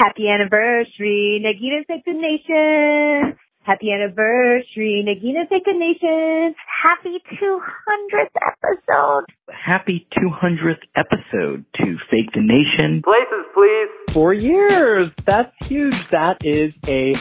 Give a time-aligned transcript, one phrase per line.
[0.00, 3.36] Happy anniversary, Nagina Fake Nation.
[3.60, 6.54] Happy anniversary, Nagina Fake Nation.
[6.82, 9.24] Happy 200th episode.
[9.50, 13.02] Happy 200th episode to Fake the Nation.
[13.02, 13.88] Places, please.
[14.08, 15.10] Four years.
[15.26, 16.08] That's huge.
[16.08, 17.12] That is a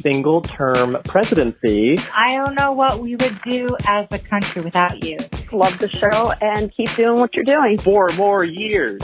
[0.00, 1.96] single term presidency.
[2.14, 5.16] I don't know what we would do as a country without you.
[5.50, 7.78] Love the show and keep doing what you're doing.
[7.78, 9.02] Four more years.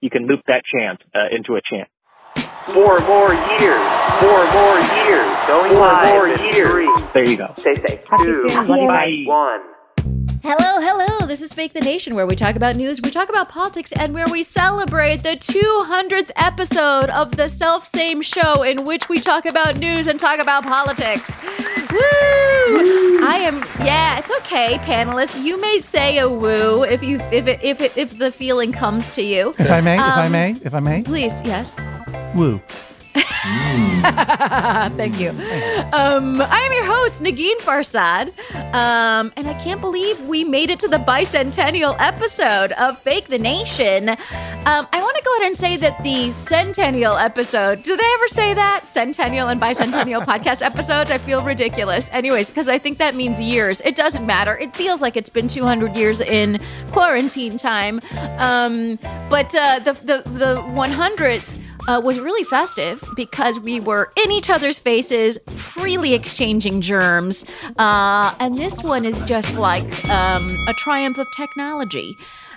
[0.00, 1.90] You can loop that chant uh, into a chant.
[2.66, 3.86] Four more years.
[4.20, 5.46] Four more years.
[5.46, 6.68] Going Four live more in years.
[6.68, 7.04] Three.
[7.12, 7.52] There you go.
[7.56, 8.04] Stay safe.
[8.06, 8.46] Happy Two.
[8.66, 9.22] Bye.
[9.26, 9.60] One.
[10.42, 11.26] Hello, hello.
[11.26, 14.14] This is Fake the Nation, where we talk about news, we talk about politics, and
[14.14, 19.44] where we celebrate the 200th episode of the self same show in which we talk
[19.46, 21.40] about news and talk about politics.
[21.90, 21.98] Woo!
[23.26, 25.42] I am, yeah, it's okay, panelists.
[25.42, 29.08] You may say a woo if you if it, if it, if the feeling comes
[29.10, 29.54] to you.
[29.58, 31.02] If I may, if I Um, may, if I may.
[31.02, 31.74] Please, yes.
[32.34, 32.60] Woo.
[34.96, 35.30] Thank you.
[35.92, 38.28] Um, I am your host, Negin Farsad.
[38.74, 43.38] Um, and I can't believe we made it to the bicentennial episode of Fake the
[43.38, 44.10] Nation.
[44.10, 44.16] Um,
[44.92, 48.52] I want to go ahead and say that the centennial episode, do they ever say
[48.54, 48.86] that?
[48.86, 51.10] Centennial and bicentennial podcast episodes?
[51.10, 52.10] I feel ridiculous.
[52.12, 53.80] Anyways, because I think that means years.
[53.82, 54.58] It doesn't matter.
[54.58, 56.60] It feels like it's been 200 years in
[56.92, 58.00] quarantine time.
[58.38, 58.98] Um,
[59.30, 64.50] but uh, the, the, the 100th uh, was really festive because we were in each
[64.50, 67.44] other's faces, freely exchanging germs.
[67.78, 72.16] Uh, and this one is just like um, a triumph of technology.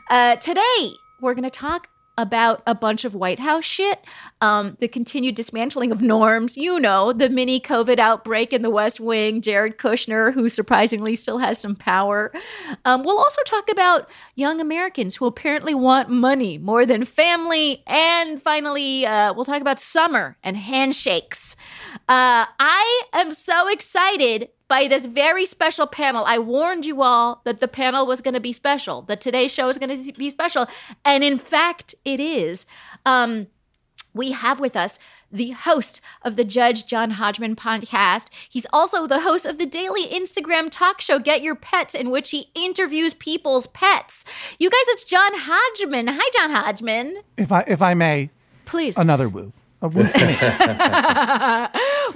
[0.09, 1.87] Uh, today, we're going to talk
[2.19, 4.03] about a bunch of White House shit,
[4.41, 8.99] um, the continued dismantling of norms, you know, the mini COVID outbreak in the West
[8.99, 12.33] Wing, Jared Kushner, who surprisingly still has some power.
[12.83, 17.83] Um, we'll also talk about young Americans who apparently want money more than family.
[17.87, 21.55] And finally, uh, we'll talk about summer and handshakes.
[22.09, 26.23] Uh, I am so excited by this very special panel.
[26.25, 29.67] I warned you all that the panel was going to be special, that today's show
[29.67, 30.67] is going to be special.
[31.03, 32.65] And in fact, it is.
[33.05, 33.47] Um,
[34.13, 34.97] we have with us
[35.31, 38.29] the host of the Judge John Hodgman podcast.
[38.49, 42.31] He's also the host of the daily Instagram talk show Get Your Pets, in which
[42.31, 44.25] he interviews people's pets.
[44.57, 46.07] You guys, it's John Hodgman.
[46.07, 47.17] Hi, John Hodgman.
[47.37, 48.31] If I if I may,
[48.65, 48.97] Please.
[48.97, 49.53] another woo.
[49.81, 50.35] A woo for me.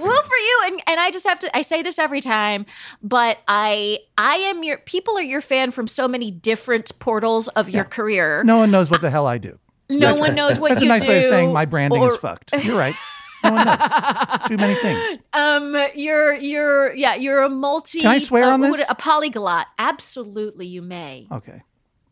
[0.00, 2.66] well for you and, and i just have to i say this every time
[3.02, 7.70] but i i am your people are your fan from so many different portals of
[7.70, 9.58] your career No one knows what the hell I do.
[9.88, 12.52] no one knows what That's a nice way of saying my branding is fucked.
[12.64, 12.94] You're right.
[13.42, 13.78] No one knows.
[14.48, 15.18] Too many things.
[15.32, 18.84] um you're you're yeah you're a multi Can I swear uh, on this?
[18.88, 21.62] a polyglot absolutely you may Okay.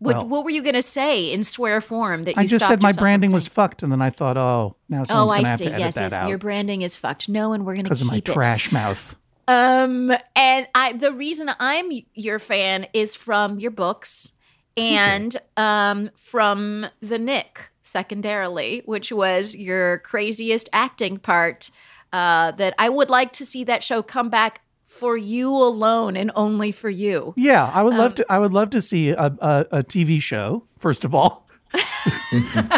[0.03, 0.27] What, well.
[0.27, 2.91] what were you going to say in swear form that you I just said my
[2.91, 5.65] branding was fucked, and then I thought, oh, now oh someone's i gonna have see
[5.67, 7.89] to edit yes that yes out your branding is fucked no and we're going to
[7.91, 9.15] because of my it trash mouth.
[9.47, 14.33] Um, and I the reason I'm your fan is from your books
[14.77, 21.71] and um from the Knick secondarily, which was your craziest acting part.
[22.13, 24.61] Uh, that I would like to see that show come back
[24.99, 27.33] for you alone and only for you.
[27.37, 28.27] Yeah, I would Um, love to.
[28.29, 31.49] I would love to see a, a, a TV show first of all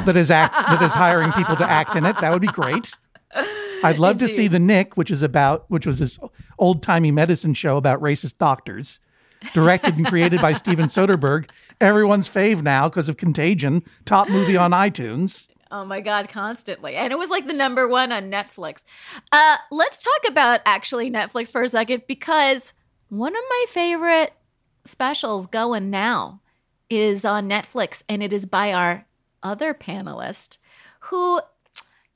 [0.04, 2.16] that is act that is hiring people to act in it.
[2.20, 2.96] That would be great.
[3.82, 6.18] I'd love to see the Knick, which is about which was this
[6.58, 9.00] old timey medicine show about racist doctors,
[9.52, 11.50] directed and created by Steven Soderbergh.
[11.80, 15.48] Everyone's fave now because of Contagion, top movie on iTunes.
[15.74, 16.94] Oh my god, constantly.
[16.94, 18.84] And it was like the number one on Netflix.
[19.32, 22.74] Uh let's talk about actually Netflix for a second because
[23.08, 24.34] one of my favorite
[24.84, 26.40] specials going now
[26.88, 29.04] is on Netflix and it is by our
[29.42, 30.58] other panelist
[31.00, 31.40] who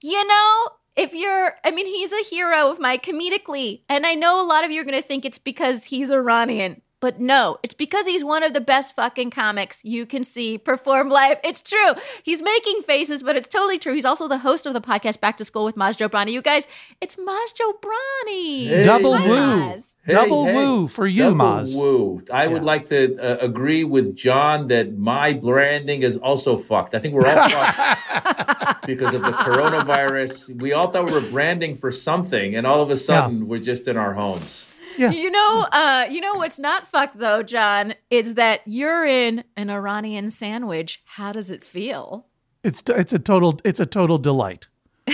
[0.00, 4.40] you know, if you're I mean he's a hero of my comedically and I know
[4.40, 6.80] a lot of you are going to think it's because he's Iranian.
[7.00, 11.08] But no, it's because he's one of the best fucking comics you can see perform
[11.08, 11.38] live.
[11.44, 11.92] It's true.
[12.24, 13.94] He's making faces, but it's totally true.
[13.94, 16.32] He's also the host of the podcast Back to School with Maz Jobrani.
[16.32, 16.66] You guys,
[17.00, 18.66] it's Maz Jobrani.
[18.66, 18.82] Hey.
[18.82, 19.96] Double Hi, woo, Maz.
[20.04, 20.54] Hey, double hey.
[20.54, 21.76] woo for you, Double Maz.
[21.76, 22.22] Woo.
[22.32, 26.94] I would like to uh, agree with John that my branding is also fucked.
[26.94, 30.60] I think we're all fucked because of the coronavirus.
[30.60, 33.86] We all thought we were branding for something, and all of a sudden we're just
[33.86, 34.74] in our homes.
[34.98, 35.10] Yeah.
[35.12, 39.70] You know, uh, you know what's not fucked though, John, is that you're in an
[39.70, 41.02] Iranian sandwich.
[41.04, 42.26] How does it feel?
[42.64, 44.66] It's it's a total it's a total delight.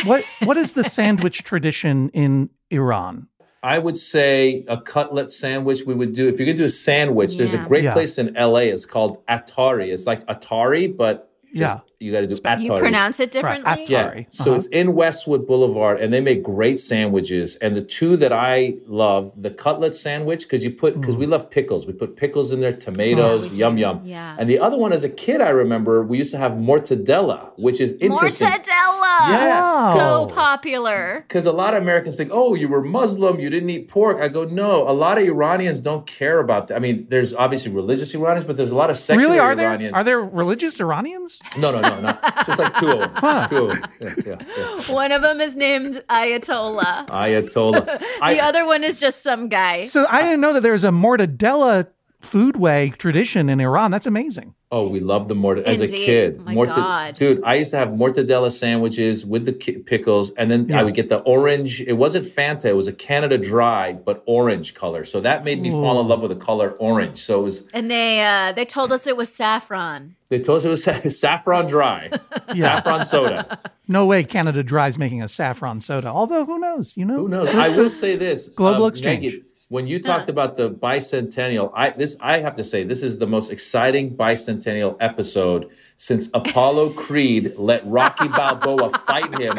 [0.04, 3.28] What what is the sandwich tradition in Iran?
[3.62, 5.82] I would say a cutlet sandwich.
[5.86, 7.36] We would do if you're gonna do a sandwich.
[7.36, 7.92] There's a great Yeah.
[7.92, 8.68] place in LA.
[8.72, 9.88] It's called Attari.
[9.92, 11.80] It's like Atari, but just, Yeah.
[12.04, 12.64] You got to do Atari.
[12.64, 13.72] You pronounce it Right, differently?
[13.86, 13.88] Atari.
[13.88, 14.02] Yeah.
[14.04, 14.26] Sorry.
[14.30, 14.54] So Uh-huh.
[14.56, 17.56] it's in Westwood Boulevard, and they make great sandwiches.
[17.62, 21.20] And the two that I love, the cutlet sandwich, because you put because Mm.
[21.20, 21.86] we love pickles.
[21.86, 23.80] We put pickles in there, tomatoes, we yum do.
[23.82, 24.00] yum.
[24.04, 24.36] Yeah.
[24.38, 27.80] And the other one, as a kid, I remember we used to have mortadella, which
[27.80, 28.48] is interesting.
[28.48, 29.16] Mortadella.
[29.30, 29.94] Yes.
[29.96, 31.24] So popular.
[31.26, 34.18] Because a lot of Americans think, oh, you were Muslim, you didn't eat pork.
[34.20, 34.88] I go, no.
[34.88, 36.76] A lot of Iranians don't care about that.
[36.76, 39.68] I mean, there's obviously religious Iranians, but there's a lot of secular Really, are there
[39.70, 39.94] Iranians.
[39.96, 41.38] are there religious Iranians?
[41.58, 42.18] No, no, no, no.
[42.46, 43.10] Just like two of them.
[43.14, 43.46] Huh.
[43.48, 43.90] Two of them.
[44.00, 44.92] Yeah, yeah, yeah.
[44.92, 47.08] One of them is named Ayatollah.
[47.08, 47.84] Ayatollah.
[48.24, 49.84] The I, other one is just some guy.
[49.84, 51.86] So I didn't know that there's a mortadella
[52.24, 53.90] foodway tradition in Iran.
[53.90, 54.54] That's amazing.
[54.70, 56.04] Oh, we love the mortadella as a Indeed.
[56.06, 56.40] kid.
[56.40, 57.14] My Morta- God.
[57.14, 60.94] Dude, I used to have mortadella sandwiches with the ki- pickles, and then I would
[60.94, 61.80] get the orange.
[61.82, 65.04] It wasn't Fanta; it was a Canada Dry, but orange color.
[65.04, 67.18] So that made me fall in love with the color orange.
[67.18, 67.68] So it was.
[67.72, 70.16] And they uh, they told us it was saffron.
[70.28, 70.70] They told us it
[71.04, 72.10] was saffron dry,
[72.52, 73.60] saffron soda.
[73.86, 76.08] No way Canada Dry is making a saffron soda.
[76.08, 76.96] Although who knows?
[76.96, 77.48] You know, Who knows?
[77.50, 79.24] I will say this: global um, exchange.
[79.24, 79.42] Maggie,
[79.74, 83.26] when you talked about the bicentennial, I this I have to say this is the
[83.26, 89.56] most exciting bicentennial episode since Apollo Creed let Rocky Balboa fight him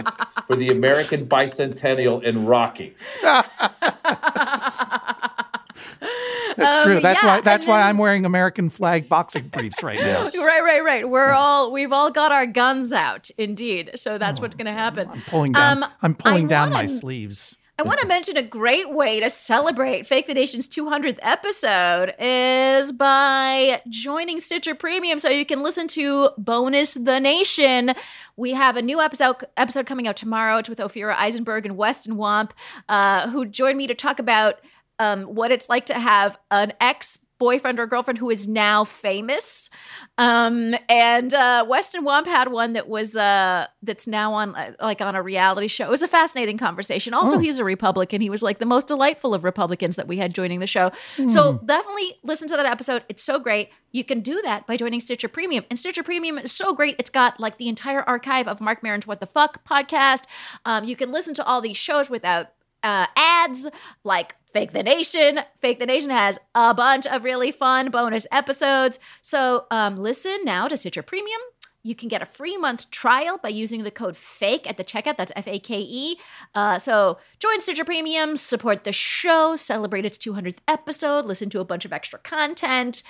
[0.47, 2.95] for the American bicentennial in Rocky.
[6.57, 6.99] That's Um, true.
[7.01, 7.41] That's yeah, why.
[7.41, 10.23] That's and why I'm wearing American flag boxing briefs right now.
[10.37, 11.09] Right, right, right.
[11.09, 13.91] We're all we've all got our guns out, indeed.
[13.95, 15.09] So that's what's going to happen.
[15.11, 15.83] I'm pulling down.
[15.83, 17.57] Um, I'm pulling I down my wanna- sleeves.
[17.77, 22.91] I want to mention a great way to celebrate Fake the Nation's 200th episode is
[22.93, 27.91] by joining Stitcher Premium so you can listen to Bonus the Nation.
[28.37, 30.57] We have a new episode episode coming out tomorrow.
[30.57, 32.53] It's with Ophira Eisenberg and Weston Wamp,
[32.87, 34.55] uh, who joined me to talk about
[34.99, 39.69] um, what it's like to have an ex boyfriend or girlfriend who is now famous.
[40.17, 45.01] Um, and uh, Weston Wamp had one that was uh, that's now on uh, like
[45.01, 45.85] on a reality show.
[45.85, 47.13] It was a fascinating conversation.
[47.13, 47.39] Also, Oh.
[47.39, 48.21] he's a Republican.
[48.21, 50.91] He was like the most delightful of Republicans that we had joining the show.
[51.29, 53.03] So definitely listen to that episode.
[53.09, 53.69] It's so great.
[53.91, 55.63] You can do that by joining Stitcher Premium.
[55.69, 56.95] And Stitcher Premium is so great.
[56.99, 60.23] It's got like the entire archive of Marc Maron's What the Fuck podcast.
[60.65, 62.47] Um, you can listen to all these shows without
[62.85, 63.67] uh, ads
[64.05, 65.39] like Fake the Nation.
[65.59, 68.99] Fake the Nation has a bunch of really fun bonus episodes.
[69.21, 71.41] So um, listen now to Stitcher Premium.
[71.83, 75.17] you can get a free month trial by using the code FAKE at the checkout.
[75.17, 76.17] That's F A K E.
[76.55, 81.65] Uh, so join Stitcher Premium, support the show, celebrate its 200th episode, listen to a
[81.65, 83.03] bunch of extra content.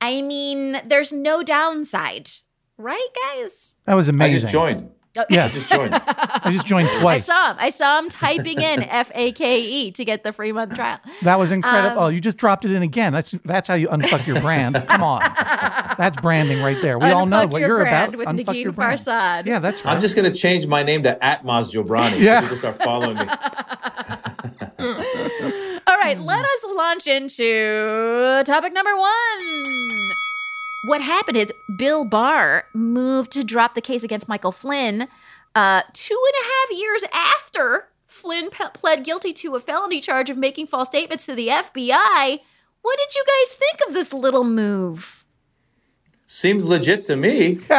[0.00, 2.30] I mean, there's no downside,
[2.78, 3.76] right, guys?
[3.84, 4.22] That was amazing.
[4.22, 4.40] I amazing.
[4.46, 4.90] just joined.
[5.18, 5.44] Oh, Yeah.
[5.44, 5.94] I just joined.
[5.94, 7.28] I just joined twice.
[7.28, 7.56] I saw him.
[7.58, 10.98] I saw him typing in F A K E to get the free month trial.
[11.20, 11.98] That was incredible.
[11.98, 13.12] Um, oh, you just dropped it in again.
[13.12, 14.74] That's that's how you unfuck your brand.
[14.88, 15.20] Come on,
[15.98, 16.98] that's branding right there.
[16.98, 18.18] We all know Unfuck what your you're brand about.
[18.18, 18.98] with Unfuck Negin your brand.
[19.00, 19.44] Farsad.
[19.46, 19.94] Yeah, that's right.
[19.94, 22.36] I'm just going to change my name to Atmos Jobrani Yeah.
[22.40, 23.24] so people start following me.
[25.86, 30.11] All right, let us launch into topic number one.
[30.84, 35.06] What happened is Bill Barr moved to drop the case against Michael Flynn
[35.54, 40.28] uh, two and a half years after Flynn pe- pled guilty to a felony charge
[40.30, 42.40] of making false statements to the FBI.
[42.82, 45.24] What did you guys think of this little move?
[46.26, 47.60] Seems legit to me.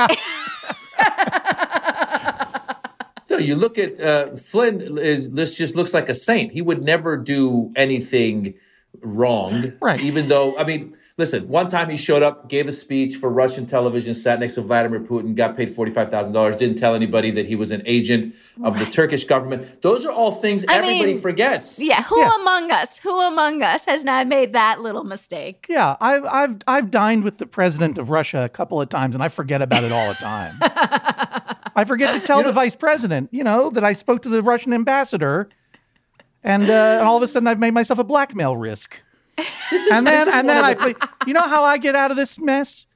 [3.29, 4.98] No, you look at uh, Flynn.
[5.00, 6.51] Is this just looks like a saint?
[6.51, 8.53] He would never do anything
[9.01, 10.00] wrong, Right.
[10.01, 11.48] Even though, I mean, listen.
[11.48, 15.00] One time he showed up, gave a speech for Russian television, sat next to Vladimir
[15.00, 18.36] Putin, got paid forty five thousand dollars, didn't tell anybody that he was an agent
[18.63, 19.82] of the Turkish government.
[19.82, 21.79] Those are all things I everybody mean, forgets.
[21.79, 22.36] Yeah, who Yeah.
[22.41, 25.65] among us, who among us has not made that little mistake?
[25.70, 29.24] Yeah, I've I've I've dined with the president of Russia a couple of times, and
[29.24, 30.58] I forget about it all the time.
[31.75, 34.74] I forget to tell the vice president, you know, that I spoke to the Russian
[34.74, 35.50] ambassador,
[36.43, 39.03] and, uh, and all of a sudden I've made myself a blackmail risk.
[39.38, 39.48] This
[39.86, 40.96] is, And this then is and then I plead.
[41.28, 42.88] You know how I get out of this mess?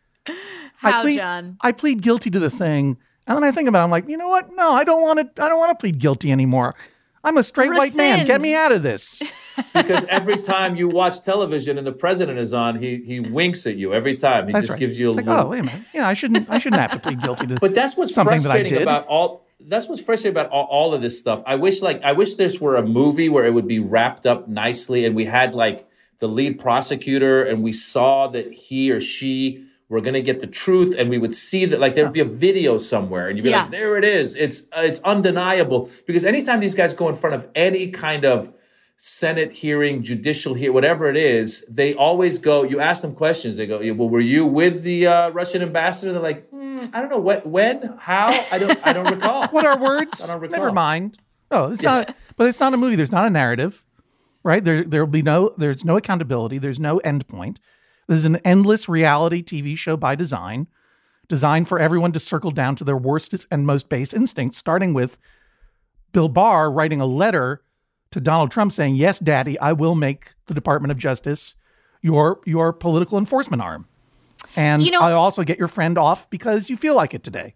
[0.77, 1.57] How, I plead, John?
[1.61, 3.83] I plead guilty to the thing, and then I think about it.
[3.85, 4.53] I'm like, you know what?
[4.55, 5.43] No, I don't want to.
[5.43, 6.75] I don't want to plead guilty anymore.
[7.23, 8.25] I'm a straight white man.
[8.25, 9.21] Get me out of this.
[9.73, 13.75] because every time you watch television and the president is on, he he winks at
[13.75, 14.47] you every time.
[14.47, 14.79] He That's just right.
[14.79, 15.45] gives you a It's like, little.
[15.47, 15.81] oh, wait a minute.
[15.93, 16.49] Yeah, I shouldn't.
[16.49, 17.55] I shouldn't have to plead guilty to.
[17.59, 18.81] But that's what's something that I frustrating did.
[18.83, 19.45] about all.
[19.59, 21.41] That's what's frustrating about all, all of this stuff.
[21.45, 24.47] I wish, like, I wish this were a movie where it would be wrapped up
[24.47, 25.85] nicely, and we had like
[26.19, 30.47] the lead prosecutor, and we saw that he or she were going to get the
[30.47, 33.43] truth, and we would see that, like, there would be a video somewhere, and you'd
[33.43, 33.61] be Yeah.
[33.61, 34.35] like, "There it is!
[34.35, 38.51] It's uh, it's undeniable." Because anytime these guys go in front of any kind of
[38.99, 42.63] Senate hearing, judicial hearing, whatever it is, they always go.
[42.63, 43.55] You ask them questions.
[43.55, 46.99] They go, yeah, "Well, were you with the uh, Russian ambassador?" They're like, "Hmm, "I
[46.99, 48.27] don't know what, when, how.
[48.51, 50.23] I don't, I don't recall." What are words?
[50.27, 50.59] I don't recall.
[50.59, 51.17] Never mind.
[51.51, 52.13] Oh, it's not.
[52.35, 52.95] But it's not a movie.
[52.97, 53.83] There's not a narrative,
[54.47, 54.63] right?
[54.63, 55.53] There, there will be no.
[55.57, 56.57] There's no accountability.
[56.57, 57.59] There's no end point.
[58.07, 60.67] This is an endless reality TV show by design,
[61.27, 64.57] designed for everyone to circle down to their worst and most base instincts.
[64.57, 65.17] Starting with
[66.13, 67.61] Bill Barr writing a letter
[68.11, 71.55] to Donald Trump saying, "Yes, Daddy, I will make the Department of Justice
[72.01, 73.85] your your political enforcement arm."
[74.55, 77.53] And You know- I'll also get your friend off because you feel like it today.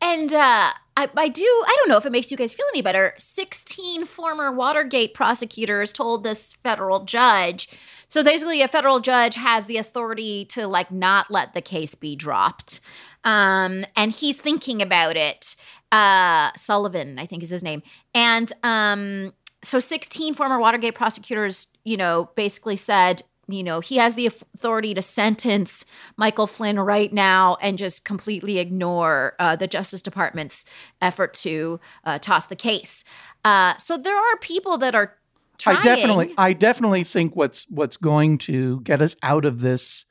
[0.00, 2.82] And uh, I, I do, I don't know if it makes you guys feel any
[2.82, 3.14] better.
[3.18, 7.68] 16 former Watergate prosecutors told this federal judge.
[8.08, 12.14] So basically, a federal judge has the authority to like not let the case be
[12.14, 12.80] dropped.
[13.24, 15.56] Um, and he's thinking about it.
[15.90, 17.82] Uh, Sullivan, I think is his name.
[18.14, 24.14] And um, so 16 former Watergate prosecutors, you know, basically said, you know, he has
[24.16, 25.84] the authority to sentence
[26.16, 30.64] Michael Flynn right now and just completely ignore uh, the Justice Department's
[31.00, 33.04] effort to uh, toss the case.
[33.44, 35.14] Uh, so there are people that are
[35.58, 35.76] trying.
[35.78, 40.04] I definitely, I definitely think what's what's going to get us out of this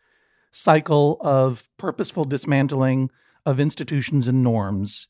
[0.51, 3.10] cycle of purposeful dismantling
[3.46, 5.10] of institutions and norms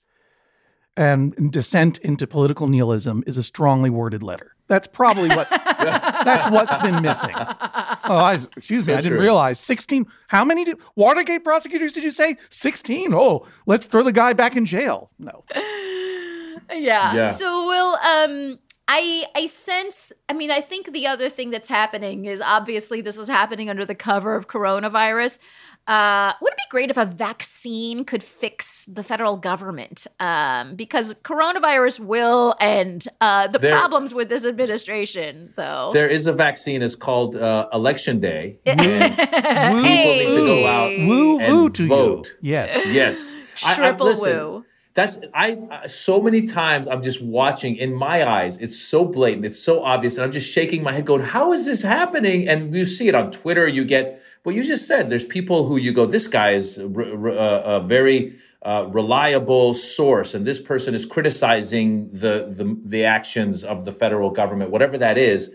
[0.98, 4.56] and descent into political nihilism is a strongly worded letter.
[4.68, 7.34] That's probably what that's what's been missing.
[7.36, 10.08] Oh, I, excuse me, So I didn't realize sixteen.
[10.28, 12.38] How many did, Watergate prosecutors did you say?
[12.50, 13.14] Sixteen.
[13.14, 15.12] Oh, let's throw the guy back in jail.
[15.20, 17.14] No, yeah.
[17.14, 17.26] Yeah.
[17.26, 22.26] So we'll um I I sense I mean I think the other thing that's happening
[22.26, 25.40] is obviously this is happening under the cover of coronavirus.
[25.88, 30.08] Uh, would it be great if a vaccine could fix the federal government?
[30.20, 33.08] Um, because coronavirus will end.
[33.22, 35.92] Uh, the There- problems with this administration, though.
[35.94, 36.82] There is a vaccine.
[36.82, 38.58] It's called uh, Election Day.
[38.66, 42.36] and People need to go out woo And woo to vote.
[42.42, 42.52] you.
[42.52, 42.94] Yes.
[42.94, 44.66] yes, I- I- Triple listen, woo.
[44.96, 48.58] That's I I- so many times I'm just watching in my eyes.
[48.58, 49.46] It's so blatant.
[49.46, 52.74] It's so obvious, and I'm just shaking my head, going, "How is this happening?" And
[52.74, 53.68] you see it on Twitter.
[53.68, 55.10] You get what you just said.
[55.10, 60.34] There's people who you go, "This guy is a, a, a very uh, reliable source,"
[60.34, 65.18] and this person is criticizing the, the the actions of the federal government, whatever that
[65.18, 65.52] is.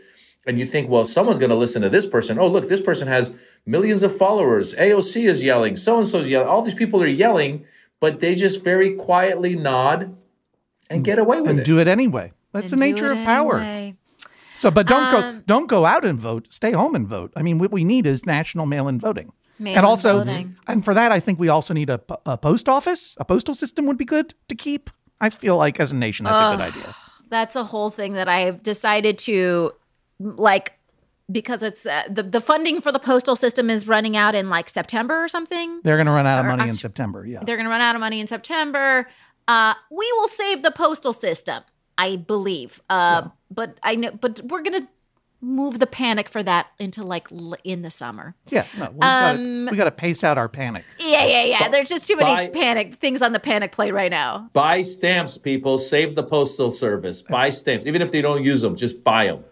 [0.47, 2.39] And you think, well, someone's going to listen to this person.
[2.39, 3.35] Oh, look, this person has
[3.67, 4.75] millions of followers.
[4.75, 5.77] AOC is yelling.
[5.77, 6.49] So and so is yelling.
[6.49, 7.67] All these people are yelling
[8.01, 10.17] but they just very quietly nod
[10.91, 11.53] and get away with it.
[11.53, 11.65] and it.
[11.65, 12.33] do it anyway.
[12.53, 13.59] That's And the nature of power.
[13.59, 13.97] anyway.
[14.57, 16.49] So, but don't Um, go don't go out and vote.
[16.51, 17.33] Stay home and vote.
[17.37, 19.33] I mean, what we need is national mail-in voting.
[19.59, 20.57] Mail-in and also, voting.
[20.67, 23.17] and for that, I think we also need a, a post office.
[23.21, 24.91] A postal system would be good to keep.
[25.21, 26.95] I feel like as a nation, that's a good idea.
[27.29, 29.73] That's a whole thing that I've decided to
[30.19, 30.73] like
[31.31, 34.69] because it's uh, the the funding for the postal system is running out in like
[34.69, 35.81] September or something.
[35.85, 37.25] They're going to run out of Or money in September.
[37.27, 37.41] Yeah.
[37.45, 39.09] They're going to run out of money in September.
[39.49, 41.63] Uh, we will save the postal system,
[41.99, 42.81] I believe.
[42.91, 44.89] Uh, But I know, but we're going to
[45.43, 48.35] move the panic for that into like l- in the summer.
[48.51, 48.67] Yeah.
[48.79, 50.85] No, we Um, got to pace out our panic.
[50.99, 51.69] Yeah, yeah, yeah.
[51.71, 52.49] There's just too many Bye.
[52.53, 54.51] panic things on the panic plate right now.
[54.53, 55.79] buy stamps, people.
[55.79, 57.23] Save the postal service.
[57.23, 58.77] Buy stamps, even if they don't use them.
[58.77, 59.43] Just buy them.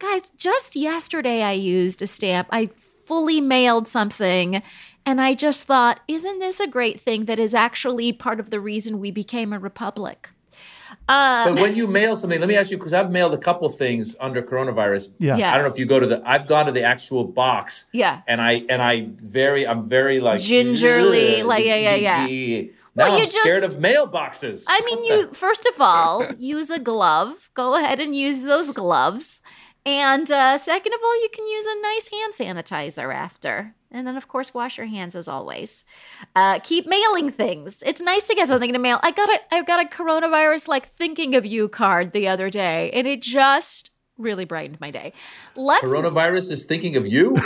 [0.00, 2.48] Guys, just yesterday I used a stamp.
[2.50, 2.70] I
[3.04, 4.62] fully mailed something.
[5.06, 8.60] And I just thought, isn't this a great thing that is actually part of the
[8.60, 10.30] reason we became a republic?
[11.08, 13.68] Um, But when you mail something, let me ask you because I've mailed a couple
[13.68, 15.10] things under coronavirus.
[15.18, 15.36] Yeah.
[15.36, 15.50] Yeah.
[15.52, 16.22] I don't know if you go to the.
[16.24, 17.86] I've gone to the actual box.
[17.92, 18.22] Yeah.
[18.26, 21.94] And I and I very I'm very like Gingerly, like, yeah, yeah,
[22.26, 22.62] yeah.
[22.96, 24.64] Now Well, you I'm scared just- of mailboxes.
[24.68, 27.50] I mean, you first of all use a glove.
[27.54, 29.42] Go ahead and use those gloves.
[29.86, 33.74] And uh, second of all, you can use a nice hand sanitizer after.
[33.90, 35.84] And then, of course, wash your hands as always.
[36.36, 37.82] Uh, keep mailing things.
[37.84, 39.00] It's nice to get something to mail.
[39.02, 42.90] I got a I got a coronavirus like thinking of you card the other day,
[42.92, 45.12] and it just really brightened my day.
[45.56, 47.36] Let's Coronavirus is thinking of you.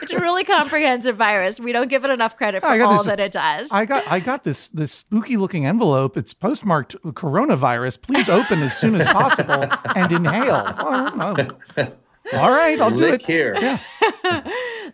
[0.00, 1.58] it's a really comprehensive virus.
[1.60, 3.70] We don't give it enough credit for all this- that it does.
[3.72, 6.16] I got I got this this spooky looking envelope.
[6.16, 8.00] It's postmarked coronavirus.
[8.02, 10.64] Please open as soon as possible and inhale.
[10.78, 11.36] Oh,
[11.76, 11.86] oh.
[12.34, 13.26] All right, I'll do Lick it.
[13.26, 13.56] here.
[13.60, 13.78] Yeah.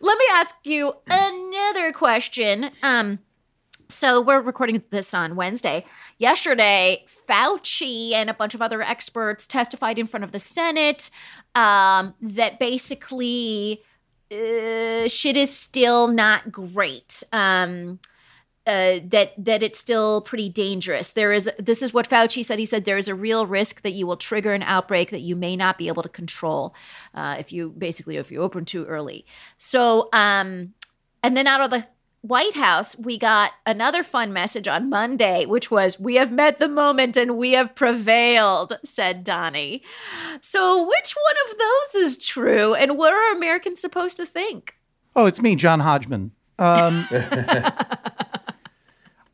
[0.01, 2.71] Let me ask you another question.
[2.83, 3.19] Um,
[3.89, 5.85] so we're recording this on Wednesday.
[6.19, 11.11] Yesterday, Fauci and a bunch of other experts testified in front of the Senate
[11.55, 13.83] um, that basically
[14.31, 17.23] uh, shit is still not great.
[17.33, 17.99] Um,
[18.67, 21.13] uh, that that it's still pretty dangerous.
[21.13, 22.59] There is this is what Fauci said.
[22.59, 25.35] He said there is a real risk that you will trigger an outbreak that you
[25.35, 26.75] may not be able to control
[27.15, 29.25] uh, if you basically if you open too early.
[29.57, 30.75] So um,
[31.23, 31.87] and then out of the
[32.29, 36.69] White House, we got another fun message on Monday, which was "We have met the
[36.69, 39.83] moment and we have prevailed," said Donnie.
[40.43, 44.75] So which one of those is true, and what are Americans supposed to think?
[45.17, 46.33] Oh, it's me, John Hodgman.
[46.59, 47.09] Um,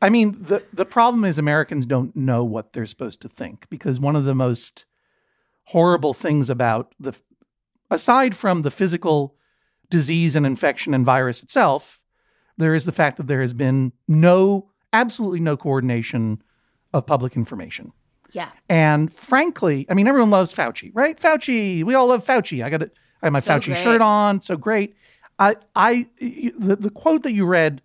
[0.01, 3.99] I mean, the the problem is Americans don't know what they're supposed to think because
[3.99, 4.85] one of the most
[5.65, 7.19] horrible things about the,
[7.91, 9.35] aside from the physical
[9.89, 11.99] disease and infection and virus itself,
[12.57, 16.41] there is the fact that there has been no, absolutely no coordination
[16.93, 17.91] of public information.
[18.31, 18.49] Yeah.
[18.69, 21.19] And frankly, I mean, everyone loves Fauci, right?
[21.19, 22.63] Fauci, we all love Fauci.
[22.63, 22.97] I got it.
[23.21, 23.77] I have my So Fauci great.
[23.77, 24.41] shirt on.
[24.41, 24.95] So great.
[25.39, 27.81] I, I, the, the quote that you read,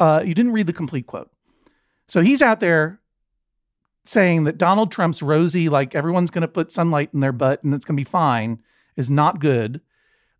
[0.00, 1.30] uh, you didn't read the complete quote.
[2.08, 3.00] So he's out there
[4.04, 7.72] saying that Donald Trump's rosy, like everyone's going to put sunlight in their butt and
[7.74, 8.58] it's going to be fine,
[8.96, 9.80] is not good.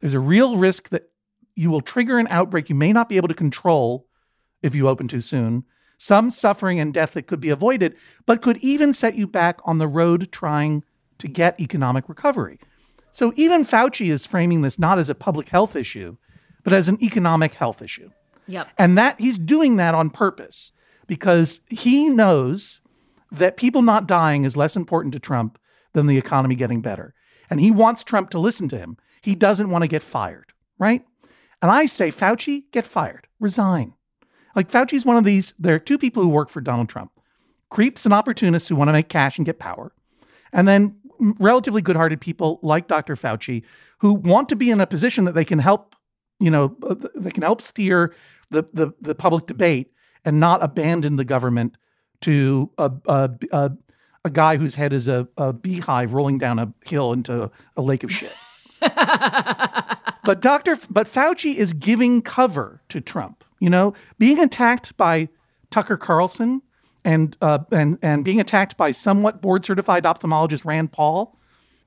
[0.00, 1.10] There's a real risk that
[1.54, 4.06] you will trigger an outbreak you may not be able to control
[4.62, 5.64] if you open too soon.
[5.98, 9.78] Some suffering and death that could be avoided, but could even set you back on
[9.78, 10.84] the road trying
[11.18, 12.58] to get economic recovery.
[13.12, 16.16] So even Fauci is framing this not as a public health issue,
[16.64, 18.10] but as an economic health issue.
[18.48, 18.68] Yep.
[18.76, 20.72] And that he's doing that on purpose
[21.06, 22.80] because he knows
[23.30, 25.58] that people not dying is less important to Trump
[25.92, 27.14] than the economy getting better.
[27.50, 28.96] And he wants Trump to listen to him.
[29.22, 31.04] He doesn't want to get fired, right?
[31.64, 33.94] And I say, Fauci, get fired, resign.
[34.54, 37.10] Like Fauci's one of these, there are two people who work for Donald Trump
[37.70, 39.94] creeps and opportunists who want to make cash and get power.
[40.52, 43.16] And then relatively good hearted people like Dr.
[43.16, 43.62] Fauci
[44.00, 45.96] who want to be in a position that they can help,
[46.38, 48.14] you know, uh, they can help steer
[48.50, 49.90] the, the, the public debate
[50.22, 51.78] and not abandon the government
[52.20, 53.72] to a, a, a,
[54.26, 58.04] a guy whose head is a, a beehive rolling down a hill into a lake
[58.04, 58.34] of shit.
[60.24, 60.76] but Dr.
[60.90, 63.44] But Fauci is giving cover to Trump.
[63.60, 65.28] You know, being attacked by
[65.70, 66.62] Tucker Carlson
[67.04, 71.36] and uh, and and being attacked by somewhat board certified ophthalmologist Rand Paul,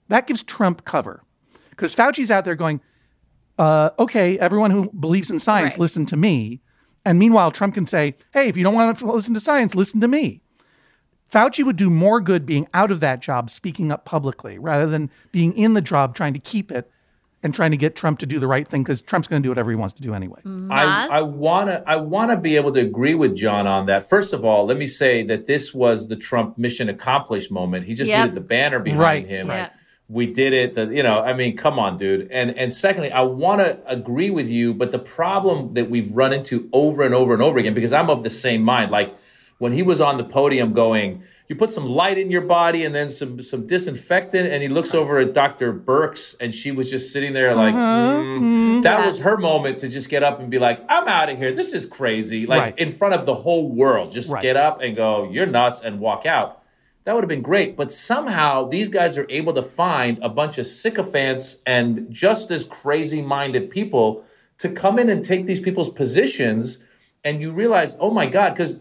[0.08, 1.24] that gives Trump cover
[1.70, 2.82] because Fauci's out there going,
[3.60, 5.82] uh, okay, everyone who believes in science, Right.
[5.82, 6.62] listen to me.
[7.06, 10.02] And meanwhile, Trump can say, hey, if you don't want to listen to science, listen
[10.02, 10.42] to me.
[11.32, 15.10] Fauci would do more good being out of that job, speaking up publicly, rather than
[15.32, 16.90] being in the job trying to keep it
[17.44, 19.50] and trying to get Trump to do the right thing because Trump's going to do
[19.50, 20.40] whatever he wants to do anyway.
[20.44, 20.72] Mm-hmm.
[20.72, 24.10] I, I wanna I wanna be able to agree with John on that.
[24.10, 27.86] First of all, let me say that this was the Trump mission accomplished moment.
[27.86, 28.20] He just Yep.
[28.22, 29.28] needed the banner behind Right.
[29.28, 29.48] him.
[29.48, 29.70] Yeah.
[30.10, 30.74] We did it.
[30.74, 32.30] The, you know, I mean, come on, dude.
[32.32, 36.32] And and secondly, I want to agree with you, but the problem that we've run
[36.34, 38.90] into over and over and over again, because I'm of the same mind.
[38.90, 39.12] Like
[39.60, 42.94] when he was on the podium going, you put some light in your body and
[42.94, 45.74] then some some disinfectant, and he looks over at Dr.
[45.74, 48.82] Birx, and she was just sitting there like, mm.
[48.84, 51.52] that was her moment to just get up and be like, I'm out of here.
[51.52, 52.46] This is crazy.
[52.46, 52.80] Like Right.
[52.80, 54.42] in front of the whole world, just Right.
[54.42, 56.62] get up and go, you're nuts, and walk out.
[57.06, 57.78] That would have been great.
[57.78, 62.66] But somehow these guys are able to find a bunch of sycophants and just as
[62.66, 64.26] crazy minded people
[64.58, 66.80] to come in and take these people's positions.
[67.24, 68.76] And you realize, oh my God, because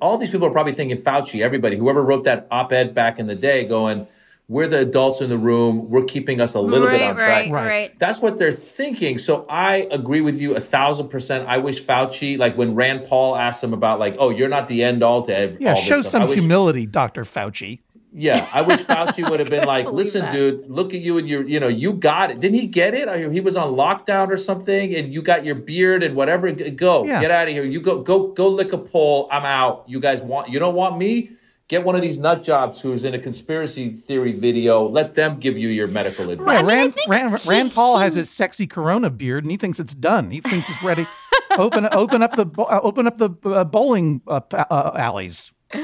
[0.00, 3.26] all these people are probably thinking Fauci, everybody, whoever wrote that op ed back in
[3.26, 4.06] the day, going,
[4.48, 7.28] we're the adults in the room, we're keeping us a little bit right, on track.
[7.28, 7.66] right, Right.
[7.66, 7.98] right.
[7.98, 9.18] That's what they're thinking.
[9.18, 11.48] So I agree with you a thousand percent.
[11.48, 14.84] I wish Fauci, like when Rand Paul asked him about, like, oh, you're not the
[14.84, 16.12] end all to ev- Yeah, all this show stuff.
[16.12, 17.24] some wish, humility, Dr.
[17.24, 17.80] Fauci.
[18.18, 20.32] Yeah, I wish Fauci would have been like, listen, that.
[20.32, 22.40] dude, look at you and your, you know, you got it.
[22.40, 23.08] Didn't he get it?
[23.08, 26.50] Or He was on lockdown or something, and you got your beard and whatever.
[26.50, 27.20] Go, Yeah.
[27.20, 27.64] get out of here.
[27.64, 29.28] You go, go, go, lick a pole.
[29.30, 29.84] I'm out.
[29.86, 30.48] You guys want?
[30.48, 31.32] You don't want me?
[31.68, 34.88] Get one of these nut jobs who's in a conspiracy theory video.
[34.88, 36.62] Let them give you your medical advice.
[36.62, 40.30] Yeah, Rand, Rand, Rand Paul has his sexy Corona beard, and he thinks it's done.
[40.30, 41.06] He thinks it's ready.
[41.58, 45.52] open, open up the, uh, open up the uh, bowling uh, uh, alleys.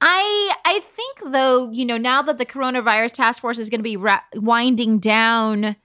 [0.00, 3.84] I I think though, you know, now that the coronavirus task force is going to
[3.84, 5.76] be ra- winding down,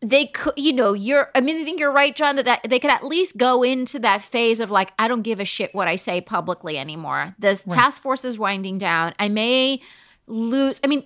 [0.00, 1.30] they could, you know, you're.
[1.34, 3.98] I mean, I think you're right, John, that, that they could at least go into
[4.00, 7.34] that phase of like, I don't give a shit what I say publicly anymore.
[7.38, 9.14] This task force is winding down.
[9.18, 9.80] I may
[10.26, 10.80] lose.
[10.82, 11.04] I mean,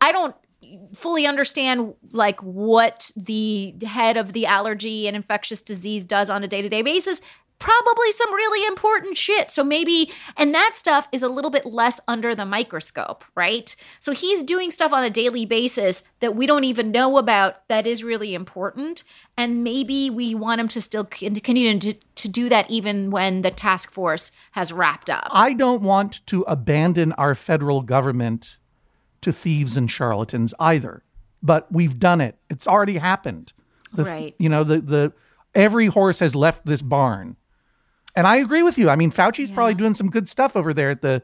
[0.00, 0.34] I don't
[0.94, 6.48] fully understand like what the head of the allergy and infectious disease does on a
[6.48, 7.20] day-to-day basis
[7.62, 12.00] probably some really important shit so maybe and that stuff is a little bit less
[12.08, 16.64] under the microscope right so he's doing stuff on a daily basis that we don't
[16.64, 19.04] even know about that is really important
[19.36, 23.50] and maybe we want him to still continue to, to do that even when the
[23.50, 28.56] task force has wrapped up I don't want to abandon our federal government
[29.22, 31.02] to thieves and charlatans either,
[31.42, 32.36] but we've done it.
[32.50, 33.52] It's already happened.
[33.92, 34.34] The, Right.
[34.38, 35.12] You know, the the
[35.54, 37.36] every horse has left this barn,
[38.14, 38.88] and I agree with you.
[38.90, 41.22] I mean, Fauci's probably doing some good stuff over there at the.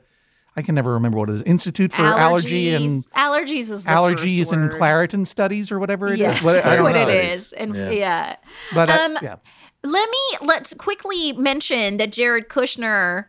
[0.57, 1.43] I can never remember what it is.
[1.43, 4.71] Institute for Allergy and allergies is the Allergies first and.
[4.73, 6.19] Claritin Studies or whatever it is.
[6.19, 7.03] Yes, What- I that's don't what know.
[7.09, 7.21] it know.
[7.21, 7.53] is.
[7.53, 7.91] And Yeah.
[7.91, 8.37] yeah.
[8.75, 9.37] But uh, Um, yeah,
[9.85, 13.27] Let me let's quickly mention that Jared Kushner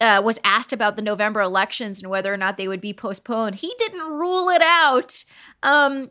[0.00, 3.56] uh, was asked about the November elections and whether or not they would be postponed.
[3.56, 5.24] He didn't rule it out.
[5.62, 6.08] Um,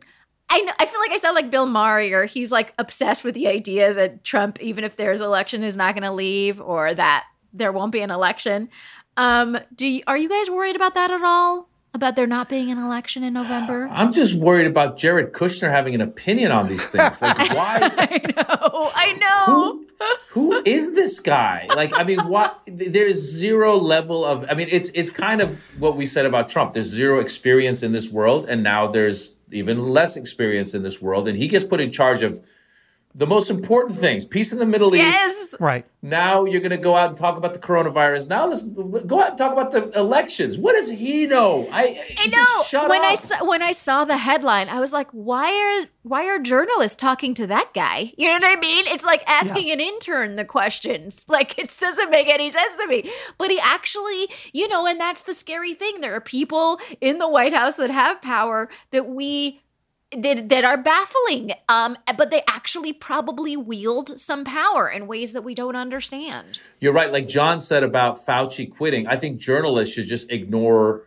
[0.50, 2.20] I know, I feel like I sound like Bill Maher.
[2.20, 5.94] or He's like obsessed with the idea that Trump, even if there's election, is not
[5.94, 8.68] going to leave or that there won't be an election.
[9.16, 11.68] Um, do you, are you guys worried about that at all?
[11.94, 13.88] About there not being an election in November?
[13.92, 17.20] I'm just worried about Jared Kushner having an opinion on these things.
[17.22, 17.78] Like, why?
[17.98, 18.90] I know.
[18.94, 19.44] I know.
[19.46, 19.86] who
[20.30, 21.66] who is this guy?
[21.74, 22.60] Like, I mean, what?
[22.66, 24.44] There's zero level of.
[24.48, 26.74] I mean, it's it's kind of what we said about Trump.
[26.74, 31.28] There's zero experience in this world, and now there's even less experience in this world,
[31.28, 32.44] and he gets put in charge of
[33.14, 35.04] the most important things: peace in the Middle East.
[35.04, 35.54] Yes.
[35.60, 35.84] right.
[36.00, 38.28] Now you're going to go out and talk about the coronavirus.
[38.28, 40.56] Now let's go out and talk about the elections.
[40.56, 41.68] What does he know?
[41.72, 42.62] I, I just know.
[42.64, 43.18] Shut when I up.
[43.18, 47.34] saw when I saw the headline, I was like, "Why are why are journalists talking
[47.34, 48.86] to that guy?" You know what I mean?
[48.86, 51.26] It's like asking an intern the questions.
[51.38, 53.10] Like it doesn't make any sense to me.
[53.36, 56.00] But he actually, you know, and that's the scary thing.
[56.00, 59.60] There are people in the White House that have power that we
[60.16, 61.52] that, that are baffling.
[61.68, 66.60] Um, but they actually probably wield some power in ways that we don't understand.
[66.80, 67.12] You're right.
[67.12, 71.04] Like John said about Fauci quitting, I think journalists should just ignore.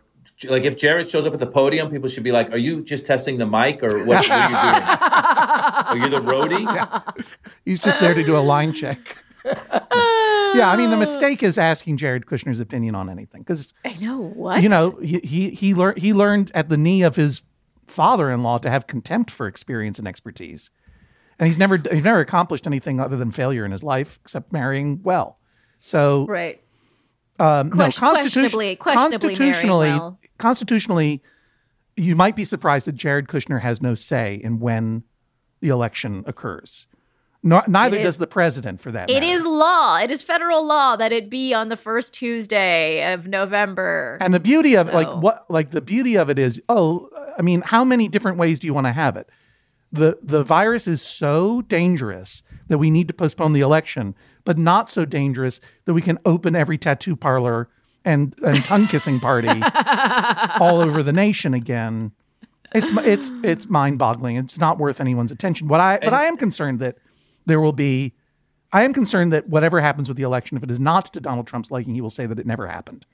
[0.48, 3.06] Like if Jared shows up at the podium, people should be like, "Are you just
[3.06, 4.88] testing the mic, or what, what are you doing?
[5.86, 7.24] Are you the roadie?"
[7.64, 9.18] He's just there to do a line check.
[9.44, 14.18] yeah, I mean, the mistake is asking Jared Kushner's opinion on anything because I know
[14.18, 17.42] what you know he he he, lear- he learned at the knee of his
[17.86, 20.70] father-in-law to have contempt for experience and expertise,
[21.38, 25.00] and he's never he's never accomplished anything other than failure in his life except marrying
[25.02, 25.38] well.
[25.80, 26.62] So right.
[27.38, 28.76] um, no, Question- constitution- questionably-
[29.36, 30.18] constitutionally, well.
[30.38, 31.22] constitutionally,
[31.96, 35.02] you might be surprised that Jared Kushner has no say in when
[35.60, 36.86] the election occurs.
[37.44, 39.26] No, neither It does the president, for that It matter.
[39.26, 39.96] is law.
[39.98, 44.16] It is federal law that it be on the first Tuesday of November.
[44.20, 47.62] And the beauty of like what like the beauty of it is, oh, I mean,
[47.62, 49.28] how many different ways do you want to have it?
[49.92, 54.14] the the virus is so dangerous that we need to postpone the election,
[54.44, 57.68] but not so dangerous that we can open every tattoo parlor
[58.04, 59.48] and and tongue kissing party
[60.60, 62.12] all over the nation again.
[62.74, 64.36] It's it's it's mind boggling.
[64.36, 65.68] It's not worth anyone's attention.
[65.68, 66.96] What I but I am concerned that
[67.44, 68.14] there will be.
[68.74, 71.46] I am concerned that whatever happens with the election, if it is not to Donald
[71.46, 73.04] Trump's liking, he will say that it never happened.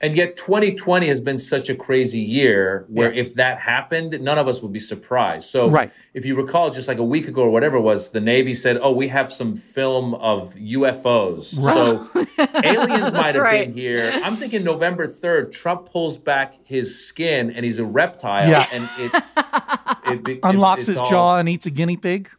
[0.00, 4.46] And yet 2020 has been such a crazy year where if that happened, none of
[4.46, 5.50] us would be surprised.
[5.50, 5.90] So Right.
[6.14, 8.78] if you recall, just like a week ago or whatever it was, the Navy said,
[8.80, 11.42] oh, we have some film of UFOs.
[11.60, 12.08] So
[12.64, 13.66] aliens might have right.
[13.66, 14.12] been here.
[14.22, 18.48] I'm thinking November 3rd, Trump pulls back his skin and he's a reptile.
[18.48, 18.66] Yeah.
[18.72, 19.22] And it,
[20.06, 22.30] it, it- Unlocks his all- jaw and eats a guinea pig.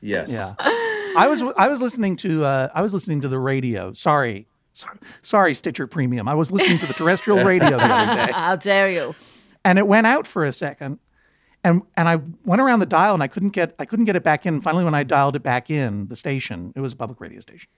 [0.00, 0.32] Yes.
[0.32, 0.54] Yeah.
[1.16, 3.92] I was I was listening to uh, I was listening to the radio.
[3.92, 4.48] Sorry.
[4.74, 6.28] Sorry, sorry, Stitcher Premium.
[6.28, 9.14] I was listening to the terrestrial radio the other day, How dare you?
[9.64, 10.98] and it went out for a second,
[11.62, 14.24] and and I went around the dial and I couldn't get I couldn't get it
[14.24, 14.60] back in.
[14.60, 17.70] Finally, when I dialed it back in, the station it was a public radio station.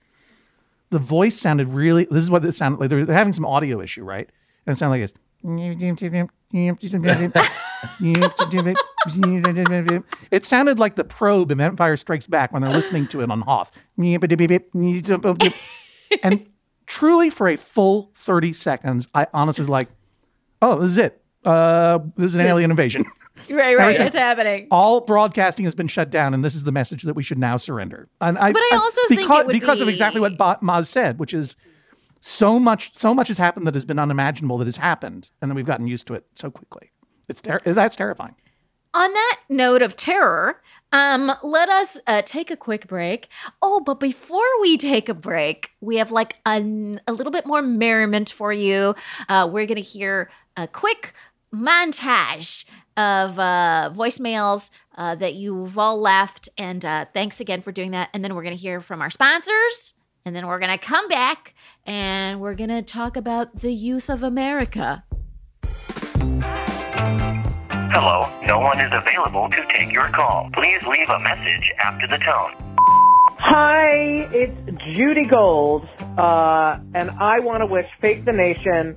[0.89, 2.05] The voice sounded really.
[2.09, 2.89] This is what it sounded like.
[2.89, 4.29] They're, they're having some audio issue, right?
[4.65, 5.13] And it sounded like this.
[10.31, 13.41] It sounded like the probe in Empire Strikes Back when they're listening to it on
[13.41, 13.71] Hoth.
[16.23, 16.47] and
[16.87, 19.89] truly, for a full 30 seconds, I honestly was like,
[20.61, 21.21] oh, this is it.
[21.45, 23.05] Uh, this is an alien invasion.
[23.51, 23.83] Right, right.
[23.83, 24.67] Everything- It's happening.
[24.71, 27.55] All broadcasting has been shut down, and this is the message that we should now
[27.55, 28.09] surrender.
[28.19, 30.87] And I, But I also think because, it would because of exactly what Ba- Maz
[30.87, 31.55] said, which is
[32.19, 35.55] so much, so much has happened that has been unimaginable that has happened, and then
[35.55, 36.89] we've gotten used to it so quickly.
[37.29, 38.35] It's ter- that's terrifying.
[38.93, 43.27] On that note of terror, um, let us uh, take a quick break.
[43.61, 47.61] Oh, but before we take a break, we have like a, a little bit more
[47.61, 48.95] merriment for you.
[49.27, 51.13] Uh, we're going to hear a quick
[51.53, 56.49] montage of uh, voicemails uh, that you've all left.
[56.57, 58.09] And uh, thanks again for doing that.
[58.13, 59.93] And then we're going to hear from our sponsors.
[60.25, 61.53] And then we're going to come back
[61.85, 65.05] and we're going to talk about the youth of America.
[67.99, 70.51] Hello, no one is available to take your call.
[70.53, 72.53] Please leave a message after the tone.
[73.39, 74.55] Hi, it's
[74.93, 78.95] Judy Gold, uh, and I want to wish Fake the Nation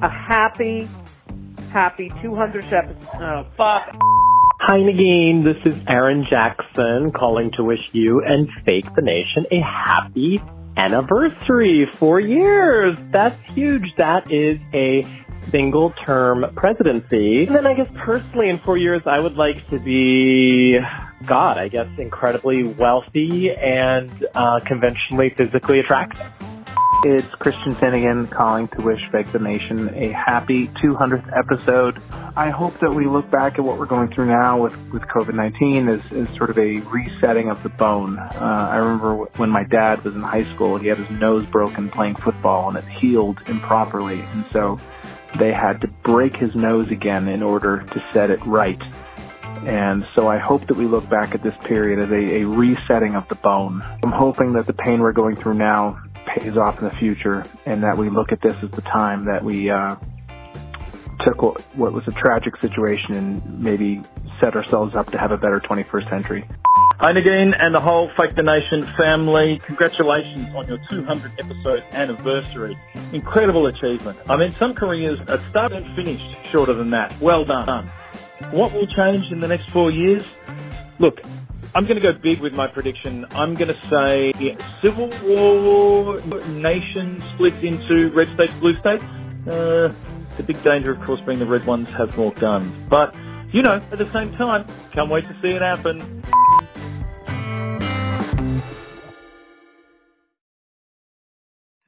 [0.00, 0.88] a happy,
[1.70, 3.22] happy 200th episode.
[3.22, 3.94] Oh, fuck.
[4.62, 5.44] Hi, Negin.
[5.44, 10.40] This is Aaron Jackson calling to wish you and Fake the Nation a happy
[10.78, 11.84] anniversary.
[11.84, 12.98] Four years.
[13.10, 13.94] That's huge.
[13.98, 15.04] That is a
[15.48, 17.46] single term presidency.
[17.46, 20.78] And then I guess personally in four years, I would like to be,
[21.26, 26.26] God, I guess incredibly wealthy and uh, conventionally physically attractive.
[27.02, 31.96] It's Christian Finnegan calling to wish Fake the Nation a happy 200th episode.
[32.36, 35.88] I hope that we look back at what we're going through now with, with COVID-19
[35.88, 38.18] as, as sort of a resetting of the bone.
[38.18, 41.88] Uh, I remember when my dad was in high school, he had his nose broken
[41.88, 44.20] playing football and it healed improperly.
[44.20, 44.78] And so
[45.38, 48.80] they had to break his nose again in order to set it right.
[49.66, 53.14] And so I hope that we look back at this period as a, a resetting
[53.14, 53.82] of the bone.
[54.02, 57.82] I'm hoping that the pain we're going through now pays off in the future and
[57.82, 59.96] that we look at this as the time that we uh,
[61.20, 64.00] took what, what was a tragic situation and maybe
[64.40, 66.48] set ourselves up to have a better 21st century.
[67.00, 69.58] Negin and the whole Fake the Nation family.
[69.64, 72.78] Congratulations on your 200 episode anniversary.
[73.14, 74.18] Incredible achievement.
[74.28, 77.18] I mean, some careers are started and finished shorter than that.
[77.18, 77.88] Well done.
[78.50, 80.26] What will change in the next four years?
[80.98, 81.22] Look,
[81.74, 83.24] I'm going to go big with my prediction.
[83.30, 84.32] I'm going to say
[84.82, 89.04] civil war, nation split into red states, blue states.
[89.48, 89.90] Uh,
[90.36, 92.70] the big danger, of course, being the red ones have more guns.
[92.90, 93.16] But,
[93.52, 96.19] you know, at the same time, can't wait to see it happen.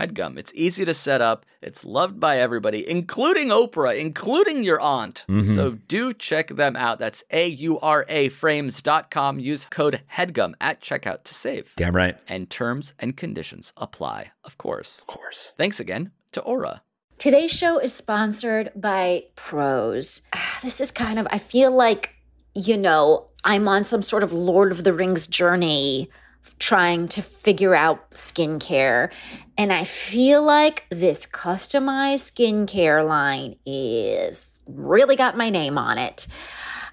[0.00, 0.38] HEADGUM.
[0.38, 1.44] It's easy to set up.
[1.60, 5.24] It's loved by everybody, including Oprah, including your aunt.
[5.28, 5.54] Mhm.
[5.54, 6.98] So do check them out.
[6.98, 9.38] That's A U R A frames.com.
[9.40, 11.72] Use code HEADGUM at checkout to save.
[11.76, 12.16] Damn right.
[12.28, 15.00] And terms and conditions apply, of course.
[15.00, 15.52] Of course.
[15.58, 16.82] Thanks again to Aura.
[17.18, 20.22] Today's show is sponsored by Prose.
[20.34, 22.10] Ah, This is kind of, I feel like,
[22.54, 26.10] you know, I'm on some sort of Lord of the Rings journey
[26.58, 29.12] trying to figure out skincare.
[29.56, 36.26] And I feel like this customized skincare line is really got my name on it.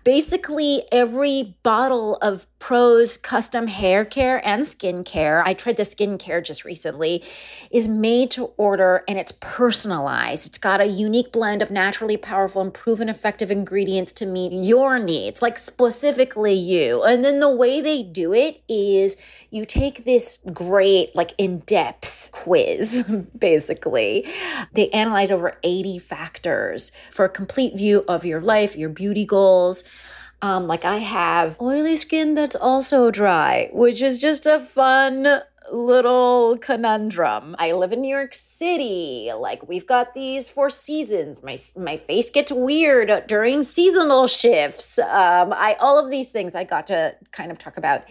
[0.07, 6.65] Basically, every bottle of Prose custom hair care and skincare, I tried the skincare just
[6.65, 7.23] recently,
[7.71, 10.47] is made to order and it's personalized.
[10.47, 14.97] It's got a unique blend of naturally powerful and proven effective ingredients to meet your
[14.97, 17.03] needs, like specifically you.
[17.03, 19.17] And then the way they do it is
[19.51, 23.03] you take this great, like in depth quiz,
[23.37, 24.25] basically.
[24.73, 29.83] They analyze over 80 factors for a complete view of your life, your beauty goals.
[30.41, 36.57] Um, like I have oily skin that's also dry, which is just a fun little
[36.59, 37.55] conundrum.
[37.59, 39.31] I live in New York City.
[39.35, 41.41] Like we've got these four seasons.
[41.43, 44.99] My my face gets weird during seasonal shifts.
[44.99, 48.03] Um, I all of these things I got to kind of talk about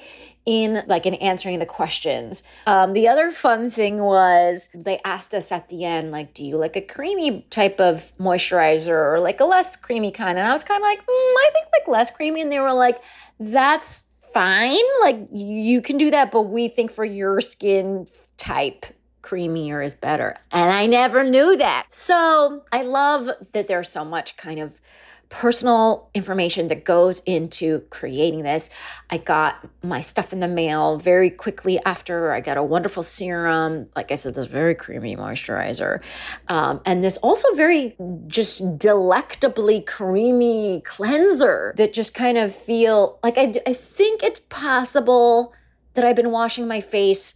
[0.46, 2.44] in like in answering the questions.
[2.66, 6.56] Um, the other fun thing was they asked us at the end, like, do you
[6.56, 10.38] like a creamy type of moisturizer or like a less creamy kind?
[10.38, 12.40] And I was kind of like, mm, I think like less creamy.
[12.40, 13.02] And they were like,
[13.40, 14.78] that's fine.
[15.02, 18.06] Like you can do that, but we think for your skin
[18.36, 18.86] type,
[19.22, 20.36] creamier is better.
[20.52, 21.86] And I never knew that.
[21.88, 24.80] So I love that there's so much kind of
[25.28, 28.70] personal information that goes into creating this.
[29.10, 32.32] I got my stuff in the mail very quickly after.
[32.32, 33.88] I got a wonderful serum.
[33.96, 36.02] Like I said, this very creamy moisturizer.
[36.48, 43.36] Um, and this also very just delectably creamy cleanser that just kind of feel like
[43.36, 45.52] I, I think it's possible
[45.94, 47.34] that I've been washing my face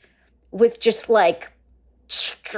[0.52, 1.52] with just like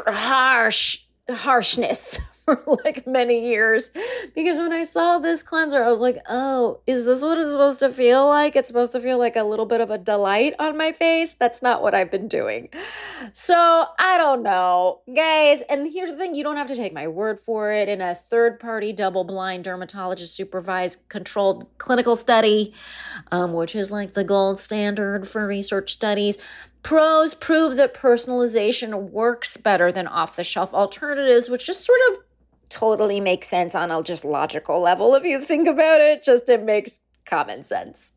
[0.07, 3.91] harsh harshness for like many years
[4.35, 7.81] because when I saw this cleanser, I was like, oh, is this what it's supposed
[7.81, 8.57] to feel like?
[8.57, 11.35] It's supposed to feel like a little bit of a delight on my face.
[11.35, 12.69] That's not what I've been doing.
[13.33, 15.63] So I don't know, guys.
[15.69, 17.89] And here's the thing you don't have to take my word for it.
[17.89, 22.75] In a third party, double blind, dermatologist supervised, controlled clinical study,
[23.31, 26.39] um, which is like the gold standard for research studies,
[26.83, 32.19] Prose prove that personalization works better than off the shelf alternatives, which just sort of
[32.73, 36.25] totally makes sense on a just logical level if you think about it.
[36.25, 38.13] Just it makes common sense.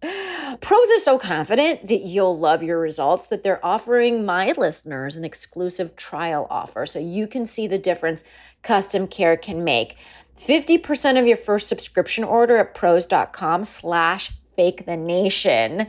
[0.62, 5.24] Prose is so confident that you'll love your results that they're offering my listeners an
[5.24, 8.24] exclusive trial offer so you can see the difference
[8.64, 9.98] custom care can make.
[10.38, 15.88] 50% of your first subscription order at prose.com slash fake the nation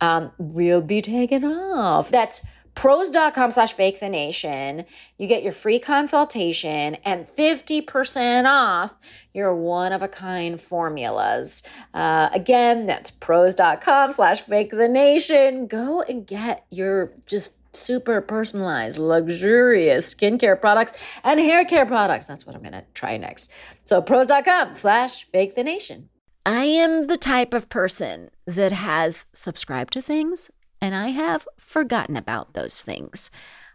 [0.00, 2.10] um, will be taken off.
[2.10, 2.46] That's
[2.76, 4.84] prose.com slash fake the nation.
[5.18, 9.00] You get your free consultation and 50% off
[9.32, 11.64] your one of a kind formulas.
[11.92, 15.66] Uh, again, that's prose.com slash fake the nation.
[15.66, 20.92] Go and get your just super personalized, luxurious skincare products
[21.24, 22.26] and hair care products.
[22.26, 23.50] That's what I'm to try next.
[23.84, 26.10] So prose.com slash fake the nation.
[26.44, 30.50] I am the type of person that has subscribed to things
[30.86, 33.28] and I have forgotten about those things.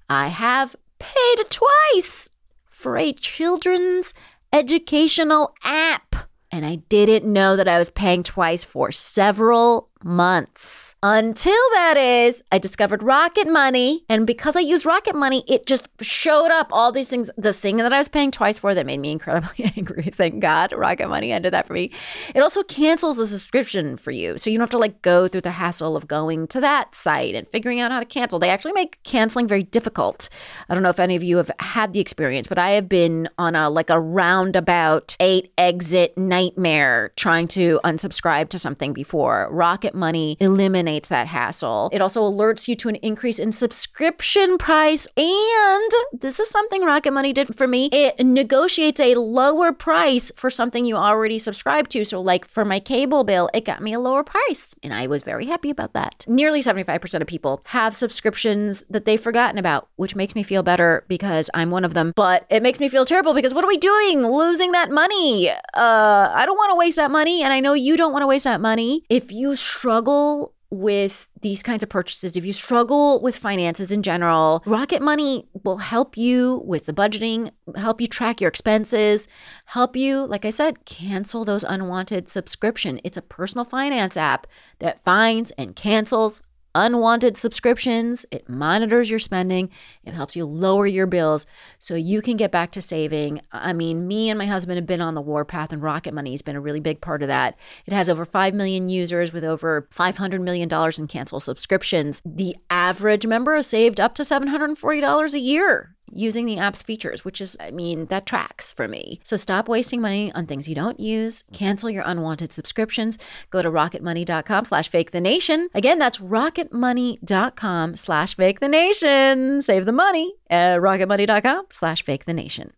[0.09, 2.29] I have paid twice
[2.69, 4.13] for a children's
[4.53, 6.15] educational app.
[6.51, 10.95] And I didn't know that I was paying twice for several months.
[11.03, 14.03] Until that is, I discovered Rocket Money.
[14.09, 17.31] And because I use Rocket Money, it just showed up all these things.
[17.37, 20.03] The thing that I was paying twice for that made me incredibly angry.
[20.03, 21.91] Thank God Rocket Money ended that for me.
[22.35, 24.37] It also cancels the subscription for you.
[24.37, 27.35] So you don't have to like go through the hassle of going to that site
[27.35, 28.39] and figuring out how to cancel.
[28.39, 30.29] They actually make canceling very difficult.
[30.69, 33.29] I don't know if any of you have had the experience, but I have been
[33.37, 39.47] on a like a roundabout eight exit nightmare trying to unsubscribe to something before.
[39.51, 41.89] Rocket Money eliminates that hassle.
[41.91, 45.07] It also alerts you to an increase in subscription price.
[45.17, 47.89] And this is something Rocket Money did for me.
[47.91, 52.05] It negotiates a lower price for something you already subscribe to.
[52.05, 54.75] So, like for my cable bill, it got me a lower price.
[54.83, 56.25] And I was very happy about that.
[56.27, 61.05] Nearly 75% of people have subscriptions that they've forgotten about, which makes me feel better
[61.07, 62.13] because I'm one of them.
[62.15, 64.25] But it makes me feel terrible because what are we doing?
[64.25, 65.49] Losing that money.
[65.49, 67.43] Uh, I don't want to waste that money.
[67.43, 69.03] And I know you don't want to waste that money.
[69.09, 74.61] If you struggle with these kinds of purchases, if you struggle with finances in general,
[74.67, 79.27] Rocket Money will help you with the budgeting, help you track your expenses,
[79.65, 83.01] help you, like I said, cancel those unwanted subscription.
[83.03, 84.45] It's a personal finance app
[84.77, 86.43] that finds and cancels
[86.75, 88.25] unwanted subscriptions.
[88.31, 89.69] It monitors your spending.
[90.03, 91.45] It helps you lower your bills
[91.79, 93.41] so you can get back to saving.
[93.51, 96.41] I mean, me and my husband have been on the warpath, and Rocket Money has
[96.41, 97.57] been a really big part of that.
[97.85, 102.21] It has over 5 million users with over $500 million in canceled subscriptions.
[102.25, 107.41] The average member has saved up to $740 a year using the app's features, which
[107.41, 109.19] is, I mean, that tracks for me.
[109.23, 111.43] So stop wasting money on things you don't use.
[111.53, 113.17] Cancel your unwanted subscriptions.
[113.49, 115.69] Go to rocketmoney.com slash fake the nation.
[115.73, 119.61] Again, that's rocketmoney.com slash fake the nation.
[119.61, 122.73] Save the money at rocketmoney.com slash fake the nation.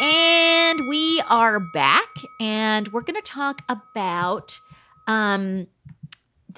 [0.00, 2.08] And we are back
[2.40, 4.58] and we're going to talk about
[5.06, 5.66] um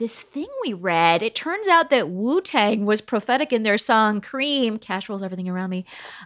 [0.01, 4.23] this thing we read, it turns out that Wu Tang was prophetic in their song
[4.23, 5.85] Cream, Cash Rolls Everything Around Me,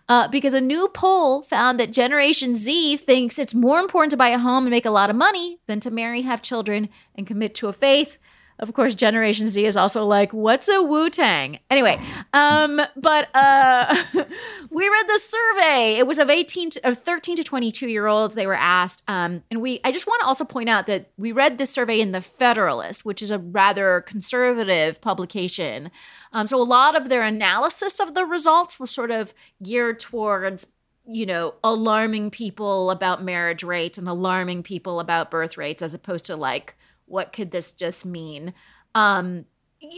[0.08, 4.28] uh, because a new poll found that Generation Z thinks it's more important to buy
[4.28, 7.52] a home and make a lot of money than to marry, have children, and commit
[7.56, 8.16] to a faith.
[8.58, 11.58] Of course, Generation Z is also like, what's a Wu Tang?
[11.70, 11.98] Anyway,
[12.32, 14.04] um, but uh,
[14.70, 15.96] we read the survey.
[15.98, 18.36] It was of 18 to, of 13 to 22 year olds.
[18.36, 19.02] They were asked.
[19.08, 22.00] Um, and we, I just want to also point out that we read this survey
[22.00, 25.90] in The Federalist, which is a rather conservative publication.
[26.32, 30.68] Um, so a lot of their analysis of the results was sort of geared towards
[31.06, 36.24] you know, alarming people about marriage rates and alarming people about birth rates as opposed
[36.24, 36.76] to like,
[37.06, 38.54] what could this just mean?
[38.94, 39.44] Um,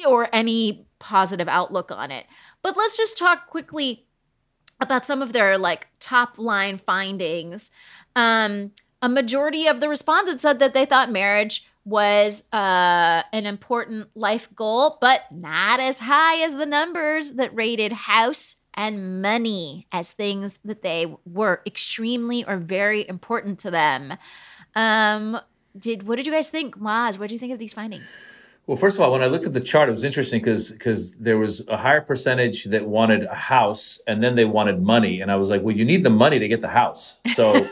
[0.06, 2.26] or any positive outlook on it.
[2.62, 4.06] But let's just talk quickly
[4.80, 7.70] about some of their like top line findings.
[8.14, 14.08] Um, a majority of the respondents said that they thought marriage was uh, an important
[14.16, 20.10] life goal, but not as high as the numbers that rated house and money as
[20.10, 24.14] things that they were extremely or very important to them.
[24.74, 25.38] Um,
[25.78, 27.18] did what did you guys think, Maz?
[27.18, 28.16] What do you think of these findings?
[28.66, 31.12] Well, first of all, when I looked at the chart, it was interesting because because
[31.16, 35.30] there was a higher percentage that wanted a house, and then they wanted money, and
[35.30, 37.68] I was like, well, you need the money to get the house, so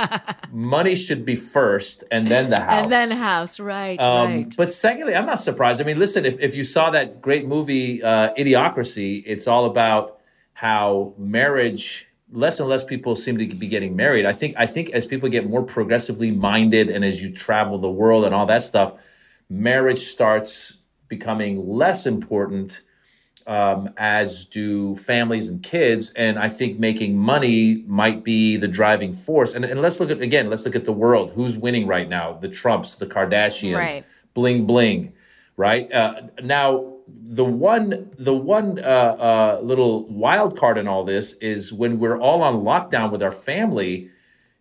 [0.50, 4.54] money should be first, and then the house, And then house, right, Um, right.
[4.56, 5.80] But secondly, I'm not surprised.
[5.80, 10.18] I mean, listen, if, if you saw that great movie, uh, Idiocracy, it's all about
[10.54, 14.24] how marriage, less and less people seem to be getting married.
[14.24, 17.90] I think, I think as people get more progressively minded and as you travel the
[17.90, 18.94] world and all that stuff,
[19.48, 20.78] marriage starts
[21.08, 22.82] becoming less important
[23.46, 26.12] um, as do families and kids.
[26.14, 29.52] And I think making money might be the driving force.
[29.54, 31.32] And, and let's look at, again, let's look at the world.
[31.32, 32.34] Who's winning right now?
[32.34, 34.04] The Trumps, the Kardashians, Right.
[34.32, 35.12] bling, bling,
[35.56, 35.92] right?
[35.92, 36.91] Uh, now,
[37.32, 42.20] the one, the one uh, uh, little wild card in all this is when we're
[42.20, 44.10] all on lockdown with our family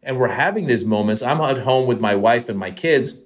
[0.04, 1.22] and we're having these moments.
[1.22, 3.20] I'm at home with my wife and my kids.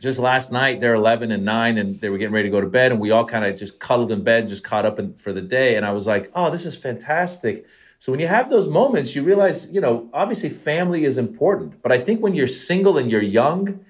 [0.00, 2.66] Just last night they're 11 and 9 and they were getting ready to go to
[2.66, 5.32] bed and we all kind of just cuddled in bed just caught up in, for
[5.32, 5.76] the day.
[5.76, 7.64] And i was like oh this is fantastic.
[7.98, 11.92] So when you have those moments you realize you know obviously family is important but
[11.92, 13.84] i think when you're single and you're young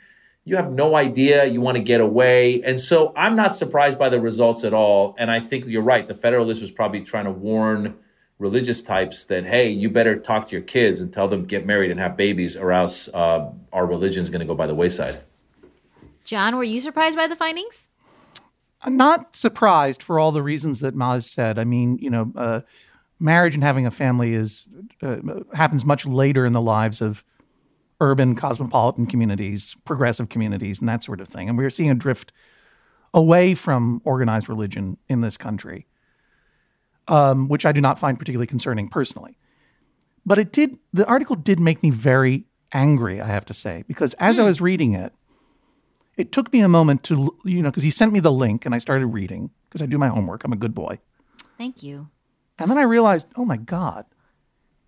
[0.44, 1.44] you have no idea.
[1.44, 2.62] You want to get away.
[2.62, 5.14] And so i'm not surprised by the results at all.
[5.18, 6.06] And i think you're right.
[6.06, 7.96] The federalist was probably trying to warn
[8.38, 11.92] religious types that hey you better talk to your kids and tell them get married
[11.92, 15.20] and have babies or else uh, our religion's going to go by the wayside.
[16.24, 17.88] John, were you surprised by the findings?
[18.82, 21.58] I'm not surprised for all the reasons that Maz said.
[21.58, 22.60] I mean, you know, uh,
[23.20, 24.66] marriage and having a family is
[25.02, 25.18] uh,
[25.54, 27.24] happens much later in the lives of
[28.02, 31.48] urban cosmopolitan communities, progressive communities, and that sort of thing.
[31.48, 32.32] And we're seeing a drift
[33.14, 35.86] away from organized religion in this country,
[37.06, 39.38] um, which I do not find particularly concerning personally.
[40.26, 40.78] But it did.
[40.92, 43.20] The article did make me very angry.
[43.20, 45.12] I have to say, because as I was reading it,
[46.16, 48.74] it took me a moment to you know because he sent me the link and
[48.74, 50.42] I started reading because I do my homework.
[50.44, 50.98] I'm a good boy.
[51.56, 52.08] Thank you.
[52.58, 54.06] And then I realized, oh my God,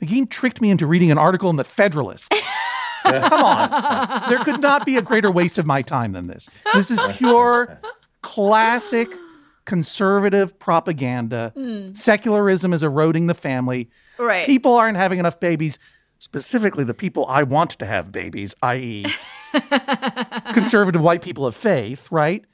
[0.02, 2.34] Negin tricked me into reading an article in the Federalist.
[3.28, 4.28] Come on.
[4.28, 6.48] There could not be a greater waste of my time than this.
[6.72, 7.78] This is pure
[8.22, 9.09] classic
[9.64, 11.52] conservative propaganda.
[11.57, 11.96] Mm.
[11.96, 13.90] Secularism is eroding the family.
[14.18, 14.46] Right.
[14.46, 15.78] People aren't having enough babies,
[16.18, 19.07] specifically the people I want to have babies, i.e.,
[20.52, 22.44] conservative white people of faith, right?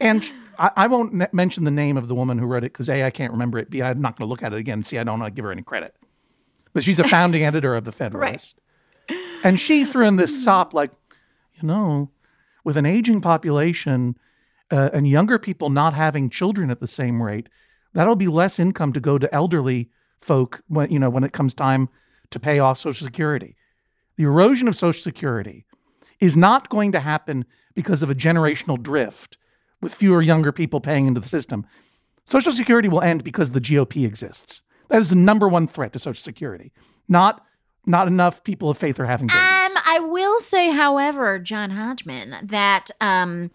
[0.00, 2.88] And I, I won't n- mention the name of the woman who wrote it because
[2.88, 3.70] A, I can't remember it.
[3.70, 4.82] B, I'm not going to look at it again.
[4.82, 5.94] C, I don't want to give her any credit.
[6.72, 8.58] But she's a founding editor of The Federalist.
[9.42, 10.92] And she threw in this sop like,
[11.54, 12.10] you know,
[12.64, 14.16] with an aging population
[14.70, 17.48] uh, and younger people not having children at the same rate,
[17.92, 19.90] that'll be less income to go to elderly
[20.20, 21.88] folk when you know when it comes time
[22.30, 23.56] to pay off Social Security.
[24.16, 25.66] The erosion of Social Security
[26.20, 29.36] is not going to happen because of a generational drift
[29.80, 31.66] with fewer younger people paying into the system.
[32.24, 34.62] Social Security will end because the GOP exists.
[34.88, 36.72] That is the number one threat to Social Security.
[37.08, 37.44] Not
[37.86, 39.40] not enough people of faith are having babies.
[39.40, 43.50] Um, I will say, however, John Hodgman, that um,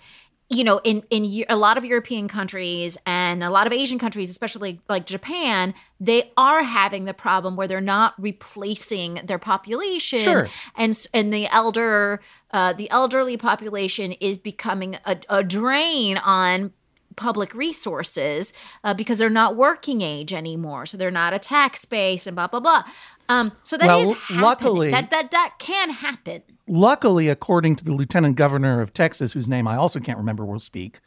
[0.50, 4.30] you know, in in a lot of European countries and a lot of Asian countries,
[4.30, 10.48] especially like Japan, they are having the problem where they're not replacing their population, Sure.
[10.76, 12.22] and and the elder,
[12.52, 16.72] uh, the elderly population is becoming a, a drain on
[17.18, 18.54] public resources
[18.84, 22.48] uh, because they're not working age anymore, so they're not a tax base and blah
[22.48, 22.84] blah blah.
[23.30, 24.42] Um, so that is Well, happening.
[24.42, 26.44] luckily- that that that can happen.
[26.68, 30.60] Luckily, according to the lieutenant governor of Texas, whose name I also can't remember, will
[30.60, 31.00] speak.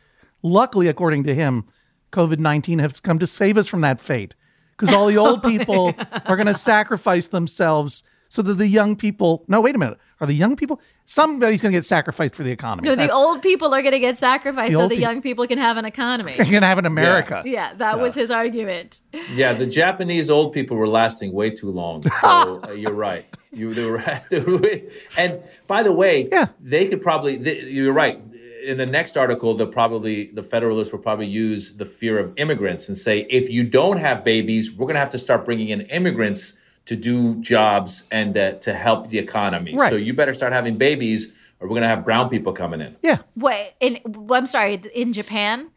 [0.42, 1.64] Luckily, according to him,
[2.12, 4.34] COVID 19 has come to save us from that fate
[4.76, 5.92] because all the old people
[6.26, 9.44] are going to sacrifice themselves so that the young people.
[9.48, 9.98] No, wait a minute.
[10.20, 10.80] Are the young people?
[11.04, 12.88] Somebody's going to get sacrificed for the economy.
[12.88, 15.46] No, the old people are going to get sacrificed The so the peop- young people
[15.48, 16.36] can have an economy.
[16.38, 17.42] They can have an America.
[17.44, 19.00] Yeah, that was his argument.
[19.32, 22.02] Yeah, the Japanese old people were lasting way too long.
[22.02, 23.26] So uh, you're right.
[23.52, 23.98] You they were,
[24.30, 24.80] they were-
[25.18, 26.46] and by the way, yeah.
[26.60, 27.36] they could probably.
[27.36, 28.22] They, you're right.
[28.64, 32.86] In the next article, they'll probably the Federalists will probably use the fear of immigrants
[32.88, 35.80] and say, if you don't have babies, we're going to have to start bringing in
[35.80, 36.54] immigrants
[36.86, 39.74] to do jobs and uh, to help the economy.
[39.76, 39.90] Right.
[39.90, 41.26] So you better start having babies,
[41.60, 42.96] or we're going to have brown people coming in.
[43.02, 43.18] Yeah.
[43.36, 45.70] Wait, in well, I'm sorry, in Japan?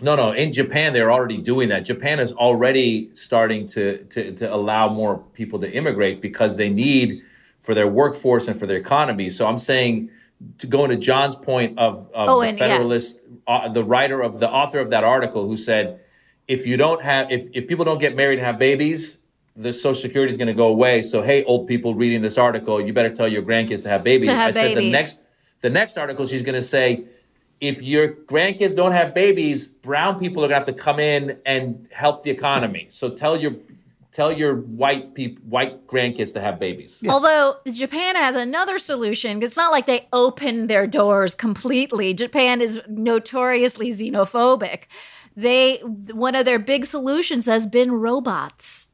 [0.00, 0.32] No, no.
[0.32, 1.80] In Japan, they're already doing that.
[1.80, 7.22] Japan is already starting to, to, to allow more people to immigrate because they need
[7.58, 9.30] for their workforce and for their economy.
[9.30, 10.10] So I'm saying
[10.58, 12.68] to go into John's point of, of Oh, the and- yeah.
[12.68, 16.00] Federalist, uh, the writer of the author of that article who said,
[16.46, 19.18] if you don't have, if, if people don't get married and have babies,
[19.56, 21.02] the Social Security is going to go away.
[21.02, 24.26] So, hey, old people reading this article, you better tell your grandkids to have babies.
[24.26, 25.22] To have I said the next,
[25.60, 27.06] the next article, she's going to say,
[27.60, 31.88] if your grandkids don't have babies, brown people are gonna have to come in and
[31.92, 32.86] help the economy.
[32.90, 33.54] So tell your
[34.12, 37.02] tell your white people white grandkids to have babies.
[37.08, 39.42] Although Japan has another solution.
[39.42, 42.14] It's not like they open their doors completely.
[42.14, 44.84] Japan is notoriously xenophobic.
[45.36, 48.85] They one of their big solutions has been robots.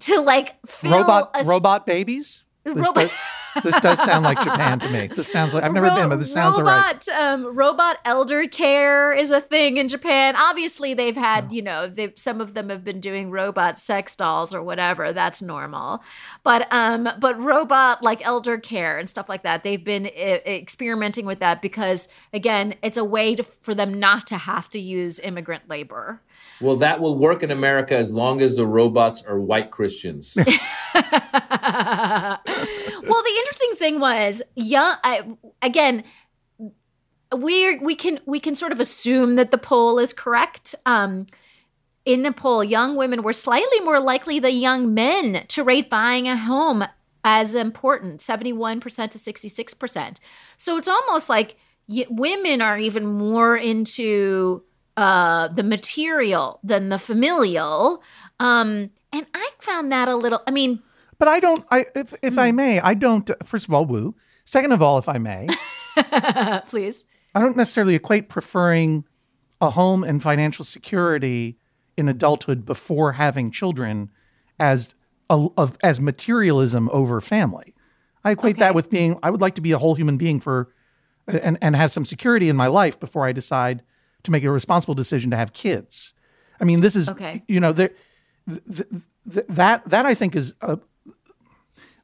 [0.00, 2.44] To like fill robot a, robot babies.
[2.64, 5.06] This, Robot- does, this does sound like Japan to me.
[5.06, 6.92] This sounds like I've never been, but this sounds all right.
[6.92, 10.36] robot, um, robot elder care is a thing in Japan.
[10.36, 14.54] Obviously, they've had, you know, they've, some of them have been doing robot sex dolls
[14.54, 15.12] or whatever.
[15.14, 16.02] That's normal.
[16.44, 21.24] But um, but robot like elder care and stuff like that, they've been uh, experimenting
[21.24, 25.18] with that because again, it's a way to, for them not to have to use
[25.18, 26.20] immigrant labor.
[26.60, 30.36] Well, that will work in America as long as the robots are white Christians.
[30.36, 30.46] well,
[32.44, 34.96] the interesting thing was, young.
[35.02, 35.22] I,
[35.62, 36.04] again,
[37.36, 40.74] we we can we can sort of assume that the poll is correct.
[40.84, 41.26] Um,
[42.04, 46.28] in the poll, young women were slightly more likely than young men to rate buying
[46.28, 46.84] a home
[47.24, 50.20] as important, seventy-one percent to sixty-six percent.
[50.58, 51.56] So it's almost like
[51.88, 54.64] y- women are even more into
[54.96, 58.02] uh, the material than the familial.
[58.38, 60.40] Um, and I found that a little.
[60.46, 60.82] I mean,
[61.18, 61.64] But I don't.
[61.70, 62.38] I if if Hmm.
[62.40, 63.30] I may, I don't.
[63.44, 64.14] First of all, woo.
[64.44, 65.46] Second of all, if I may,
[66.66, 67.04] please.
[67.34, 69.04] I don't necessarily equate preferring
[69.60, 71.58] a home and financial security
[71.96, 74.10] in adulthood before having children
[74.58, 74.94] as
[75.28, 77.74] a, of as materialism over family.
[78.24, 79.18] I equate that with being.
[79.22, 80.72] I would like to be a whole human being for,
[81.26, 83.82] and and have some security in my life before I decide
[84.24, 86.14] to make a responsible decision to have kids.
[86.60, 87.42] I mean, this is Okay.
[87.48, 87.90] You know, there
[88.48, 88.88] th-
[89.32, 90.78] th- that that I think is a,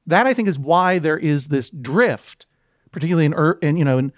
[0.07, 2.47] that I think is why there is this drift,
[2.91, 4.13] particularly in, ur- in you know in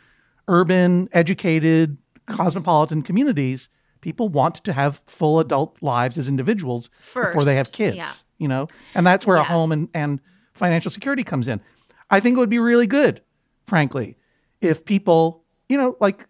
[0.47, 3.69] urban, educated, cosmopolitan communities.
[4.01, 7.97] People want to have full adult lives as individuals before they have kids.
[7.97, 8.13] yeah.
[8.39, 10.21] You know, and that's where a home and, and
[10.55, 11.61] financial security comes in.
[12.09, 13.21] I think it would be really good,
[13.67, 14.17] frankly,
[14.61, 16.29] if people, you know, like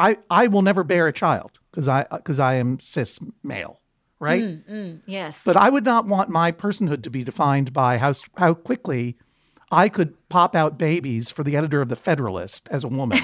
[0.00, 3.80] I I will never bear a child because I because I am cis male,
[4.18, 4.42] right?
[4.42, 5.44] Mm, mm, yes.
[5.44, 9.18] But I would not want my personhood to be defined by how how quickly
[9.70, 13.20] I could pop out babies for the editor of the Federalist as a woman.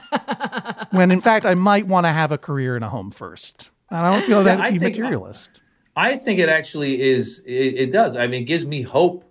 [0.90, 3.70] when in fact I might want to have a career in a home first.
[3.90, 5.60] And I don't feel that Yeah, I materialist.
[5.96, 7.40] I think it actually is.
[7.46, 8.16] It, it does.
[8.16, 9.24] I mean, it gives me hope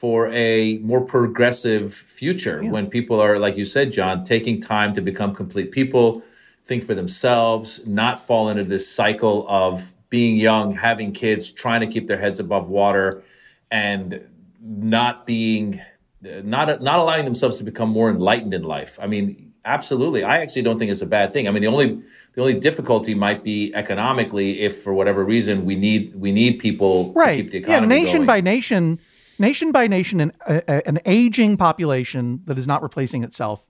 [0.00, 5.02] for a more progressive future when people are, like you said, John, taking time to
[5.02, 6.22] become complete people,
[6.64, 11.86] think for themselves, not fall into this cycle of being young, having kids, trying to
[11.86, 13.22] keep their heads above water,
[13.70, 14.26] and
[14.62, 15.78] not being,
[16.22, 18.98] not not allowing themselves to become more enlightened in life.
[19.02, 20.24] I mean, absolutely.
[20.24, 21.46] I actually don't think it's a bad thing.
[21.46, 22.00] I mean, the only
[22.32, 27.12] the only difficulty might be economically if for whatever reason we need we need people
[27.12, 27.36] right.
[27.36, 27.94] to keep the economy.
[27.94, 28.26] yeah, nation going.
[28.26, 28.98] by nation,
[29.40, 33.66] nation by nation, an, a, an aging population that is not replacing itself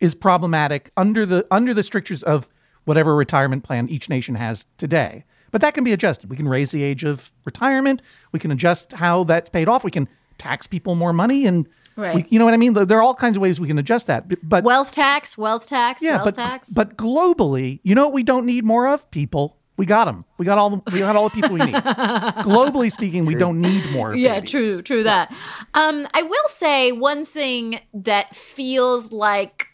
[0.00, 2.48] is problematic under the under the strictures of
[2.84, 5.24] whatever retirement plan each nation has today.
[5.50, 6.30] But that can be adjusted.
[6.30, 8.00] We can raise the age of retirement.
[8.32, 9.84] We can adjust how that's paid off.
[9.84, 10.08] We can
[10.38, 12.14] tax people more money, and Right.
[12.14, 12.72] we, you know what I mean.
[12.72, 14.26] There are all kinds of ways we can adjust that.
[14.28, 16.70] But, but wealth tax, wealth tax, yeah, wealth but tax.
[16.70, 19.10] but globally, you know what we don't need more of?
[19.10, 19.58] People.
[19.80, 20.26] We got them.
[20.36, 21.72] We got all the we got all the people we need.
[21.74, 24.14] globally speaking, we don't need more.
[24.14, 24.50] yeah, babies.
[24.50, 25.32] true, true that.
[25.72, 29.68] Um, I will say one thing that feels like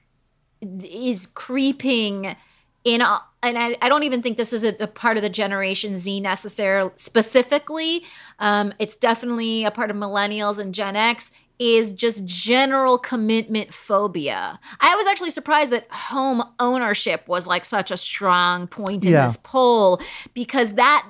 [0.61, 2.37] is creeping
[2.85, 5.29] in, a, and I, I don't even think this is a, a part of the
[5.29, 8.05] Generation Z necessarily specifically.
[8.39, 11.33] Um, it's definitely a part of millennials and Gen X.
[11.59, 14.61] Is just general commitment phobia.
[14.79, 19.23] I was actually surprised that home ownership was like such a strong point in Yeah.
[19.23, 19.99] this poll
[20.35, 21.07] because that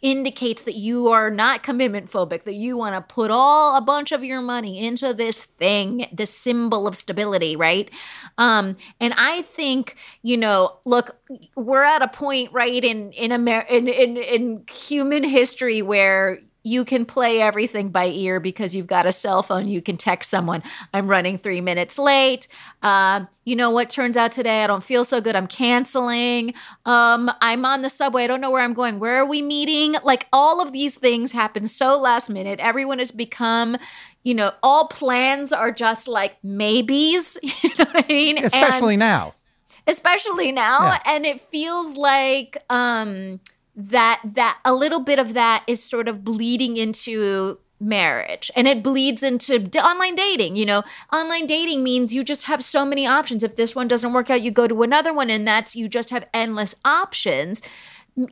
[0.00, 4.12] indicates that you are not commitment phobic, that you want to put all a bunch
[4.12, 7.90] of your money into this thing, this symbol of stability, right?
[8.38, 11.16] Um, and I think, you know, look,
[11.56, 16.84] we're at a point, right, in in Amer- in, in in human history where you
[16.84, 19.68] can play everything by ear because you've got a cell phone.
[19.68, 22.46] You can text someone, I'm running three minutes late.
[22.82, 24.64] Um, you know what turns out today?
[24.64, 25.34] I don't feel so good.
[25.36, 26.52] I'm canceling.
[26.84, 28.24] Um, I'm on the subway.
[28.24, 28.98] I don't know where I'm going.
[28.98, 29.94] Where are we meeting?
[30.04, 32.60] Like all of these things happen so last minute.
[32.60, 33.76] Everyone has become,
[34.24, 37.38] you know, all plans are just like maybes.
[37.62, 38.44] You know what I mean?
[38.44, 39.34] Especially And- now.
[39.86, 40.98] especially now Yeah.
[41.06, 43.40] and it feels like um
[43.80, 48.82] that that a little bit of that is sort of bleeding into marriage and it
[48.82, 53.06] bleeds into d- online dating you know online dating means you just have so many
[53.06, 55.88] options if this one doesn't work out you go to another one and that's you
[55.88, 57.62] just have endless options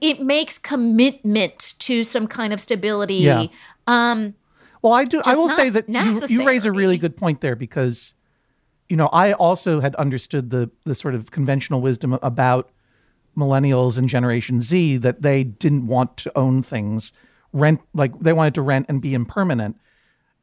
[0.01, 3.47] it makes commitment to some kind of stability Yeah.
[3.87, 4.35] um
[4.83, 5.23] Well, I do.
[5.25, 8.15] I will say that you, you raise a really good point there because,
[8.89, 12.71] you know, I also had understood the the sort of conventional wisdom about
[13.37, 17.13] millennials and Generation Z that they didn't want to own things,
[17.53, 19.77] rent like they wanted to rent and be impermanent,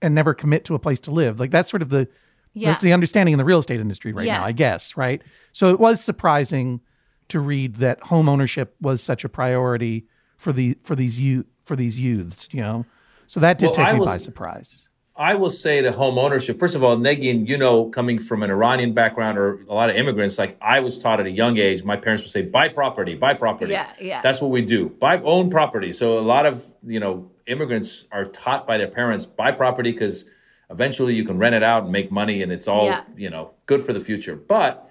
[0.02, 1.39] and never commit to a place to live.
[1.39, 2.08] Like that's sort of the
[2.54, 2.72] Yeah.
[2.72, 4.39] that's the understanding in the real estate industry right Yeah.
[4.39, 4.96] now, I guess.
[4.96, 5.22] Right.
[5.52, 6.82] So it was surprising
[7.30, 10.06] to read that home ownership was such a priority
[10.38, 12.48] for the for these you for these youths.
[12.52, 12.86] You know.
[13.26, 14.88] So that did Well, take I me was- by surprise.
[15.16, 18.49] I will say to home ownership, first of all, Negin, you know, coming from an
[18.49, 21.84] Iranian background or a lot of immigrants, like I was taught at a young age,
[21.84, 23.74] my parents would say, buy property, buy property.
[23.74, 24.22] Yeah, yeah.
[24.22, 24.89] That's what we do.
[24.89, 25.93] Buy own property.
[25.93, 30.26] So a lot of, you know, immigrants are taught by their parents, buy property because
[30.72, 33.03] eventually you can rent it out and make money and it's all, Yeah.
[33.16, 34.36] you know, good for the future.
[34.36, 34.89] But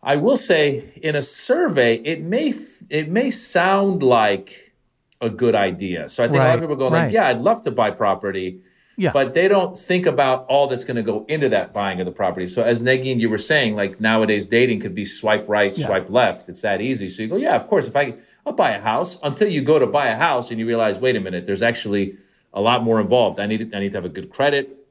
[0.00, 2.54] I will say in a survey, it may
[2.88, 4.74] it may sound like
[5.20, 6.08] a good idea.
[6.08, 7.04] So I think a lot of people go right.
[7.06, 8.60] like, yeah, I'd love to buy property.
[8.96, 9.12] Yeah.
[9.12, 12.12] But they don't think about all that's going to go into that buying of the
[12.12, 12.46] property.
[12.46, 15.86] So as Negin, you were saying, like nowadays dating could be swipe right, Yeah.
[15.86, 16.48] swipe left.
[16.48, 17.08] It's that easy.
[17.08, 17.86] So you go, yeah, of course.
[17.86, 18.14] If I,
[18.46, 19.18] I'll buy a house.
[19.22, 22.16] Until you go to buy a house and you realize, wait a minute, there's actually
[22.54, 23.38] a lot more involved.
[23.38, 24.86] I need, I need to have a good credit,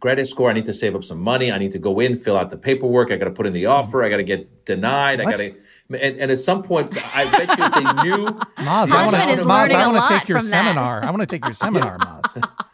[0.00, 0.50] credit score.
[0.50, 1.50] I need to save up some money.
[1.50, 3.10] I need to go in, fill out the paperwork.
[3.10, 3.72] I got to put in the mm-hmm.
[3.72, 4.04] offer.
[4.04, 5.22] I got to get denied.
[5.22, 5.54] I got to,
[5.88, 8.26] and, and at some point, I bet you if they knew,
[8.58, 11.02] Maz, I want to learning a want to lot take your seminar.
[11.02, 12.66] I want to take your seminar, Maz.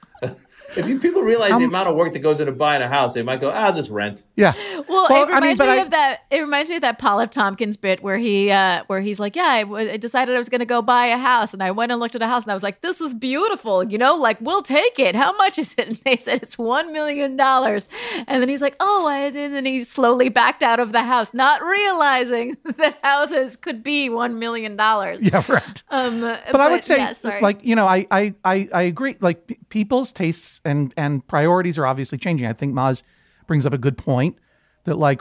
[0.77, 3.15] If you people realize the Um, amount of work that goes into buying a house,
[3.15, 4.23] they might go, ah, I'll just rent.
[4.37, 4.53] Yeah.
[4.89, 6.21] Well, Well, it I mean, reminds me I- of that.
[6.31, 7.31] It reminds me of that Paul F.
[7.31, 10.49] Tompkins bit where he, uh, where he's like, "Yeah, I, w- I decided I was
[10.49, 12.51] going to go buy a house, and I went and looked at a house, and
[12.53, 15.15] I was like, this is beautiful, you know, like we'll take it.
[15.15, 17.89] How much is it?" And they said it's one million dollars,
[18.27, 21.63] and then he's like, "Oh," and then he slowly backed out of the house, not
[21.63, 25.23] realizing that houses could be one million dollars.
[25.23, 25.83] Yeah, right.
[25.91, 27.41] Um, But, I would say, yeah, sorry.
[27.41, 29.17] like you know, I I I, I agree.
[29.21, 32.47] Like p- people's tastes and and priorities are obviously changing.
[32.47, 33.03] I think Maz
[33.47, 34.37] brings up a good point
[34.85, 35.21] that like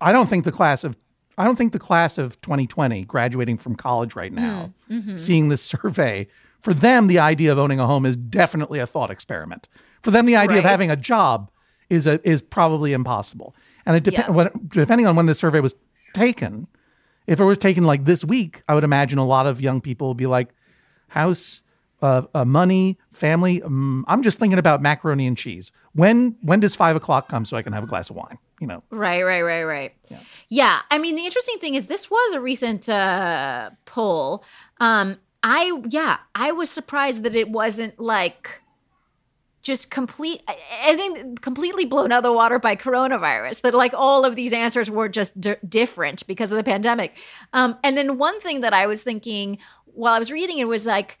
[0.00, 0.96] I don't think the class of
[1.38, 5.18] I don't think the class of 2020 graduating from college right now, Mhm.
[5.18, 6.26] seeing this survey,
[6.60, 9.68] for them the idea of owning a home is definitely a thought experiment.
[10.02, 11.50] For them, the idea of having a job
[11.88, 13.54] is a is probably impossible.
[13.86, 14.48] And it depends Yeah.
[14.68, 15.74] depending on when the survey was
[16.14, 16.66] taken.
[17.26, 20.08] If it was taken like this week, I would imagine a lot of young people
[20.08, 20.48] would be like,
[21.08, 21.62] house,
[22.02, 23.62] uh, uh, money, family.
[23.62, 25.72] Um, I'm just thinking about macaroni and cheese.
[25.92, 28.38] When when does five o'clock come so I can have a glass of wine?
[28.60, 29.94] You know, Right, right, right, right.
[30.08, 30.18] Yeah.
[30.48, 34.44] yeah I mean, the interesting thing is this was a recent uh, poll.
[34.78, 38.62] Um, I yeah, I was surprised that it wasn't like
[39.62, 40.42] just complete.
[40.48, 43.62] I, think completely blown out of the water by coronavirus.
[43.62, 47.16] That like all of these answers were just d- different because of the pandemic.
[47.52, 50.86] Um, and then one thing that I was thinking while I was reading it was
[50.86, 51.18] like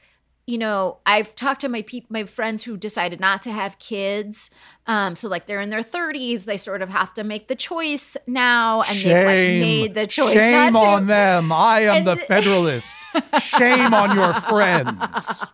[0.50, 4.50] you know, I've talked to my peop my friends who decided not to have kids.
[4.86, 8.16] Um, so like they're in their 30s, they sort of have to make the choice
[8.26, 10.86] now, and they've like made the choice shame not to.
[10.86, 11.52] on them.
[11.52, 12.96] I am And the th- Federalist.
[13.40, 15.44] shame on your friends.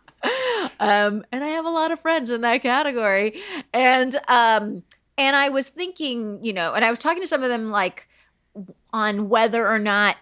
[0.80, 3.40] um, and I have a lot of friends in that category.
[3.72, 4.82] And um,
[5.18, 8.08] and I was thinking, you know, and I was talking to some of them like
[8.92, 10.16] on whether or not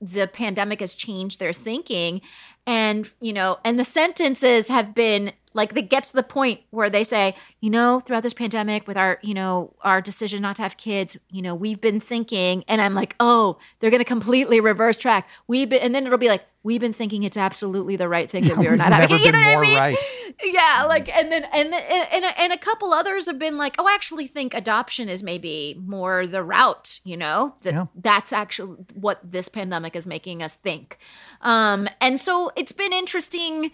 [0.00, 2.20] the pandemic has changed their thinking.
[2.66, 6.90] And, you know, and the sentences have been like they get to the point where
[6.90, 10.62] they say, you know, throughout this pandemic with our, you know, our decision not to
[10.62, 14.98] have kids, you know, we've been thinking, and I'm like, oh, they're gonna completely reverse
[14.98, 15.28] track.
[15.48, 18.44] We've been and then it'll be like, we've been thinking it's absolutely the right thing
[18.48, 19.18] that we are not having.
[19.26, 19.76] You know what I mean?
[19.78, 20.10] right.
[20.42, 23.76] yeah like and then and then and, and, and a couple others have been like
[23.78, 27.84] oh i actually think adoption is maybe more the route you know that Yeah.
[27.94, 30.98] that's actually what this pandemic is making us think
[31.40, 33.70] um and so it's been interesting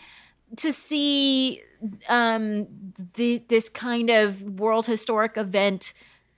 [0.57, 1.63] to see
[2.09, 2.67] um
[3.17, 5.93] the this kind of world historic event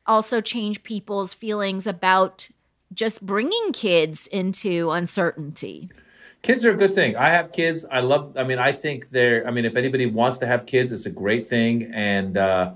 [0.07, 2.49] also change people's feelings about
[2.93, 5.91] just bringing kids into uncertainty
[6.45, 7.17] Kids are a good thing.
[7.17, 7.87] I have kids.
[7.91, 8.37] I love.
[8.37, 9.49] I mean, I think they're.
[9.49, 11.91] I mean, if anybody wants to have kids, it's a great thing.
[11.95, 12.75] And uh,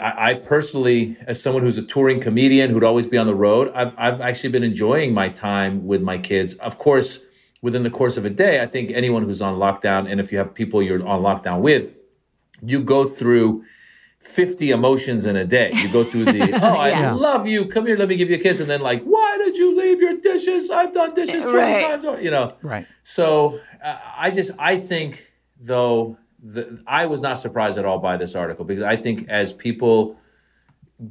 [0.00, 3.72] I, I personally, as someone who's a touring comedian who'd always be on the road,
[3.74, 6.54] I've I've actually been enjoying my time with my kids.
[6.54, 7.18] Of course,
[7.62, 10.38] within the course of a day, I think anyone who's on lockdown, and if you
[10.38, 11.96] have people you're on lockdown with,
[12.62, 13.64] you go through.
[14.20, 15.72] 50 emotions in a day.
[15.74, 17.12] You go through the, oh, I Yeah.
[17.12, 17.64] love you.
[17.66, 18.60] Come here, let me give you a kiss.
[18.60, 20.70] And then, like, why did you leave your dishes?
[20.70, 21.82] I've done dishes 20 Right.
[21.84, 22.04] times.
[22.04, 22.86] Or, you know, Right.
[23.02, 28.16] so uh, I just I think though the, I was not surprised at all by
[28.16, 30.16] this article because I think as people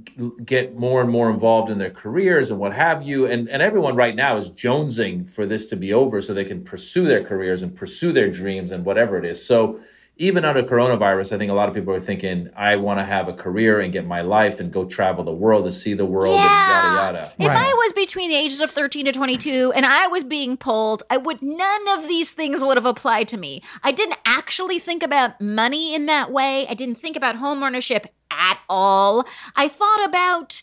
[0.03, 3.61] g- get more and more involved in their careers and what have you and and
[3.61, 7.23] everyone right now is jonesing for this to be over so they can pursue their
[7.23, 9.45] careers and pursue their dreams and whatever it is.
[9.45, 9.79] So
[10.19, 13.27] even under coronavirus, I think a lot of people are thinking, I want to have
[13.27, 16.35] a career and get my life and go travel the world and see the world
[16.35, 17.33] and yada yada.
[17.39, 21.03] If I was between the ages of 13 to 22 and I was being polled,
[21.09, 23.61] I would none of these things would have applied to me.
[23.83, 26.67] I didn't actually think about money in that way.
[26.67, 29.25] I didn't think about home ownership at all.
[29.55, 30.61] I thought about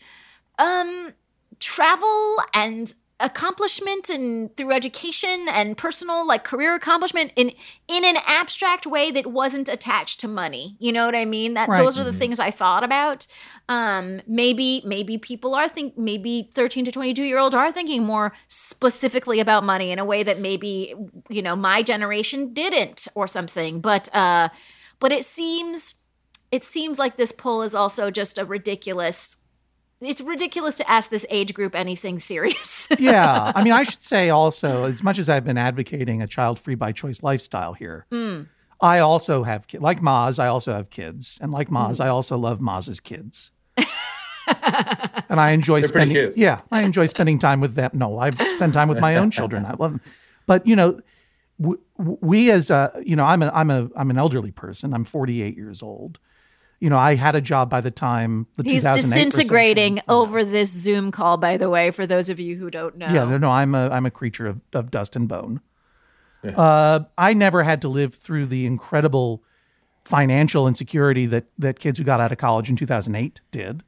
[0.58, 1.12] um
[1.60, 2.94] travel and
[3.24, 7.52] accomplishment and through education and personal like career accomplishment in
[7.88, 10.76] in an abstract way that wasn't attached to money.
[10.78, 11.54] You know what i mean?
[11.54, 11.82] That Right.
[11.82, 13.26] those are the things i thought about.
[13.70, 18.34] Um maybe maybe people are think maybe 13 to 22 year old are thinking more
[18.48, 20.94] specifically about money in a way that maybe
[21.30, 23.80] you know my generation didn't or something.
[23.80, 24.50] But uh
[25.00, 25.94] but it seems
[26.52, 29.38] it seems like this poll is also just a ridiculous
[30.00, 33.52] it's ridiculous to ask this age group anything serious yeah.
[33.54, 36.74] I mean, I should say also, as much as I've been advocating a child free
[36.74, 38.48] by choice lifestyle here, Mm.
[38.80, 39.82] I also have kids.
[39.82, 41.38] Like Maz, I also have kids.
[41.40, 42.04] And like Maz, Mm.
[42.04, 43.50] I also love Maz's kids.
[44.46, 47.90] and I enjoy They're spending yeah, I enjoy spending time with them.
[47.94, 49.64] No, I spend time with my own children.
[49.64, 50.00] I love them.
[50.46, 51.00] But, you know,
[51.58, 54.92] w- w- we as a, you know, I'm a, I'm a, I'm an elderly person.
[54.92, 56.18] I'm 48 years old.
[56.84, 60.70] You know, I had a job by the time the He's 2008 disintegrating over this
[60.70, 63.06] Zoom call, by the way, for those of you who don't know.
[63.06, 65.62] Yeah, no, no, I'm a I'm a creature of, of dust and bone.
[66.44, 69.42] Uh, I never had to live through the incredible
[70.04, 73.82] financial insecurity that that kids who got out of college in 2008 did,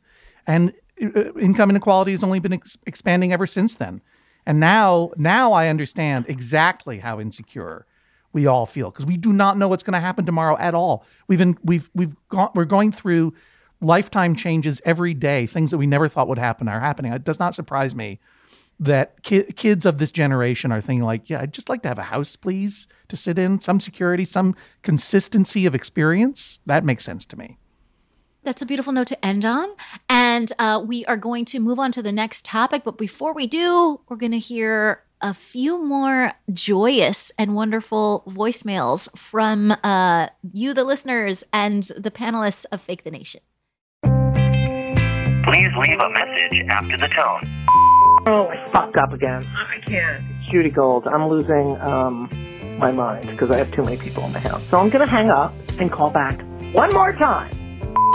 [0.46, 0.72] and
[1.02, 4.00] uh, income inequality has only been ex- expanding ever since then.
[4.46, 7.84] And now, now I understand exactly how insecure
[8.36, 11.06] we all feel because we do not know what's going to happen tomorrow at all.
[11.26, 13.32] We've been, we've we've gone we're going through
[13.80, 15.46] lifetime changes every day.
[15.46, 17.14] Things that we never thought would happen are happening.
[17.14, 18.20] It does not surprise me
[18.78, 21.98] that ki- kids of this generation are thinking like, yeah, I'd just like to have
[21.98, 26.60] a house, please, to sit in, some security, some consistency of experience.
[26.66, 27.56] That makes sense to me.
[28.42, 29.70] That's a beautiful note to end on.
[30.10, 32.84] And uh, we are going to move on to the next topic.
[32.84, 39.08] But before we do, we're going to hear a few more joyous and wonderful voicemails
[39.16, 43.40] from uh, you, the listeners, and the panelists of Fake the Nation.
[44.02, 47.66] Please leave a message after the tone.
[48.28, 49.46] Oh, I fucked up again.
[49.46, 50.24] I can't.
[50.50, 51.06] Judy Gold.
[51.06, 52.28] I'm losing um,
[52.78, 54.62] my mind because I have too many people in the house.
[54.70, 56.40] So I'm going to hang up and call back
[56.74, 57.50] one more time.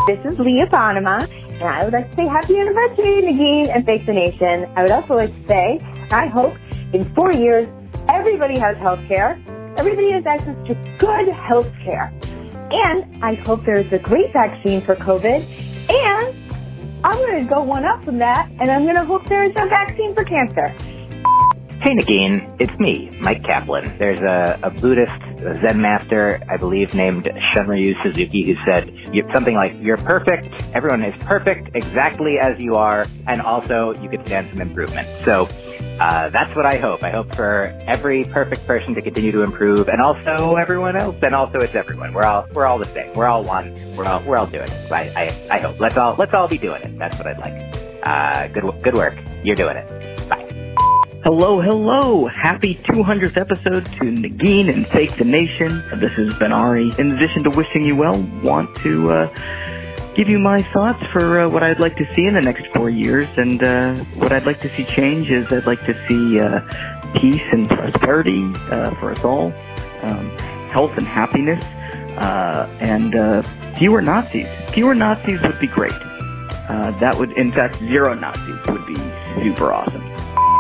[0.08, 4.06] This is Leah Bonnema, and I would like to say happy anniversary, Negin and Fake
[4.06, 4.68] the Nation.
[4.76, 5.80] I would also like to say,
[6.12, 6.56] I hope
[6.94, 7.68] in four years,
[8.10, 9.42] everybody has health care.
[9.78, 12.14] Everybody has access to good health care.
[12.72, 15.90] And I hope there's a great vaccine for COVID.
[15.90, 16.52] And
[17.04, 19.66] I'm going to go one up from that, and I'm going to hope there's a
[19.68, 20.74] vaccine for cancer.
[21.82, 23.98] Hey Negin, it's me, Mike Kaplan.
[23.98, 28.94] There's a, a Buddhist Zen master, I believe, named Shunryu Suzuki, who said
[29.34, 30.64] something like, "You're perfect.
[30.76, 35.48] Everyone is perfect, exactly as you are, and also you could stand some improvement." So
[36.00, 37.04] uh, that's what I hope.
[37.04, 41.16] I hope for every perfect person to continue to improve, and also everyone else.
[41.24, 42.14] And also, it's everyone.
[42.14, 43.12] We're all we're all the same.
[43.14, 43.74] We're all one.
[43.98, 44.92] We're all we're all doing it.
[44.92, 45.80] I I, I hope.
[45.80, 47.00] Let's all let's all be doing it.
[47.00, 47.76] That's what I'd like.
[48.04, 49.18] Uh, good good work.
[49.44, 50.11] You're doing it.
[51.24, 52.26] Hello, hello.
[52.26, 55.84] Happy 200th episode to Negin and Fake the Nation.
[56.00, 56.92] This is Ben Ari.
[56.98, 61.48] In addition to wishing you well, want to uh, give you my thoughts for uh,
[61.48, 63.28] what I'd like to see in the next four years.
[63.38, 66.62] And uh, what I'd like to see change is I'd like to see uh,
[67.14, 69.54] peace and prosperity uh, for us all,
[70.02, 70.28] um,
[70.72, 71.64] health and happiness,
[72.18, 73.44] uh, and uh,
[73.78, 74.48] fewer Nazis.
[74.72, 75.94] Fewer Nazis would be great.
[76.68, 78.96] Uh, that would, in fact, zero Nazis would be
[79.44, 80.11] super awesome.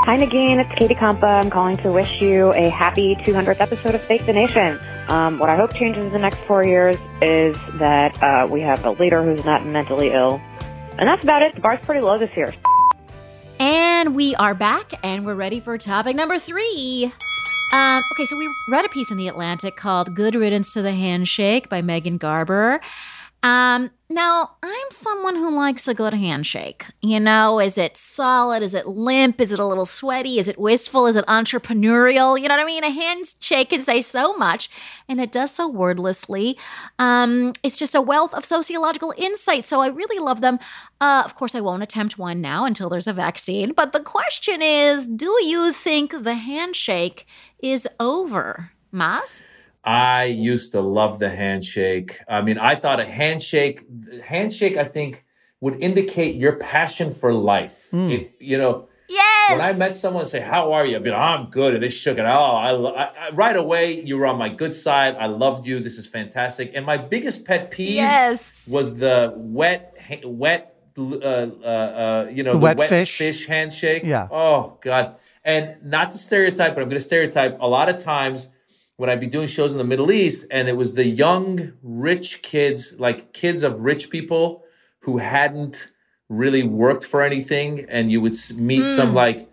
[0.03, 0.59] Hi, Negin.
[0.59, 1.43] It's Katie Compa.
[1.43, 4.79] I'm calling to wish you a happy 200th episode of Fake the Nation.
[5.09, 8.83] Um, what I hope changes in the next four years is that uh, we have
[8.83, 10.41] a leader who's not mentally ill.
[10.97, 11.53] And that's about it.
[11.53, 12.51] The bar's pretty low this year.
[13.59, 17.13] And we are back and we're ready for topic number three.
[17.71, 20.93] Um, okay, so we read a piece in The Atlantic called Good Riddance to the
[20.93, 22.81] Handshake by Megan Garber.
[23.43, 26.85] Um, now, I'm someone who likes a good handshake.
[27.01, 28.61] You know, is it solid?
[28.61, 29.41] Is it limp?
[29.41, 30.37] Is it a little sweaty?
[30.37, 31.07] Is it wistful?
[31.07, 32.39] Is it entrepreneurial?
[32.39, 32.83] You know what I mean?
[32.83, 34.69] A handshake can say so much,
[35.07, 36.57] and it does so wordlessly.
[36.99, 40.59] Um, it's just a wealth of sociological insight, so I really love them.
[40.99, 44.61] Uh, of course, I won't attempt one now until there's a vaccine, but the question
[44.61, 47.25] is do you think the handshake
[47.59, 48.71] is over?
[48.93, 49.41] Maz?
[49.83, 52.19] I used to love the handshake.
[52.27, 53.81] I mean, I thought a handshake,
[54.23, 55.25] handshake, I think
[55.59, 57.89] would indicate your passion for life.
[57.93, 59.51] It, you know, yes.
[59.51, 61.89] when I met someone say, "How are you?" I'd be like, "I'm good," and they
[61.89, 62.25] shook it.
[62.25, 64.01] Oh, I, I, I right away.
[64.01, 65.15] You were on my good side.
[65.19, 65.79] I loved you.
[65.79, 66.71] This is fantastic.
[66.75, 68.67] And my biggest pet peeve Yes.
[68.71, 71.25] was the wet, wet, uh, uh,
[71.65, 73.17] uh, you know, The the, wet wet, fish.
[73.17, 73.47] fish.
[73.47, 74.03] handshake.
[74.03, 74.27] Yeah.
[74.31, 75.15] Oh God.
[75.43, 77.57] And not to stereotype, but I'm going to stereotype.
[77.59, 78.49] A lot of times
[79.01, 82.43] when I'd be doing shows in the Middle East, and it was the young, rich
[82.43, 84.63] kids, like kids of rich people
[84.99, 85.89] who hadn't
[86.29, 89.15] really worked for anything, and you would meet some Mm.
[89.15, 89.49] like,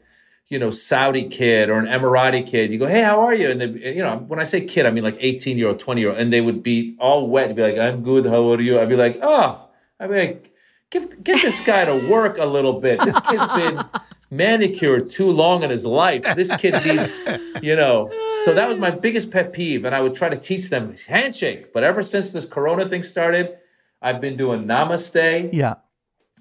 [0.48, 2.70] you know, Saudi kid or an Emirati kid.
[2.70, 3.48] You go, hey, how are you?
[3.50, 5.98] And they, you know, when I say kid, I mean like 18 year old, 20
[6.02, 8.26] year old, and they would be all wet and be like, I'm good.
[8.26, 8.78] How are you?
[8.78, 9.66] I'd be like, oh,
[9.98, 10.52] I'd be like,
[10.90, 13.00] give get this guy to work a little bit.
[13.02, 13.82] This kid's been
[14.30, 16.22] manicured too long in his life.
[16.36, 17.20] This kid needs,
[17.62, 18.10] you know.
[18.44, 21.72] So that was my biggest pet peeve, and I would try to teach them handshake.
[21.72, 23.58] But ever since this Corona thing started,
[24.02, 25.50] I've been doing Namaste.
[25.52, 25.74] Yeah.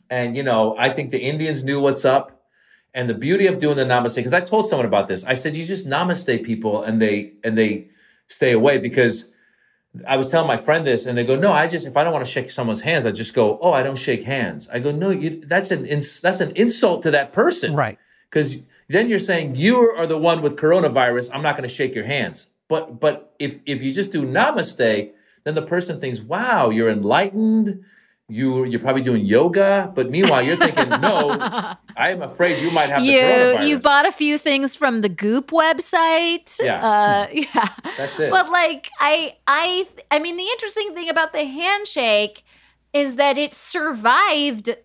[0.09, 2.33] And you know, I think the Indians knew what's up.
[2.93, 5.23] And the beauty of doing the namaste, because I told someone about this.
[5.25, 7.89] I said, you just namaste people and they and they
[8.27, 9.27] stay away because
[10.07, 12.13] I was telling my friend this, and they go, "No, I just if I don't
[12.13, 14.91] want to shake someone's hands, I just go, oh, I don't shake hands." I go,
[14.91, 17.97] "No, you that's an ins- that's an insult to that person, right?
[18.29, 21.29] Because then you're saying you are the one with coronavirus.
[21.33, 22.49] I'm not going to shake your hands.
[22.67, 25.11] But but if if you just do namaste,
[25.43, 27.83] then the person thinks, "Wow, you're enlightened."
[28.29, 31.31] You you're probably doing yoga, but meanwhile you're thinking, "No,
[31.97, 35.07] I am afraid you might have you coronavirus." you bought a few things from the
[35.07, 36.59] Goop website.
[36.61, 36.85] Yeah.
[36.85, 37.69] Uh, yeah.
[37.95, 38.29] That's it.
[38.29, 42.43] But like I I I mean the interesting thing about the handshake
[42.91, 44.75] is that it survived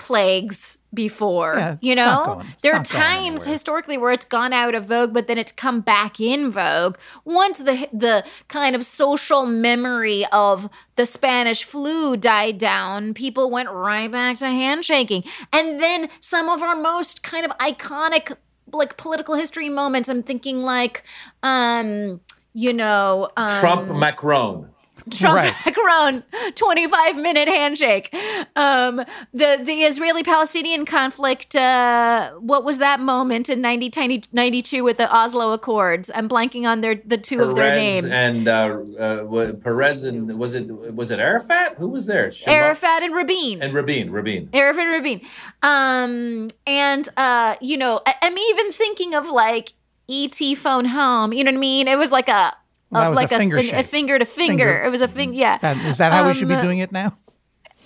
[0.00, 1.54] plagues before.
[1.56, 2.22] Yeah, you know?
[2.26, 5.80] going- there are times historically where it's gone out of vogue, but then it's come
[5.80, 6.96] back in vogue.
[7.24, 13.70] Once the the kind of social memory of the Spanish flu died down, people went
[13.70, 15.22] right back to handshaking.
[15.52, 18.34] And then some of our most kind of iconic
[18.72, 21.04] like political history moments, I'm thinking like
[21.42, 22.20] um,
[22.52, 24.70] you know, um, Trump Macron.
[25.10, 25.54] Trump Right.
[25.66, 26.22] Macron
[26.54, 28.14] 25 minute handshake.
[28.56, 28.96] Um,
[29.32, 31.54] the the Israeli Palestinian conflict.
[31.56, 36.10] Uh, what was that moment in 90, 92 with the Oslo Accords?
[36.14, 38.14] I'm blanking on their the two of their Peres names.
[38.14, 41.76] and uh, uh, Peres and was it was it Arafat?
[41.78, 42.30] Who was there?
[42.30, 43.62] Shema- Arafat and Rabin.
[43.62, 44.10] and Rabin.
[44.10, 44.50] Rabin.
[44.52, 45.20] Arafat and Rabin.
[45.62, 49.72] Um, and uh, you know, I, I'm even thinking of like
[50.08, 51.32] ET phone home.
[51.32, 51.88] You know what I mean?
[51.88, 52.56] It was like a,
[52.90, 54.56] Was like a a, finger a, finger to finger.
[54.56, 54.82] Finger.
[54.84, 55.36] It was a finger.
[55.36, 55.54] Yeah.
[55.54, 57.16] Is that, is that how we should be Um, doing it now?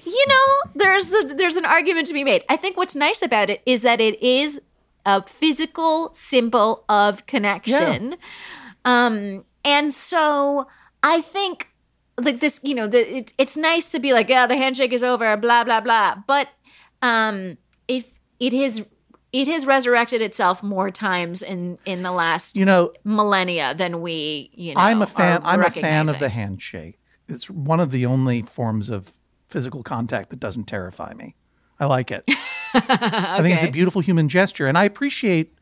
[0.06, 3.48] you know there's a, there's an argument to be made i think what's nice about
[3.48, 4.60] it is that it is
[5.06, 8.14] a physical symbol of connection
[8.84, 10.66] um and so
[11.02, 11.68] i think
[12.18, 15.02] like this you know the it, it's nice to be like yeah the handshake is
[15.02, 16.48] over blah blah blah but
[17.00, 17.56] um
[17.88, 18.84] if it is
[19.34, 24.50] it has resurrected itself more times in in the last You know, millennia than we
[24.54, 25.40] you know I'm a fan.
[25.44, 26.98] I'm a fan of the handshake.
[27.28, 29.12] It's one of the only forms of
[29.48, 31.34] physical contact that doesn't terrify me.
[31.80, 32.24] I like it.
[32.74, 35.52] I think it's a beautiful human gesture, and I appreciate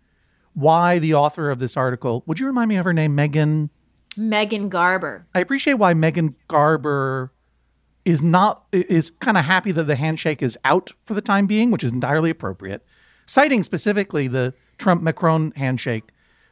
[0.52, 2.22] why the author of this article.
[2.26, 3.70] Would you remind me of her name, Megan?
[4.14, 7.32] megan garber I appreciate why Megan Garber
[8.04, 11.70] is not is kind of happy that the handshake is out for the time being,
[11.70, 12.84] which is entirely appropriate.
[13.32, 16.04] Citing specifically the Trump Macron handshake,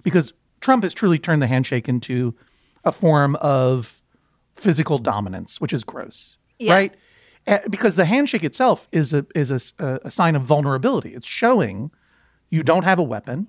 [0.03, 2.35] because Trump has truly turned the handshake into
[2.85, 4.01] a form of
[4.55, 6.72] physical dominance, which is gross, Yeah.
[6.72, 6.95] right?
[7.47, 11.12] Uh, Because the handshake itself is a is a, a sign of vulnerability.
[11.12, 11.91] It's showing
[12.49, 13.49] you don't have a weapon,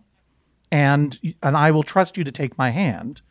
[0.69, 3.21] and and I will trust you to take my hand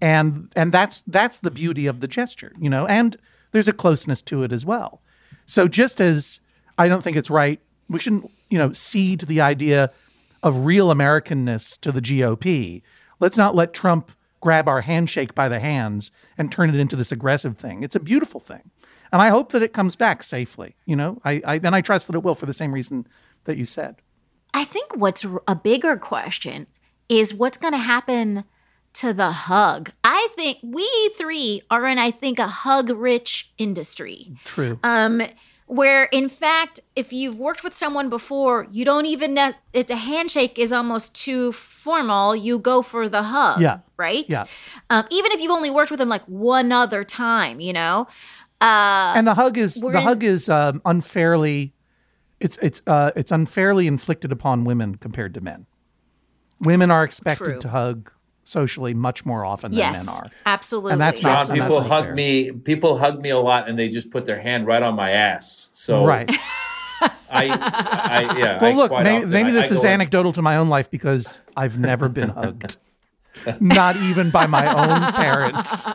[0.00, 3.16] and and that's that's the beauty of the gesture you know and
[3.52, 5.00] there's a closeness to it as well
[5.46, 6.40] so just as
[6.76, 9.90] i don't think it's right we shouldn't you know cede the idea
[10.42, 12.82] of real americanness to the gop
[13.20, 17.10] let's not let trump grab our handshake by the hands and turn it into this
[17.10, 17.82] aggressive thing.
[17.82, 18.70] It's a beautiful thing.
[19.12, 21.20] And i hope that it comes back safely you know?
[21.24, 23.06] I, I and i trust that it will for the same reason
[23.44, 23.96] that you said.
[24.54, 26.66] I think what's a bigger question
[27.08, 28.44] is what's going to happen
[28.94, 29.90] to the hug.
[30.02, 34.32] I think we three are in, I think, a hug rich industry.
[34.44, 34.78] true.
[34.82, 35.22] Um,
[35.66, 39.96] where in fact, if you've worked with someone before, you don't even know it, the
[39.96, 42.34] handshake is almost too formal.
[42.34, 43.60] You go for the hug.
[43.60, 43.80] Yeah.
[43.96, 44.26] Right?
[44.28, 44.46] Yeah.
[44.90, 48.06] Um, even if you've only worked with them like one other time, you know?
[48.60, 51.74] Uh, and the hug is the in- hug is um, unfairly
[52.40, 55.66] it's it's uh, it's unfairly inflicted upon women compared to men.
[56.60, 57.58] Women are expected True.
[57.60, 58.12] to hug
[58.46, 60.26] socially much more often than yes, men are.
[60.46, 60.92] absolutely.
[60.92, 62.14] And that's John, not- and people that's hug unfair.
[62.14, 62.52] me.
[62.52, 65.70] People hug me a lot, and they just put their hand right on my ass.
[65.72, 66.30] So right.
[67.28, 68.60] I, I yeah.
[68.60, 70.56] Well, I look, quite maybe, often- maybe this I is go in- anecdotal to my
[70.56, 72.76] own life because I've never been hugged,
[73.60, 75.88] not even by my own parents.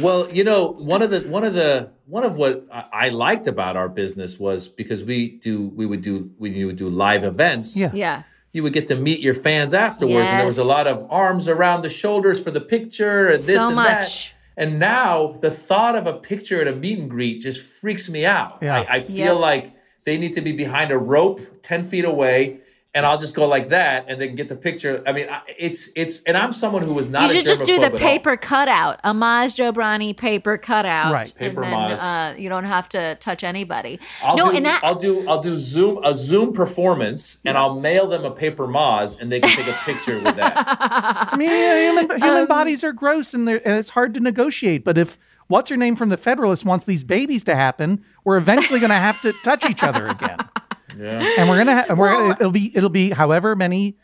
[0.00, 3.46] Well, you know, one of the one of the one of what I, I liked
[3.46, 7.76] about our business was because we do we would do we would do live events.
[7.76, 7.90] Yeah.
[7.94, 8.22] Yeah.
[8.56, 11.46] You would get to meet your fans afterwards, and there was a lot of arms
[11.46, 14.32] around the shoulders for the picture and this So and much.
[14.56, 14.62] that.
[14.64, 18.24] And now the thought of a picture at a meet and greet just freaks me
[18.24, 18.56] out.
[18.62, 18.80] Yeah.
[18.88, 19.36] I, I feel Yep.
[19.36, 19.72] like
[20.04, 22.60] they need to be behind a rope, ten feet away,
[22.96, 25.02] and I'll just go like that, and then get the picture.
[25.06, 25.28] I mean,
[25.58, 27.24] it's it's, and I'm someone who was not.
[27.24, 27.98] you a should just do the germaphobe at all.
[27.98, 31.12] paper cutout, Amaz Jobrani paper cutout.
[31.12, 31.32] Right.
[31.36, 32.32] Paper and then, Maz.
[32.32, 34.00] uh, you don't have to touch anybody.
[34.22, 37.78] I'll no, do, and that I'll do I'll do Zoom a Zoom performance, and I'll
[37.78, 40.54] mail them a paper Maz, and they can take a picture with that.
[40.80, 44.84] I mean, yeah, human, human bodies are gross and, and it's hard to negotiate.
[44.84, 45.18] But if
[45.48, 48.96] what's her name from the Federalist wants these babies to happen, we're eventually going to
[48.96, 50.38] have to touch each other again.
[50.98, 51.34] Yeah.
[51.38, 53.96] and we're gonna ha- we're gonna, it'll be it'll be however many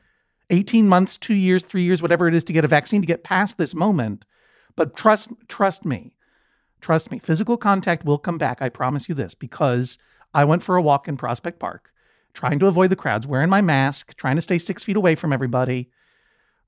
[0.51, 3.25] 18 months 2 years 3 years whatever it is to get a vaccine to get
[3.25, 4.25] past this moment.
[4.77, 6.15] But trust trust me
[6.81, 9.99] trust me physical contact will come back i promise you this because
[10.35, 11.93] i went for a walk in prospect park
[12.35, 15.33] trying to avoid the crowds wearing my mask trying to stay 6 feet away from
[15.33, 15.91] everybody.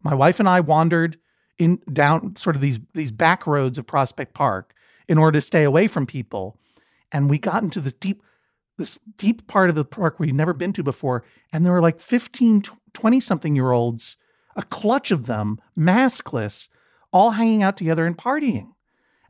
[0.02, 1.18] My wife and i wandered
[1.58, 4.74] in down sort of these these back roads of prospect park
[5.08, 6.58] in order to stay away from people.
[7.12, 8.22] And we got into this deep
[8.76, 12.00] this deep part of the park we'd never been to before and there were like
[12.00, 12.62] 15
[12.92, 14.16] 20 something year olds
[14.56, 16.68] a clutch of them maskless
[17.12, 18.72] all hanging out together and partying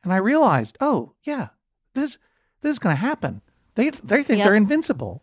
[0.02, 1.48] and i realized oh yeah
[1.94, 2.18] this
[2.62, 3.40] this is going to happen
[3.74, 4.46] they they think Yep.
[4.46, 5.22] they're invincible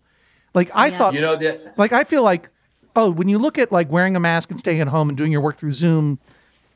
[0.53, 0.97] like i Yeah.
[0.97, 2.49] thought You know that like I feel like
[2.95, 5.31] oh when you look at like wearing a mask and staying at home and doing
[5.31, 6.19] your work through Zoom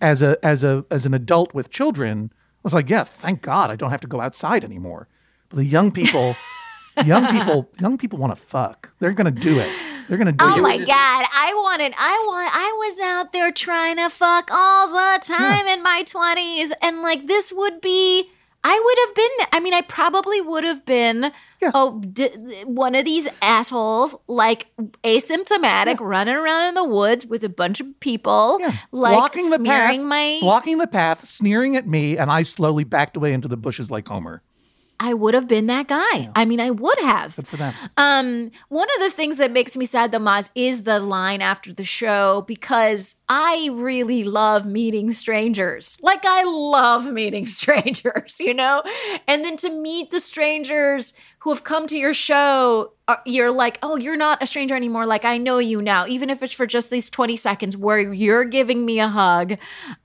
[0.01, 3.69] as a as a as an adult with children I was like yeah thank God
[3.69, 5.07] I don't have to go outside anymore
[5.49, 6.35] but the young people
[7.03, 9.69] young people young people want to fuck they're gonna do it
[10.07, 11.25] they're gonna do Oh it Oh my just- god!
[11.33, 11.93] I wanted.
[11.97, 12.49] I want.
[12.53, 17.25] I was out there trying to fuck all the time in my twenties, and like
[17.25, 18.29] this would be.
[18.63, 19.47] I would have been.
[19.53, 21.31] I mean, I probably would have been
[21.73, 22.29] oh, d-
[22.65, 24.67] one of these assholes, like
[25.03, 28.59] asymptomatic, running around in the woods with a bunch of people,
[28.91, 30.37] like blocking the path, smearing my.
[30.41, 34.07] blocking the path, sneering at me, and I slowly backed away into the bushes like
[34.07, 34.41] Homer.
[34.99, 36.29] I would have been that guy.
[36.35, 37.35] I mean, I would have.
[37.35, 37.73] Good for them.
[37.97, 41.73] Um, one of the things that makes me sad, though, Maz, is the line after
[41.73, 45.97] the show because I really love meeting strangers.
[46.01, 48.83] Like, I love meeting strangers, you know?
[49.27, 51.13] And then to meet the strangers
[51.45, 52.91] who have come to your show,
[53.23, 55.05] you're like, oh, you're not a stranger anymore.
[55.05, 58.45] Like, I know you now, even if it's for just these 20 seconds where you're
[58.45, 59.53] giving me a hug.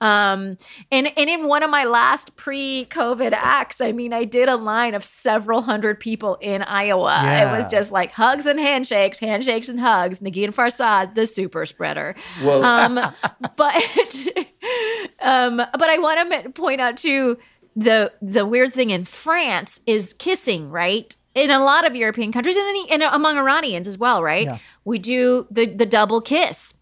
[0.03, 0.59] Um,
[0.93, 4.57] and, and in one of my last pre COVID acts, I mean, I did a
[4.57, 7.22] line of several hundred people in Iowa.
[7.24, 10.18] It was just like hugs and handshakes, handshakes and hugs.
[10.18, 12.14] Negin Farsad, the super spreader.
[12.45, 12.97] Well- um,
[13.57, 14.28] but
[15.20, 17.38] um, but I want to point out too
[17.76, 21.16] the the weird thing in France is kissing, right?
[21.35, 24.47] In a lot of European countries and, in, and among Iranians as well, right?
[24.47, 24.59] Yeah.
[24.85, 26.74] We do the the double kiss,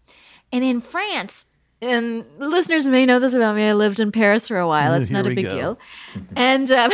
[0.51, 1.45] and in France.
[1.81, 3.63] And listeners may know this about me.
[3.63, 4.93] I lived in Paris for a while.
[4.99, 5.55] It's not a big go.
[5.55, 5.79] deal.
[6.35, 6.91] And um,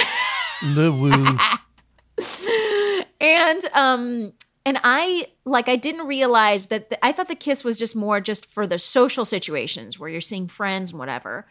[3.19, 4.33] and um
[4.65, 8.21] and i like i didn't realize that the, i thought the kiss was just more
[8.21, 11.45] just for the social situations where you're seeing friends and whatever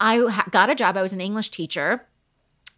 [0.00, 2.06] i ha- got a job i was an english teacher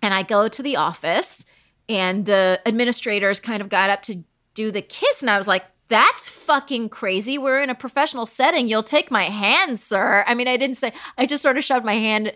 [0.02, 1.44] and i go to the office
[1.88, 4.22] and the administrators kind of got up to
[4.54, 7.38] do the kiss and i was like that's fucking crazy.
[7.38, 8.66] We're in a professional setting.
[8.66, 10.24] You'll take my hand, sir.
[10.26, 12.32] I mean, I didn't say, I just sort of shoved my hand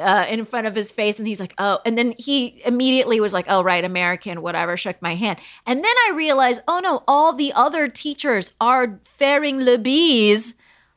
[0.00, 1.80] uh, in front of his face and he's like, oh.
[1.84, 5.38] And then he immediately was like, oh, right, American, whatever, shook my hand.
[5.66, 10.54] And then I realized, oh no, all the other teachers are faring le bise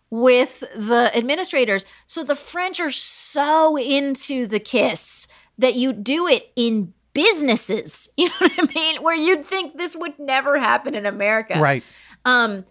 [0.09, 1.85] with the administrators.
[2.05, 5.27] So the French are so into the kiss
[5.57, 8.09] that you do it in businesses.
[8.17, 9.03] You know what I mean?
[9.03, 11.59] Where you'd think this would never happen in America.
[11.59, 11.83] Right.
[12.25, 12.65] Um,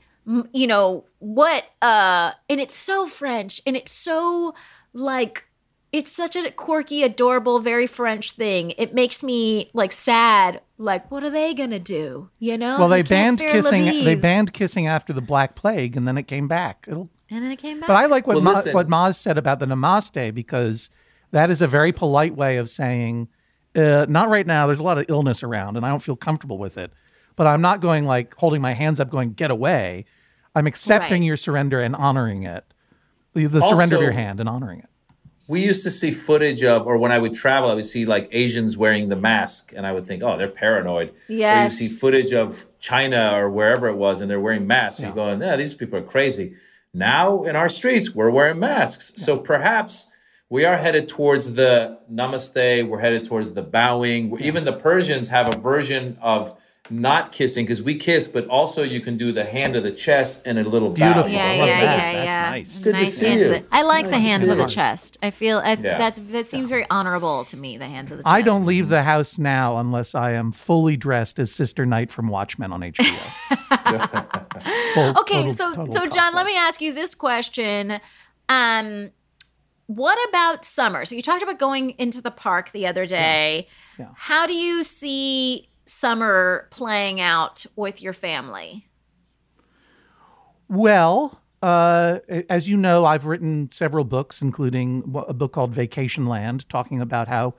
[0.53, 4.55] you know, what uh and it's so French and it's so
[4.93, 5.45] like
[5.93, 8.73] it's such a quirky, adorable, very French thing.
[8.77, 10.61] It makes me like sad.
[10.79, 12.29] Like, what are they gonna do?
[12.39, 12.79] You know?
[12.79, 13.87] well, they can't banned kissing.
[13.87, 16.87] la They banned kissing after the Black Plague, and then it came back.
[16.89, 17.87] It'll, and then it came back.
[17.87, 20.91] but I like what Well, Ma, what Maz said about the namaste because
[21.31, 23.29] that is a very polite way of saying,
[23.77, 24.67] uh, not right now.
[24.67, 26.93] There's a lot of illness around, and I don't feel comfortable with it.
[27.37, 30.07] But I'm not going like holding my hands up, going get away.
[30.55, 31.27] I'm accepting Right.
[31.27, 32.65] your surrender and honoring it.
[33.35, 34.89] The, the surrender of your hand and honoring it.
[35.49, 38.29] We used to see footage of, or when I would travel, I would see like
[38.33, 41.13] Asians wearing the mask, and I would think, oh, they're paranoid.
[41.29, 41.65] Yeah.
[41.65, 45.01] you see footage of China or wherever it was, and they're wearing masks.
[45.01, 45.09] Yeah.
[45.09, 46.55] You're going, yeah, these people are crazy.
[46.95, 49.13] Now in our streets, we're wearing masks.
[49.17, 50.09] So perhaps
[50.49, 52.87] we are headed towards the namaste.
[52.89, 54.37] We're headed towards the bowing.
[54.41, 59.01] Even the Persians have a version of not kissing because we kiss, but also you
[59.01, 60.95] can do the hand to the chest and a little bow.
[61.15, 61.33] Beautiful.
[61.33, 61.83] Yeah, I love yeah, that.
[61.83, 62.51] yeah, That's yeah.
[62.51, 62.85] nice.
[62.85, 63.53] Good to nice see hand to you.
[63.55, 63.65] the.
[63.73, 65.19] I like Nice the hand see to the chest.
[65.21, 65.99] I feel I, Yeah.
[65.99, 67.77] that's that seems very honorable to me.
[67.77, 68.33] The hand to the chest.
[68.33, 72.29] I don't leave the house now unless I am fully dressed as Sister Night from
[72.29, 73.29] Watchmen on HBO.
[74.95, 77.99] Full- okay, total- so total so John, let me ask you this question.
[78.49, 79.11] Um,
[79.87, 81.05] what about summer?
[81.05, 83.69] So you talked about going into the park the other day.
[83.99, 84.11] Yeah.
[84.15, 88.87] How do you see summer playing out with your family?
[90.69, 92.19] Well, uh,
[92.51, 97.55] as you know, I've written several books, including a book called Vacationland, talking about how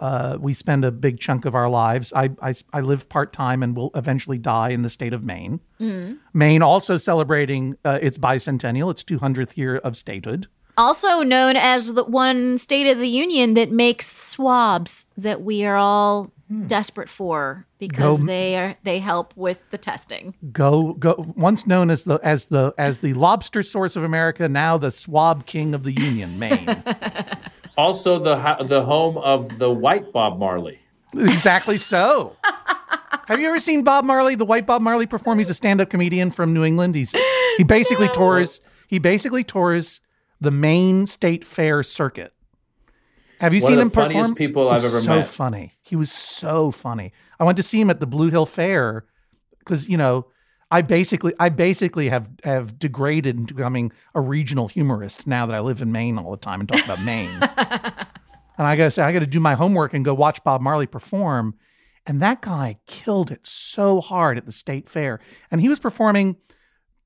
[0.00, 2.12] uh, we spend a big chunk of our lives.
[2.12, 5.60] I, I, I live part time and will eventually die in the state of Maine.
[5.80, 6.18] Mhm.
[6.34, 10.48] Maine also celebrating uh, its bicentennial, its 200th year of statehood.
[10.76, 15.76] Also known as the one state of the union that makes swabs that we are
[15.76, 16.66] all hmm.
[16.66, 20.34] desperate for because Go- they are they help with the testing.
[20.52, 24.78] Go go once known as the as the as the lobster source of America, now
[24.78, 26.82] the swab king of the Union, Maine.
[27.76, 30.78] Also, the the home of the white Bob Marley.
[31.14, 32.36] exactly so.
[33.26, 35.38] Have you ever seen Bob Marley, the white Bob Marley perform?
[35.38, 36.94] He's a stand-up comedian from New England.
[36.94, 37.14] He's
[37.56, 40.02] he basically tours he basically tours
[40.42, 42.34] the Maine State Fair circuit.
[43.38, 43.60] Have you?
[43.60, 44.34] One seen of him the funniest perform?
[44.34, 45.26] people I've ever so met.
[45.26, 45.72] So funny.
[45.82, 47.12] He was so funny.
[47.40, 49.06] I went to see him at the Blue Hill Fair
[49.60, 50.26] because you know
[50.70, 55.60] I basically I basically have have degraded into becoming a regional humorist now that I
[55.60, 57.30] live in Maine all the time and talk about Maine.
[57.56, 61.54] and I gotta say I gotta do my homework and go watch Bob Marley perform.
[62.04, 65.20] And that guy killed it so hard at the state fair.
[65.52, 66.36] And he was performing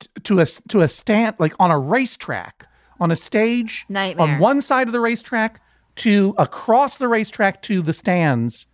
[0.01, 2.67] t- to a to a stand like on a racetrack
[3.01, 4.35] on a stage Nightmare.
[4.35, 5.61] on one side of the racetrack
[5.97, 8.67] to across the racetrack to the stands,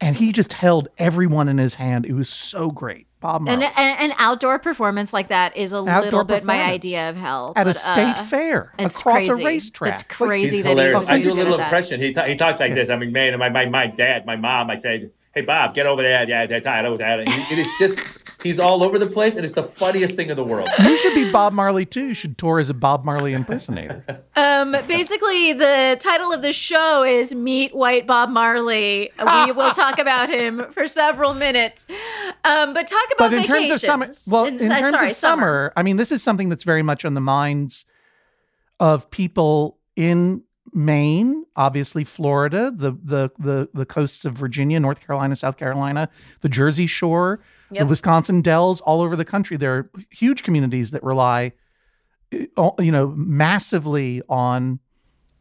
[0.00, 2.06] and he just held everyone in his hand.
[2.06, 3.06] It was so great.
[3.20, 6.62] Bob An, Marley an, an outdoor performance like that is a Outdoor little bit my
[6.62, 7.52] idea of hell.
[7.56, 9.92] At a state uh, fair, it's across a racetrack.
[9.94, 11.02] It's crazy He's that hilarious.
[11.02, 11.62] he I do a little good at that.
[11.64, 12.00] impression.
[12.00, 12.88] He, ta- he talks like this.
[12.88, 16.02] I mean, man, my, my, my dad, my mom, I'd say, hey, Bob, get over
[16.02, 16.28] there.
[16.28, 17.20] Yeah, they're tired of that.
[17.20, 18.00] It is just,
[18.42, 20.68] he's all over the place, and it's the funniest thing in the world.
[20.82, 22.06] You should be Bob Marley too.
[22.08, 24.04] You should tour as a Bob Marley impersonator.
[24.34, 29.12] Um, basically, the title of the show is Meet White Bob Marley.
[29.18, 31.86] We will talk about him for several minutes.
[32.44, 34.28] Um, but talk about but in terms of summer, vacations.
[34.30, 36.82] well, In- in uh, terms sorry, of summer, I mean, this is something that's very
[36.82, 37.84] much on the minds
[38.80, 40.42] of people in
[40.74, 46.08] Maine, obviously Florida, the the the the coasts of Virginia, North Carolina, South Carolina,
[46.40, 47.40] the Jersey Shore,
[47.70, 49.56] the Wisconsin Dells, all over the country.
[49.56, 51.52] There are huge communities that rely,
[52.56, 54.80] uh, you know, massively on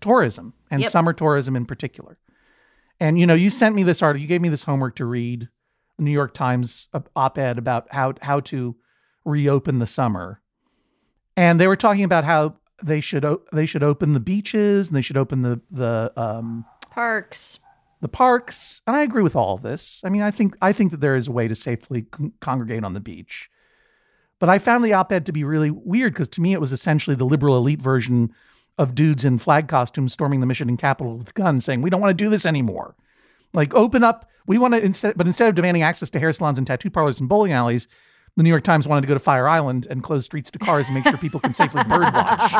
[0.01, 0.91] tourism and Yep.
[0.91, 2.17] summer tourism in particular.
[2.99, 4.21] And you know, you sent me this article.
[4.21, 5.49] You gave me this homework to read,
[5.97, 8.75] the New York Times op- op-ed about how how to
[9.25, 10.41] reopen the summer,
[11.35, 14.95] and they were talking about how they should o- they should open the beaches and
[14.97, 17.59] they should open the the um, Parks.
[18.01, 18.81] the parks.
[18.87, 20.01] And I agree with all of this.
[20.03, 22.83] I mean, I think I think that there is a way to safely con- congregate
[22.83, 23.49] on the beach.
[24.39, 27.15] But I found the op-ed to be really weird because to me it was essentially
[27.15, 28.31] the liberal elite version
[28.77, 32.15] of dudes in flag costumes storming the Michigan Capitol with guns, saying we don't want
[32.15, 32.95] to do this anymore.
[33.53, 36.59] Like open up, we want to instead, but instead of demanding access to hair salons
[36.59, 37.87] and tattoo parlors and bowling alleys,
[38.37, 40.85] the New York Times wanted to go to Fire Island and close streets to cars
[40.87, 42.53] and make sure people can safely birdwatch.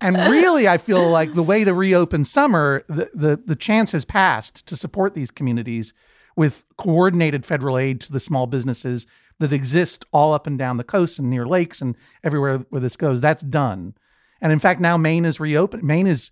[0.00, 4.04] And really, I feel like the way to reopen summer, the, the, the chance has
[4.04, 5.92] passed to support these communities
[6.36, 9.06] with coordinated federal aid to the small businesses
[9.40, 12.96] that exist all up and down the coast and near lakes and everywhere where this
[12.96, 13.20] goes.
[13.20, 13.94] That's done.
[14.40, 15.82] And in fact, now Maine is reopened.
[15.82, 16.30] Maine is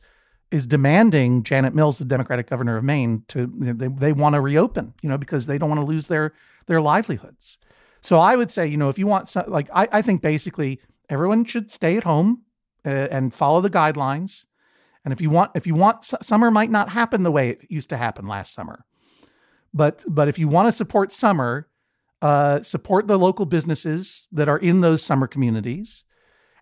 [0.55, 4.95] is demanding Janet Mills, the Democratic governor of Maine, to they, they want to reopen,
[5.03, 6.33] you know, because they don't want to lose their
[6.67, 7.59] their livelihoods.
[8.01, 10.79] So I would say, you know, if you want, some, like, I, I think basically
[11.09, 12.43] everyone should stay at home
[12.87, 14.45] uh, and follow the guidelines.
[15.05, 17.89] And if you want, if you want, summer might not happen the way it used
[17.89, 18.85] to happen last summer,
[19.73, 21.69] but but if you want to support summer,
[22.23, 26.05] uh, support the local businesses that are in those summer communities,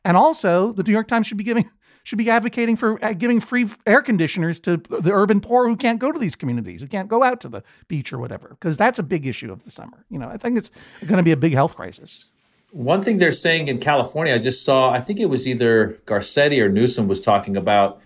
[0.03, 1.71] and also the New York Times should be giving
[2.05, 5.99] should be advocating for uh, giving free air conditioners to the urban poor who can't
[5.99, 8.99] go to these communities, who can't go out to the beach or whatever, because that's
[8.99, 10.05] a big issue of the summer.
[10.11, 10.71] You know, I think it's
[11.07, 12.29] going to be a big health crisis.
[12.73, 16.59] One thing they're saying in California, I just saw, I think it was either Garcetti
[16.61, 18.01] or Newsom was talking about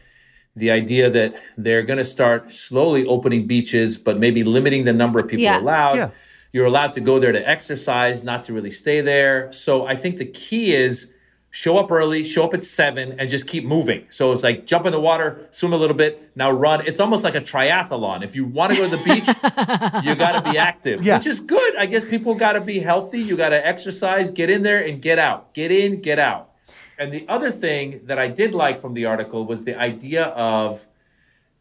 [0.56, 5.22] the idea that they're going to start slowly opening beaches, but maybe limiting the number
[5.22, 5.60] of people Yeah.
[5.60, 5.96] allowed.
[5.96, 6.10] Yeah.
[6.52, 9.52] You're allowed to go there to exercise, not to really stay there.
[9.52, 11.12] So I think the key is
[11.56, 14.04] show up early, show up at seven, and just keep moving.
[14.10, 16.86] So it's like jump in the water, swim a little bit, now run.
[16.86, 18.22] It's almost like a triathlon.
[18.22, 19.26] If you want to go to the beach,
[20.06, 21.16] you got to be active, Yeah.
[21.16, 21.74] which is good.
[21.76, 23.20] I guess people got to be healthy.
[23.22, 25.54] You got to exercise, get in there and get out.
[25.54, 26.50] Get in, get out.
[26.98, 30.86] And the other thing that I did like from the article was the idea of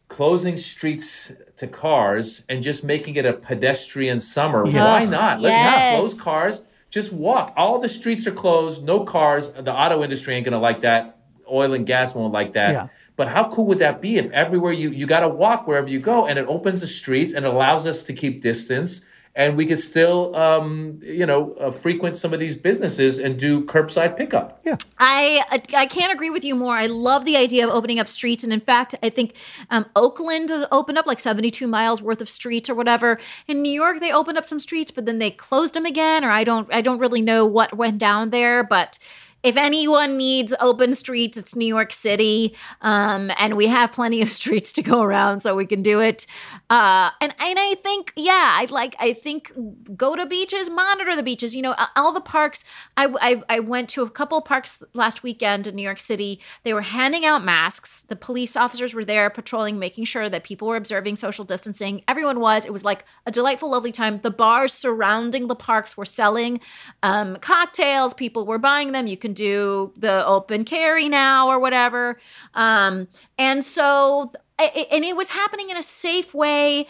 [0.08, 4.66] closing streets to cars and just making it a pedestrian summer.
[4.66, 4.74] Yes.
[4.76, 5.40] Why not?
[5.40, 5.72] Let's Yes.
[5.72, 6.62] just close cars.
[6.90, 7.52] Just walk.
[7.56, 9.52] All the streets are closed, no cars.
[9.52, 11.18] The auto industry ain't gonna like that.
[11.50, 12.72] Oil and gas won't like that.
[12.72, 12.88] Yeah.
[13.16, 15.98] But how cool would that be if everywhere you you got to walk wherever you
[15.98, 19.04] go, and it opens the streets and allows us to keep distance,
[19.36, 23.64] and we could still, um, you know, uh, frequent some of these businesses and do
[23.66, 24.60] curbside pickup.
[24.64, 24.76] Yeah.
[24.98, 25.42] I
[25.74, 26.74] I can't agree with you more.
[26.74, 29.34] I love the idea of opening up streets, and in fact, I think
[29.70, 33.20] um, Oakland has opened up like seventy-two miles worth of streets or whatever.
[33.46, 36.30] In New York, they opened up some streets, but then they closed them again, or
[36.30, 38.98] I don't I don't really know what went down there, but.
[39.46, 44.28] If anyone needs open streets, it's New York City, um, and we have plenty of
[44.40, 46.26] streets to go around, so we can do it.
[46.68, 48.96] Uh, and and I think, yeah, I like.
[48.98, 49.52] I think
[49.96, 51.54] go to beaches, monitor the beaches.
[51.54, 52.64] You know, all the parks.
[52.96, 56.40] I, I I went to a couple parks last weekend in New York City.
[56.64, 58.00] They were handing out masks.
[58.00, 62.02] The police officers were there patrolling, making sure that people were observing social distancing.
[62.08, 62.66] Everyone was.
[62.66, 64.18] It was like a delightful, lovely time.
[64.24, 66.58] The bars surrounding the parks were selling
[67.04, 68.12] um, cocktails.
[68.12, 69.06] People were buying them.
[69.06, 72.18] You can do the open carry now or whatever.
[72.54, 73.08] Um,
[73.38, 76.86] and so, and it was happening in a safe way.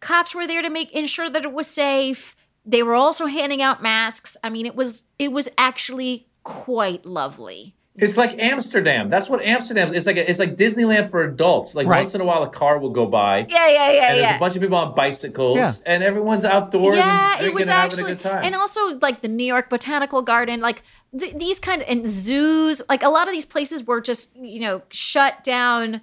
[0.00, 2.36] Cops were there to make ensure that it was safe.
[2.64, 4.36] They were also handing out masks.
[4.42, 7.74] I mean, it was it was actually quite lovely.
[8.00, 9.10] It's like Amsterdam.
[9.10, 9.92] That's what Amsterdam is.
[9.92, 11.74] It's like a, it's like Disneyland for adults.
[11.74, 11.98] Like Right.
[12.00, 13.46] once in a while, a car will go by.
[13.48, 14.36] Yeah, yeah, yeah, and there's yeah.
[14.36, 15.72] a bunch of people on bicycles, Yeah.
[15.84, 18.44] and everyone's outdoors yeah, and it was and having actually, a good time.
[18.44, 20.82] and also like the New York Botanical Garden, like
[21.18, 22.80] th- these kind of and zoos.
[22.88, 26.00] Like a lot of these places were just you know shut down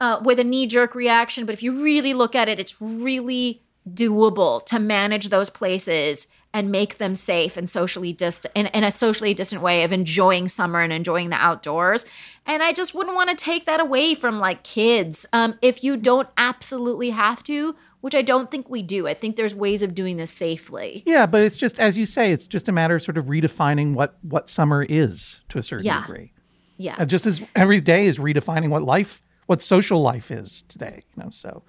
[0.00, 3.62] uh, with a knee jerk reaction, but if you really look at it, it's really
[3.88, 8.90] doable to manage those places and make them safe and socially distant in, in a
[8.90, 12.06] socially distant way of enjoying summer and enjoying the outdoors.
[12.46, 15.26] And I just wouldn't want to take that away from like kids.
[15.32, 19.06] Um, if you don't absolutely have to, which I don't think we do.
[19.08, 21.02] I think there's ways of doing this safely.
[21.04, 23.94] Yeah, but it's just as you say, it's just a matter of sort of redefining
[23.94, 26.00] what what summer is to a certain Yeah.
[26.02, 26.32] degree.
[26.76, 26.94] Yeah.
[26.98, 31.04] Uh, just as every day is redefining what life, what social life is today.
[31.16, 31.64] You know, so.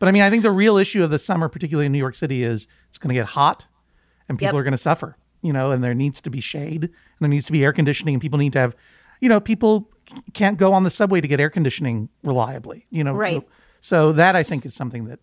[0.00, 2.14] But I mean, I think the real issue of the summer, particularly in New York
[2.16, 3.66] City, is it's going to get hot,
[4.30, 4.60] and people Yep.
[4.60, 5.16] are going to suffer.
[5.42, 8.14] You know, and there needs to be shade, and there needs to be air conditioning,
[8.14, 8.76] and people need to have,
[9.20, 9.90] you know, people
[10.34, 12.86] can't go on the subway to get air conditioning reliably.
[12.90, 13.42] You know, Right.
[13.80, 15.20] So that I think is something that,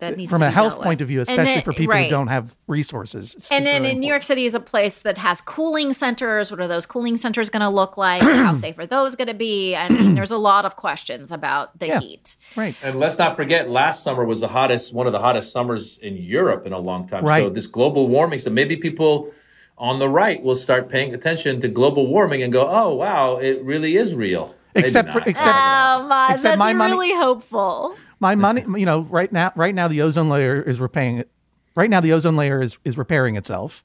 [0.00, 1.02] That needs from to a health dealt point with.
[1.02, 2.04] of view, especially then- for people right.
[2.04, 3.34] who don't have resources.
[3.34, 5.92] it's- And it's then really in New York City is a place that has cooling
[5.92, 6.50] centers.
[6.50, 8.22] What are those cooling centers going to look like?
[8.22, 9.74] How safe are those going to be?
[9.76, 12.00] I mean, there's a lot of questions about the Yeah.
[12.00, 12.36] heat.
[12.56, 12.74] Right.
[12.82, 16.16] And let's not forget, last summer was the hottest, one of the hottest summers in
[16.16, 17.24] Europe in a long time.
[17.26, 19.30] So this global warming, so maybe people
[19.78, 23.62] on the right will start paying attention to global warming and go, "Oh, wow, it
[23.64, 27.94] really is real." Maybe Except for- except- Oh, my, Except that's my money- really hopeful.
[28.24, 31.30] My money you know right now right now the ozone layer is repaying it
[31.74, 33.84] right now the ozone layer is is repairing itself.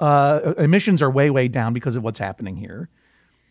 [0.00, 2.88] Uh emissions are way way down because of what's happening here.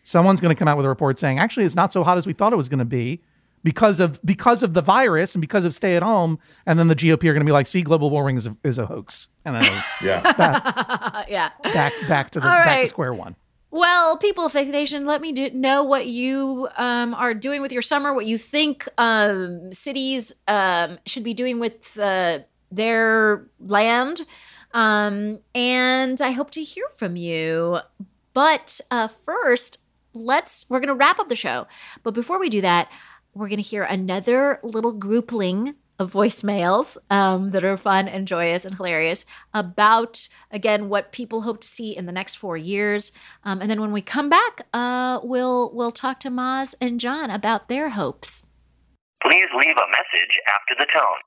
[0.02, 2.26] Someone's going to come out with a report saying actually it's not so hot as
[2.26, 3.20] we thought it was going to be
[3.62, 6.96] because of because of the virus and because of stay at home and then the
[6.96, 9.28] gop are going to be like see global warming is a, is a hoax.
[9.44, 11.24] And then yeah.
[11.28, 11.50] yeah.
[11.62, 13.36] back back to the All back to square one
[13.70, 17.70] Well, people of Fake Nation, let me do, know what you um, are doing with
[17.70, 22.40] your summer, what you think um, cities um, should be doing with uh,
[22.70, 24.22] their land.
[24.72, 27.78] Um, and I hope to hear from you.
[28.32, 29.78] But uh, first,
[30.14, 31.66] let's, we're going to wrap up the show.
[32.02, 32.90] But before we do that,
[33.34, 38.64] we're going to hear another little groupling of voicemails um, that are fun and joyous
[38.64, 43.12] and hilarious about again what people hope to see in the next four years
[43.44, 47.30] um, and then when we come back uh, we'll we'll talk to Maz and John
[47.30, 48.44] about their hopes
[49.22, 51.20] Please leave a message after the tone.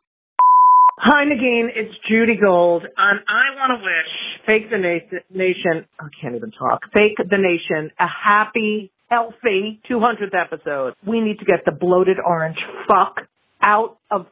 [1.00, 1.68] Hi, Negin.
[1.76, 4.12] It's Judy Gold, and I want to wish
[4.48, 10.34] Fake the Na- Nation, I can't even talk, Fake the Nation a happy, healthy 200th
[10.34, 10.94] episode.
[11.06, 12.58] We need to get the bloated orange
[12.88, 13.28] fuck
[13.64, 14.28] out of,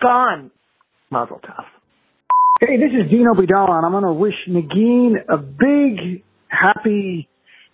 [0.00, 0.50] gone.
[1.10, 1.64] Mazel tov.
[2.60, 7.28] Hey, this is Dean Obeidallah, and I'm going to wish Negin a big, happy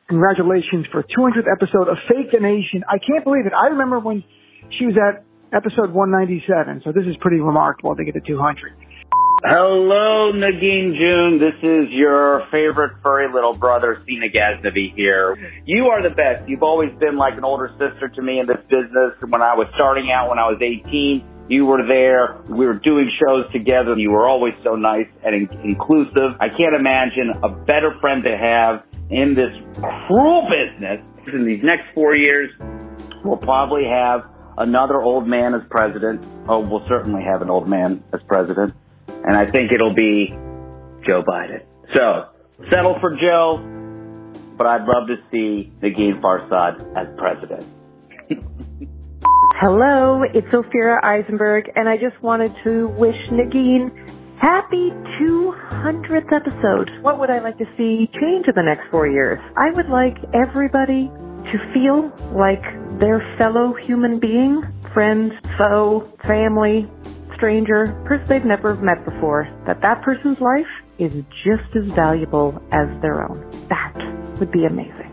[0.08, 2.82] congratulations for 200th episode of Fake the Nation.
[2.88, 3.52] I can't believe it.
[3.52, 4.24] I remember when
[4.78, 5.22] she was at
[5.54, 8.72] episode 197, so this is pretty remarkable to get to 200.
[9.42, 11.38] Hello, Negin June.
[11.38, 15.36] This is your favorite furry little brother, Sina Ghaznavi here.
[15.64, 16.46] You are the best.
[16.46, 19.14] You've always been like an older sister to me in this business.
[19.26, 22.40] When I was starting out, when I was 18, you were there.
[22.48, 23.98] We were doing shows together.
[23.98, 26.36] You were always so nice and in- inclusive.
[26.38, 29.50] I can't imagine a better friend to have in this
[30.06, 31.00] cruel business.
[31.34, 32.52] In these next four years,
[33.24, 34.24] we'll probably have
[34.58, 36.24] another old man as president.
[36.48, 38.72] Oh, we'll certainly have an old man as president.
[39.08, 40.28] And I think it'll be
[41.04, 41.62] Joe Biden.
[41.96, 42.28] So,
[42.70, 43.58] settle for Joe,
[44.56, 47.66] but I'd love to see Negin Farsad as president.
[49.60, 53.90] Hello, it's Ophira Eisenberg, and I just wanted to wish Negin
[54.38, 54.88] happy
[55.20, 56.90] 200th episode.
[57.02, 59.38] What would I like to see change in the next four years?
[59.58, 61.08] I would like everybody
[61.52, 62.62] to feel like
[62.98, 64.62] their fellow human being,
[64.94, 66.88] friend, foe, family,
[67.34, 71.12] stranger, person they've never met before, that that person's life is
[71.44, 73.46] just as valuable as their own.
[73.68, 73.92] That
[74.38, 75.12] would be amazing.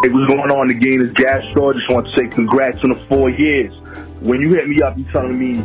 [0.00, 1.04] Hey, what's going on again?
[1.04, 1.72] It's Gas Shaw.
[1.72, 3.72] Just want to say congrats on the four years.
[4.22, 5.58] When you hit me up, you telling me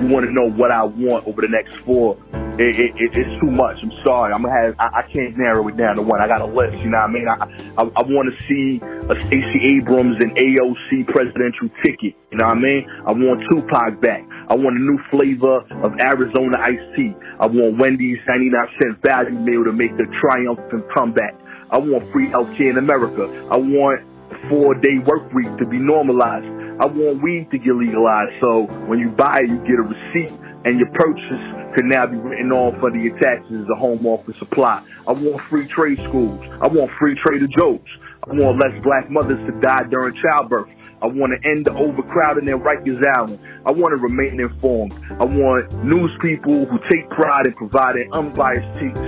[0.00, 2.18] you want to know what I want over the next four.
[2.58, 3.78] It, it, it, it's too much.
[3.82, 4.32] I'm sorry.
[4.32, 4.74] I'm gonna have.
[4.78, 6.20] I, I can't narrow it down to one.
[6.20, 6.82] I got a list.
[6.82, 7.28] You know what I mean?
[7.28, 7.34] I
[7.78, 12.14] I, I want to see a Stacey Abrams and AOC presidential ticket.
[12.30, 12.90] You know what I mean?
[13.06, 14.26] I want Tupac back.
[14.48, 17.14] I want a new flavor of Arizona iced tea.
[17.38, 21.34] I want Wendy's 99 cent value meal to make the triumphant comeback.
[21.74, 23.26] I want free healthcare in America.
[23.50, 24.06] I want
[24.48, 26.46] four day work week to be normalized.
[26.78, 28.30] I want weed to get legalized.
[28.40, 30.30] So when you buy you get a receipt
[30.64, 31.42] and your purchase
[31.74, 34.86] can now be written off under your taxes as a home office supply.
[35.08, 36.38] I want free trade schools.
[36.62, 37.80] I want free Trader Joe's.
[38.22, 40.70] I want less black mothers to die during childbirth.
[41.02, 43.40] I want to end the overcrowding in Rikers Island.
[43.66, 44.94] I want to remain informed.
[45.18, 48.98] I want news people who take pride in providing unbiased takes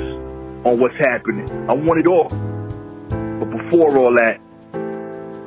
[0.66, 1.48] on what's happening.
[1.70, 2.56] I want it all.
[3.39, 4.41] But before all that,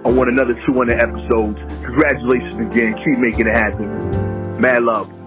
[0.06, 1.58] I want another 200 episodes.
[1.84, 2.94] Congratulations again.
[3.04, 4.60] Keep making it happen.
[4.62, 5.19] Mad love.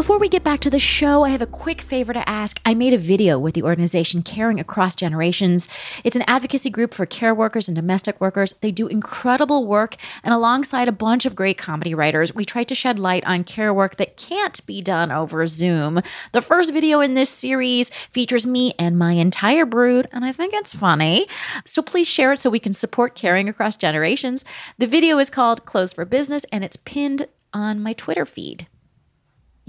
[0.00, 2.58] Before we get back to the show, I have a quick favor to ask.
[2.64, 5.68] I made a video with the organization Caring Across Generations.
[6.04, 8.54] It's an advocacy group for care workers and domestic workers.
[8.62, 12.74] They do incredible work, and alongside a bunch of great comedy writers, we try to
[12.74, 16.00] shed light on care work that can't be done over Zoom.
[16.32, 20.54] The first video in this series features me and my entire brood, and I think
[20.54, 21.26] it's funny.
[21.66, 24.46] So please share it so we can support Caring Across Generations.
[24.78, 28.66] The video is called Clothes for Business, and it's pinned on my Twitter feed.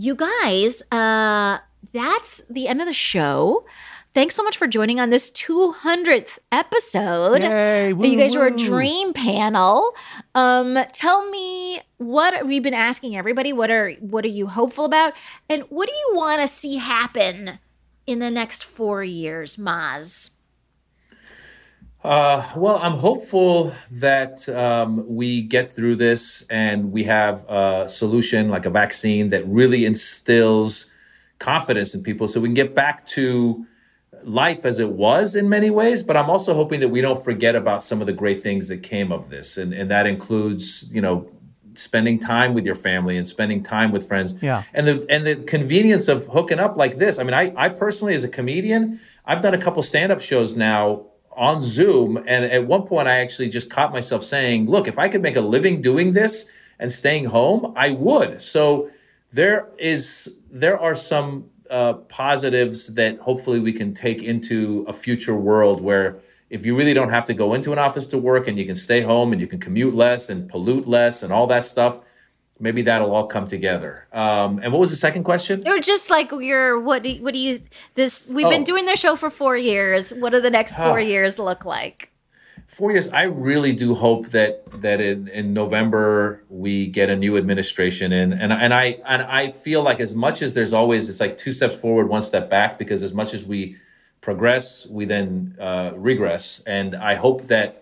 [0.01, 1.59] You guys, uh,
[1.93, 3.67] that's the end of the show.
[4.15, 7.43] Thanks so much for joining on this 200th episode.
[7.43, 9.93] Yay, you guys were a dream panel.
[10.33, 13.53] Um, tell me what we've been asking everybody.
[13.53, 15.13] What are what are you hopeful about,
[15.47, 17.59] and what do you want to see happen
[18.07, 20.31] in the next four years, Maz?
[22.03, 28.49] Uh, well, I'm hopeful that um, we get through this and we have a solution
[28.49, 30.87] like a vaccine that really instills
[31.37, 33.65] confidence in people so we can get back to
[34.23, 36.01] life as it was in many ways.
[36.01, 38.81] But I'm also hoping that we don't forget about some of the great things that
[38.81, 39.57] came of this.
[39.57, 41.29] And, and that includes, you know,
[41.73, 44.63] spending time with your family and spending time with friends Yeah.
[44.73, 47.17] and the and the convenience of hooking up like this.
[47.17, 51.05] I mean, I I personally as a comedian, I've done a couple stand-up shows now
[51.41, 55.07] on Zoom, and at one point I actually just caught myself saying, "Look, if I
[55.07, 56.45] could make a living doing this
[56.79, 58.91] and staying home, I would." So
[59.31, 65.35] there is there are some uh, positives that hopefully we can take into a future
[65.35, 66.19] world where
[66.51, 68.75] if you really don't have to go into an office to work and you can
[68.75, 72.01] stay home and you can commute less and pollute less and all that stuff,
[72.61, 74.07] maybe that'll all come together.
[74.13, 75.61] Um, and what was the second question?
[75.65, 77.03] Or just like your what?
[77.03, 77.61] Do, what do you?
[77.95, 78.65] This we've been Oh.
[78.71, 80.13] doing the show for four years.
[80.13, 81.09] What do the next four Ah.
[81.13, 82.09] years look like?
[82.67, 83.09] Four years.
[83.11, 88.31] I really do hope that that in, in November we get a new administration in,
[88.31, 91.51] and and I and I feel like as much as there's always it's like two
[91.51, 93.75] steps forward, one step back, because as much as we
[94.21, 97.80] progress, we then uh, regress, and I hope that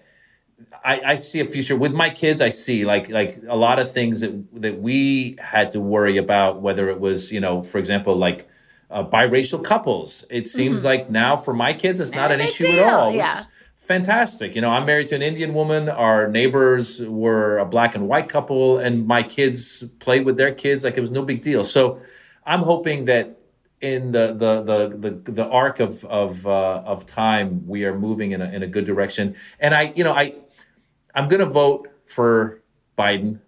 [0.83, 2.41] I, I see a future with my kids.
[2.41, 6.61] I see like like a lot of things that that we had to worry about,
[6.61, 8.47] whether it was you know, for example, like.
[8.91, 10.25] Uh, biracial couples.
[10.31, 10.85] It seems Mhm.
[10.85, 13.11] like now for my kids, it's not Not a an issue deal, at all.
[13.13, 13.41] yeah.
[13.77, 14.55] fantastic.
[14.55, 15.89] You know, I'm married to an Indian woman.
[15.89, 20.83] Our neighbors were a black and white couple, and my kids played with their kids
[20.83, 21.63] like it was no big deal.
[21.63, 21.99] So
[22.47, 23.37] I'm hoping that
[23.79, 28.31] in the the the the, the arc of of uh, of time, we are moving
[28.31, 29.35] in a in a good direction.
[29.59, 30.33] And I, you know, I
[31.19, 32.61] I'm gonna vote for
[32.97, 33.41] Biden.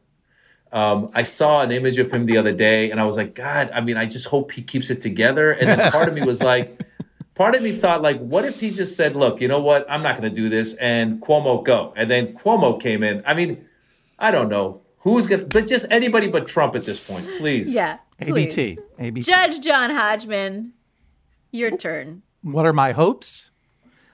[0.74, 3.72] Um, I saw an image of him the other day, and I was like, God,
[3.74, 5.52] I mean, I just hope he keeps it together.
[5.52, 6.82] And then part of me was like,
[7.34, 9.90] part of me thought, like, what if he just said, Look, you know what?
[9.90, 11.94] I'm not going to do this, and Cuomo go.
[11.96, 13.24] And then Cuomo came in.
[13.26, 13.66] I mean,
[14.20, 17.74] I don't know who's going to, but just anybody but Trump at this point, please.
[17.74, 18.58] Yeah, please.
[18.58, 18.80] ABT.
[19.00, 19.32] ABT.
[19.32, 20.74] Judge John Hodgman,
[21.52, 22.22] your turn.
[22.42, 23.50] What are my hopes?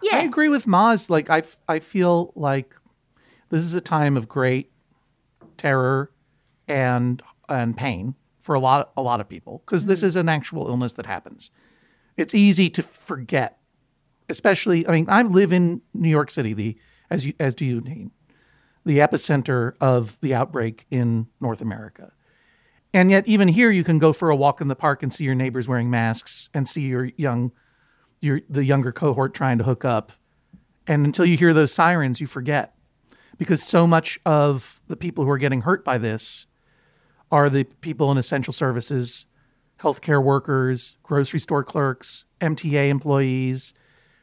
[0.01, 0.17] Yeah.
[0.17, 1.09] I agree with Maz.
[1.09, 2.73] Like I, I feel like
[3.49, 4.71] this is a time of great
[5.57, 6.11] terror
[6.67, 10.07] and and pain for a lot a lot of people because this mm-hmm.
[10.07, 11.51] is an actual illness that happens.
[12.15, 13.59] It's easy to forget,
[14.29, 14.87] especially.
[14.87, 16.77] I mean, I live in New York City, the
[17.09, 18.11] as you as do you, Dean,
[18.85, 22.13] the epicenter of the outbreak in North America.
[22.93, 25.25] And yet, even here, you can go for a walk in the park and see
[25.25, 27.51] your neighbors wearing masks and see your young,
[28.21, 30.13] your the younger cohort trying to hook up.
[30.87, 32.76] And until you hear those sirens, you forget,
[33.37, 36.47] because so much of the people who are getting hurt by this
[37.31, 39.25] are the people in essential services,
[39.79, 43.73] healthcare workers, grocery store clerks, MTA employees.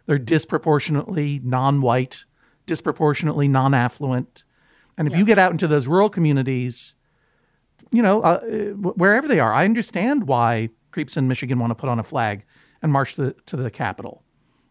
[0.07, 2.25] They're disproportionately non-white,
[2.67, 4.45] disproportionately non-affluent.
[4.97, 6.95] And if you get out into those rural communities,
[7.95, 9.53] you know, uh, wherever they are.
[9.53, 12.45] I understand why creeps in Michigan want to put on a flag
[12.83, 14.25] and march to the, to the Capitol,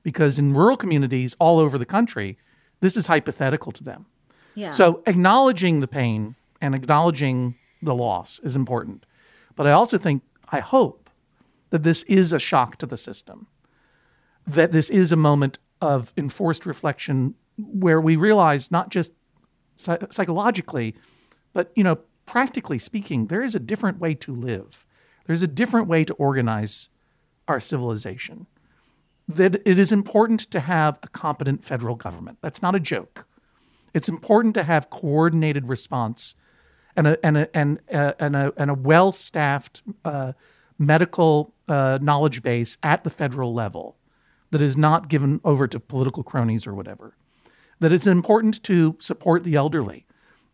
[0.04, 2.38] because in rural communities all over the country,
[2.82, 4.06] this is hypothetical to them.
[4.72, 9.06] So acknowledging the pain and acknowledging the loss is important.
[9.56, 11.10] But I also think, I hope
[11.70, 13.48] that this is a shock to the system,
[14.46, 19.12] that this is a moment of enforced reflection where we realize not just
[19.76, 20.96] psy- psychologically,
[21.54, 24.86] but you know, practically speaking, there is a different way to live.
[25.26, 26.90] There's a different way to organize
[27.48, 28.48] our civilization.
[29.28, 32.40] That it is important to have a competent federal government.
[32.42, 33.26] That's not a joke.
[33.94, 36.36] It's important to have coordinated response
[36.96, 40.34] and a and a and a, and a, and a well-staffed uh,
[40.78, 43.98] medical uh, knowledge base at the federal level
[44.52, 47.16] that is not given over to political cronies or whatever.
[47.80, 50.06] That it's important to support the elderly.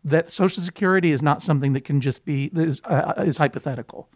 [0.02, 4.08] That Social Security is not something that can just be is, uh, is hypothetical.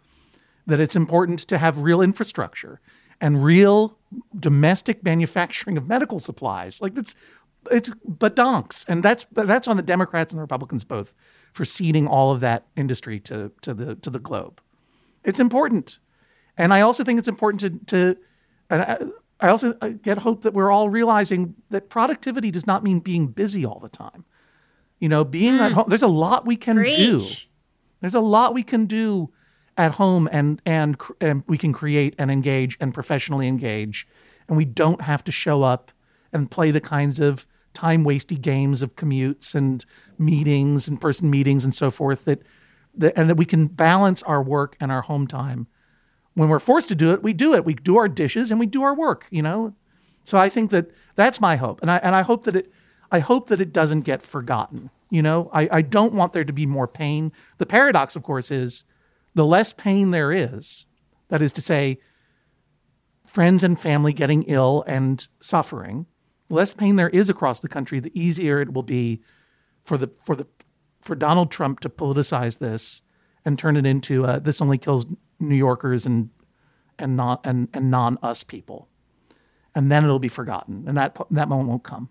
[0.65, 2.81] That it's important to have real infrastructure
[3.21, 3.97] and real
[4.37, 6.81] domestic manufacturing of medical supplies.
[6.81, 7.15] Like it's
[7.71, 11.13] it's badonks, and that's that's on the Democrats and the Republicans both
[11.53, 14.61] for ceding all of that industry to to the to the globe.
[15.23, 15.99] It's important,
[16.57, 18.17] and I also think it's important to to.
[18.69, 18.97] And I,
[19.39, 23.65] I also get hope that we're all realizing that productivity does not mean being busy
[23.65, 24.25] all the time.
[24.99, 25.75] You know, being at hmm.
[25.75, 25.85] home.
[25.89, 27.19] There's a lot we can do.
[28.01, 29.31] There's a lot we can do
[29.77, 34.07] at home, and and and we can create and engage and professionally engage,
[34.47, 35.91] and we don't have to show up
[36.31, 37.45] and play the kinds of
[37.75, 39.85] time wasty games of commutes and
[40.17, 42.41] meetings and person meetings and so forth that,
[42.95, 45.67] that and that we can balance our work and our home time.
[46.33, 47.65] When we're forced to do it we do it.
[47.65, 49.75] We do our dishes and we do our work you know?
[50.23, 51.81] So i think that that's my hope.
[51.81, 52.71] And i and i hope that it
[53.11, 55.49] i hope that it doesn't get forgotten you know?
[55.53, 57.31] I i don't want there to be more pain.
[57.57, 58.85] The paradox of course is
[59.35, 60.87] the less pain there is
[61.27, 61.99] that is to say
[63.25, 66.05] friends and family getting ill and suffering
[66.49, 69.21] less pain there is across the country, the easier it will be
[69.83, 70.47] for the for the
[71.01, 73.01] for Donald Trump to politicize this
[73.45, 75.05] and turn it into uh, this only kills
[75.39, 76.29] New Yorkers and
[76.97, 78.89] and not and, and non us people,
[79.73, 82.09] and then it'll be forgotten, and that that moment won't come.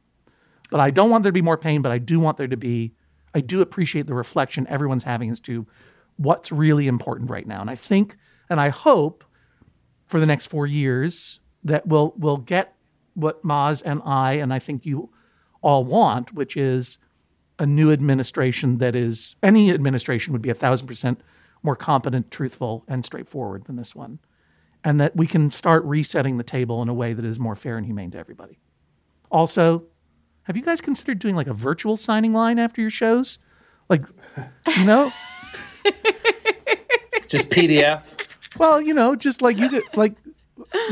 [0.71, 2.57] But I don't want there to be more pain, but I do want there to
[2.57, 2.95] be.
[3.35, 5.67] I do appreciate the reflection everyone's having as to
[6.17, 8.17] what's really important right now, and I think
[8.49, 9.25] and I hope
[10.07, 12.75] for the next four years that we'll we'll get
[13.15, 15.11] what Maz and I and I think you
[15.63, 16.99] all want, which is
[17.59, 21.21] a new administration that is any administration would be a thousand percent
[21.63, 24.19] more competent, truthful, and straightforward than this one,
[24.83, 27.79] and that we can start resetting the table in a way that is more fair
[27.79, 28.59] and humane to everybody.
[29.31, 29.85] Also,
[30.43, 33.39] have you guys considered doing like a virtual signing line after your shows?
[33.89, 34.03] Like,
[34.77, 35.11] you know,
[37.29, 38.21] Just PDF.
[38.59, 40.15] Well, you know, just like you get like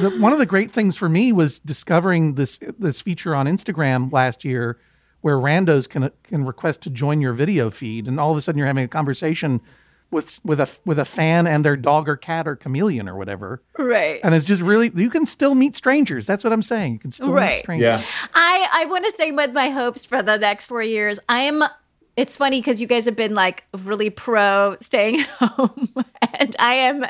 [0.00, 4.12] the, one of the great things for me was discovering this this feature on Instagram
[4.12, 4.78] last year
[5.20, 8.58] where randos can can request to join your video feed and all of a sudden
[8.58, 9.60] you're having a conversation
[10.10, 13.62] with with a with a fan and their dog or cat or chameleon or whatever.
[13.78, 14.20] Right.
[14.22, 16.26] And it's just really you can still meet strangers.
[16.26, 16.94] That's what I'm saying.
[16.94, 17.58] You can still meet Right.
[17.58, 18.04] strangers.
[18.34, 21.62] I I want to say with my hopes for the next four years, I am.
[22.14, 25.88] It's funny because you guys have been like really pro staying at home,
[26.38, 27.06] and I am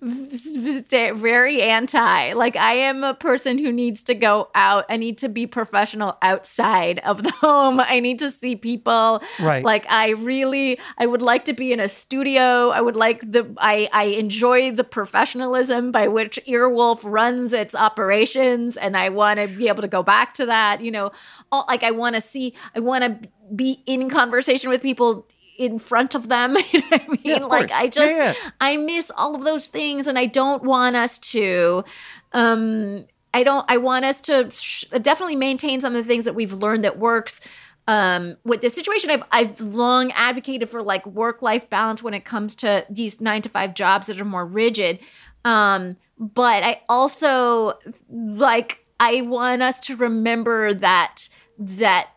[0.00, 2.32] very anti.
[2.34, 4.84] Like I am a person who needs to go out.
[4.88, 7.80] I need to be professional outside of the home.
[7.80, 9.22] I need to see people.
[9.40, 9.64] Right.
[9.64, 12.70] Like I really, I would like to be in a studio.
[12.70, 13.52] I would like the.
[13.58, 19.48] I I enjoy the professionalism by which Earwolf runs its operations, and I want to
[19.48, 20.80] be able to go back to that.
[20.80, 21.10] You know,
[21.50, 22.54] all, like I want to see.
[22.76, 25.26] I want to be in conversation with people
[25.58, 26.56] in front of them.
[26.72, 27.42] you know what I mean?
[27.42, 27.72] of like course.
[27.72, 28.50] I just Yeah, yeah.
[28.60, 31.84] I miss all of those things and I don't want us to
[32.32, 36.34] um I don't I want us to sh- definitely maintain some of the things that
[36.34, 37.40] we've learned that works
[37.88, 42.24] um with this situation I've I've long advocated for like work life balance when it
[42.24, 45.00] comes to these 9 to 5 jobs that are more rigid
[45.44, 47.78] um but I also
[48.10, 52.10] like I want us to remember that that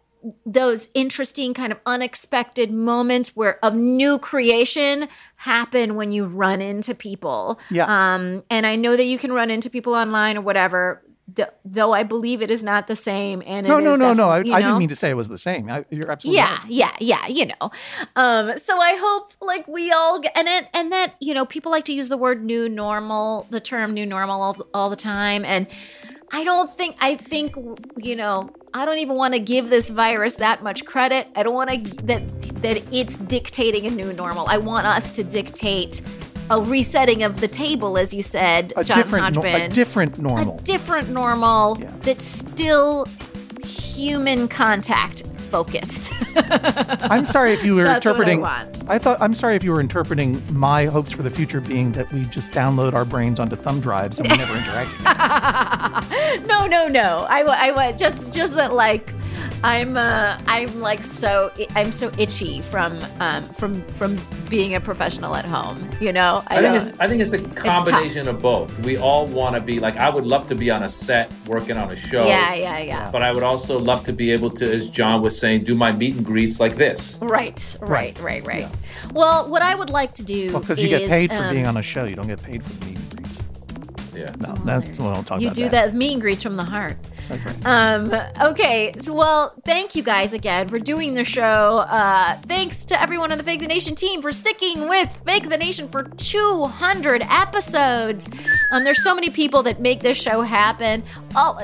[0.46, 6.94] those interesting kind of unexpected moments where of new creation happen when you run into
[6.94, 7.60] people.
[7.70, 7.86] Yeah.
[7.86, 11.02] Um and I know that you can run into people online or whatever
[11.36, 14.30] th- though I believe it is not the same and No, no, no, no.
[14.30, 15.70] I, I didn't mean to say it was the same.
[15.70, 16.70] I, you're absolutely yeah right.
[16.70, 17.72] yeah yeah you know
[18.16, 21.72] um so i hope like we all get and it and that you know people
[21.72, 25.44] like to use the word new normal the term new normal all, all the time
[25.46, 25.68] and
[26.32, 27.56] i don't think i think
[27.98, 31.28] you know i don't even want to give this virus that much credit.
[31.36, 32.22] I don't want to that
[32.62, 34.48] that it's dictating a new normal.
[34.48, 36.02] I want us to dictate
[36.50, 40.58] a resetting of the table as you said A john different, no- a different normal.
[40.58, 43.06] a different normal that's still
[43.64, 46.14] human contact focused.
[47.12, 48.42] I'm sorry if you were That's I interpreting.
[48.42, 48.84] want.
[48.88, 52.12] I thought I'm sorry if you were interpreting my hopes for the future being that
[52.12, 54.92] we just download our brains onto thumb drives and we never interact.
[56.48, 57.28] no, no, no.
[57.30, 57.44] I,
[57.88, 59.14] I just just that like
[59.64, 64.20] I'm uh I'm like so I'm so itchy from um from from
[64.50, 65.88] being a professional at home.
[66.00, 67.86] You know, I, think it's I think it's a tough.
[67.86, 68.80] combination of both.
[68.80, 71.78] We all want to be like I would love to be on a set working
[71.78, 72.26] on a show.
[72.26, 73.12] Yeah, yeah, yeah.
[73.12, 75.92] But I would also love to be able to, as John was saying, do my
[75.92, 77.20] meet and greets like this.
[77.22, 78.68] Right, right, right, right.
[79.14, 81.54] Well, what I would like to do Well, because is you get paid for um,
[81.54, 83.40] being on a show, you don't get paid for the meet and greets.
[84.16, 84.36] Yeah.
[84.40, 85.58] No, that's what I'll talk you about.
[85.58, 86.98] You do that meet and greets from the heart.
[87.66, 91.86] Um, okay, so, well, thank you guys again for doing the show.
[91.88, 95.58] Uh, thanks to everyone on the Fake the Nation team for sticking with Fake the
[95.58, 98.30] Nation for 200 episodes.
[98.72, 101.04] Um, there's so many people that make this show happen.
[101.36, 101.60] Oh,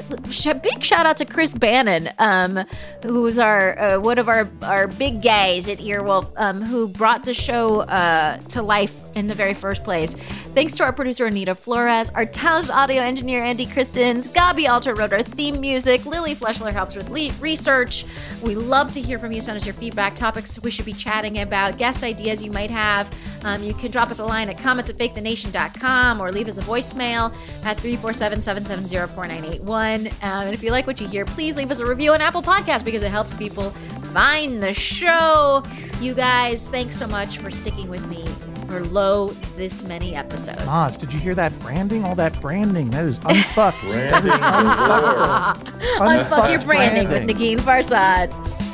[0.62, 2.66] big shout out to Chris Bannon, um,
[3.04, 7.26] who was our uh, one of our our big guys at Earwolf, um, who brought
[7.26, 10.14] the show uh, to life in the very first place.
[10.54, 15.12] Thanks to our producer Anita Flores, our talented audio engineer Andy Christens, Gabi Alter wrote
[15.12, 18.06] our theme music, Lily Fleshler helps with le- research.
[18.44, 19.42] We love to hear from you.
[19.42, 23.14] Send us your feedback, topics we should be chatting about, guest ideas you might have.
[23.46, 26.62] Um, you can drop us a line at comments at fakethenation.com or leave us a
[26.62, 27.34] voicemail
[27.66, 30.08] at 347 770 4981.
[30.22, 32.86] And if you like what you hear, please leave us a review on Apple Podcasts
[32.86, 33.72] because it helps people
[34.14, 35.62] find the show.
[36.00, 38.26] You guys, thanks so much for sticking with me
[38.68, 40.62] for low this many episodes.
[40.64, 42.04] Maz, did you hear that branding?
[42.04, 42.90] All that branding.
[42.90, 43.82] That is unfucked.
[43.88, 45.66] Branding unfucked.
[45.98, 47.38] Unfuck your branding with branding.
[47.38, 48.67] Negin Farsad.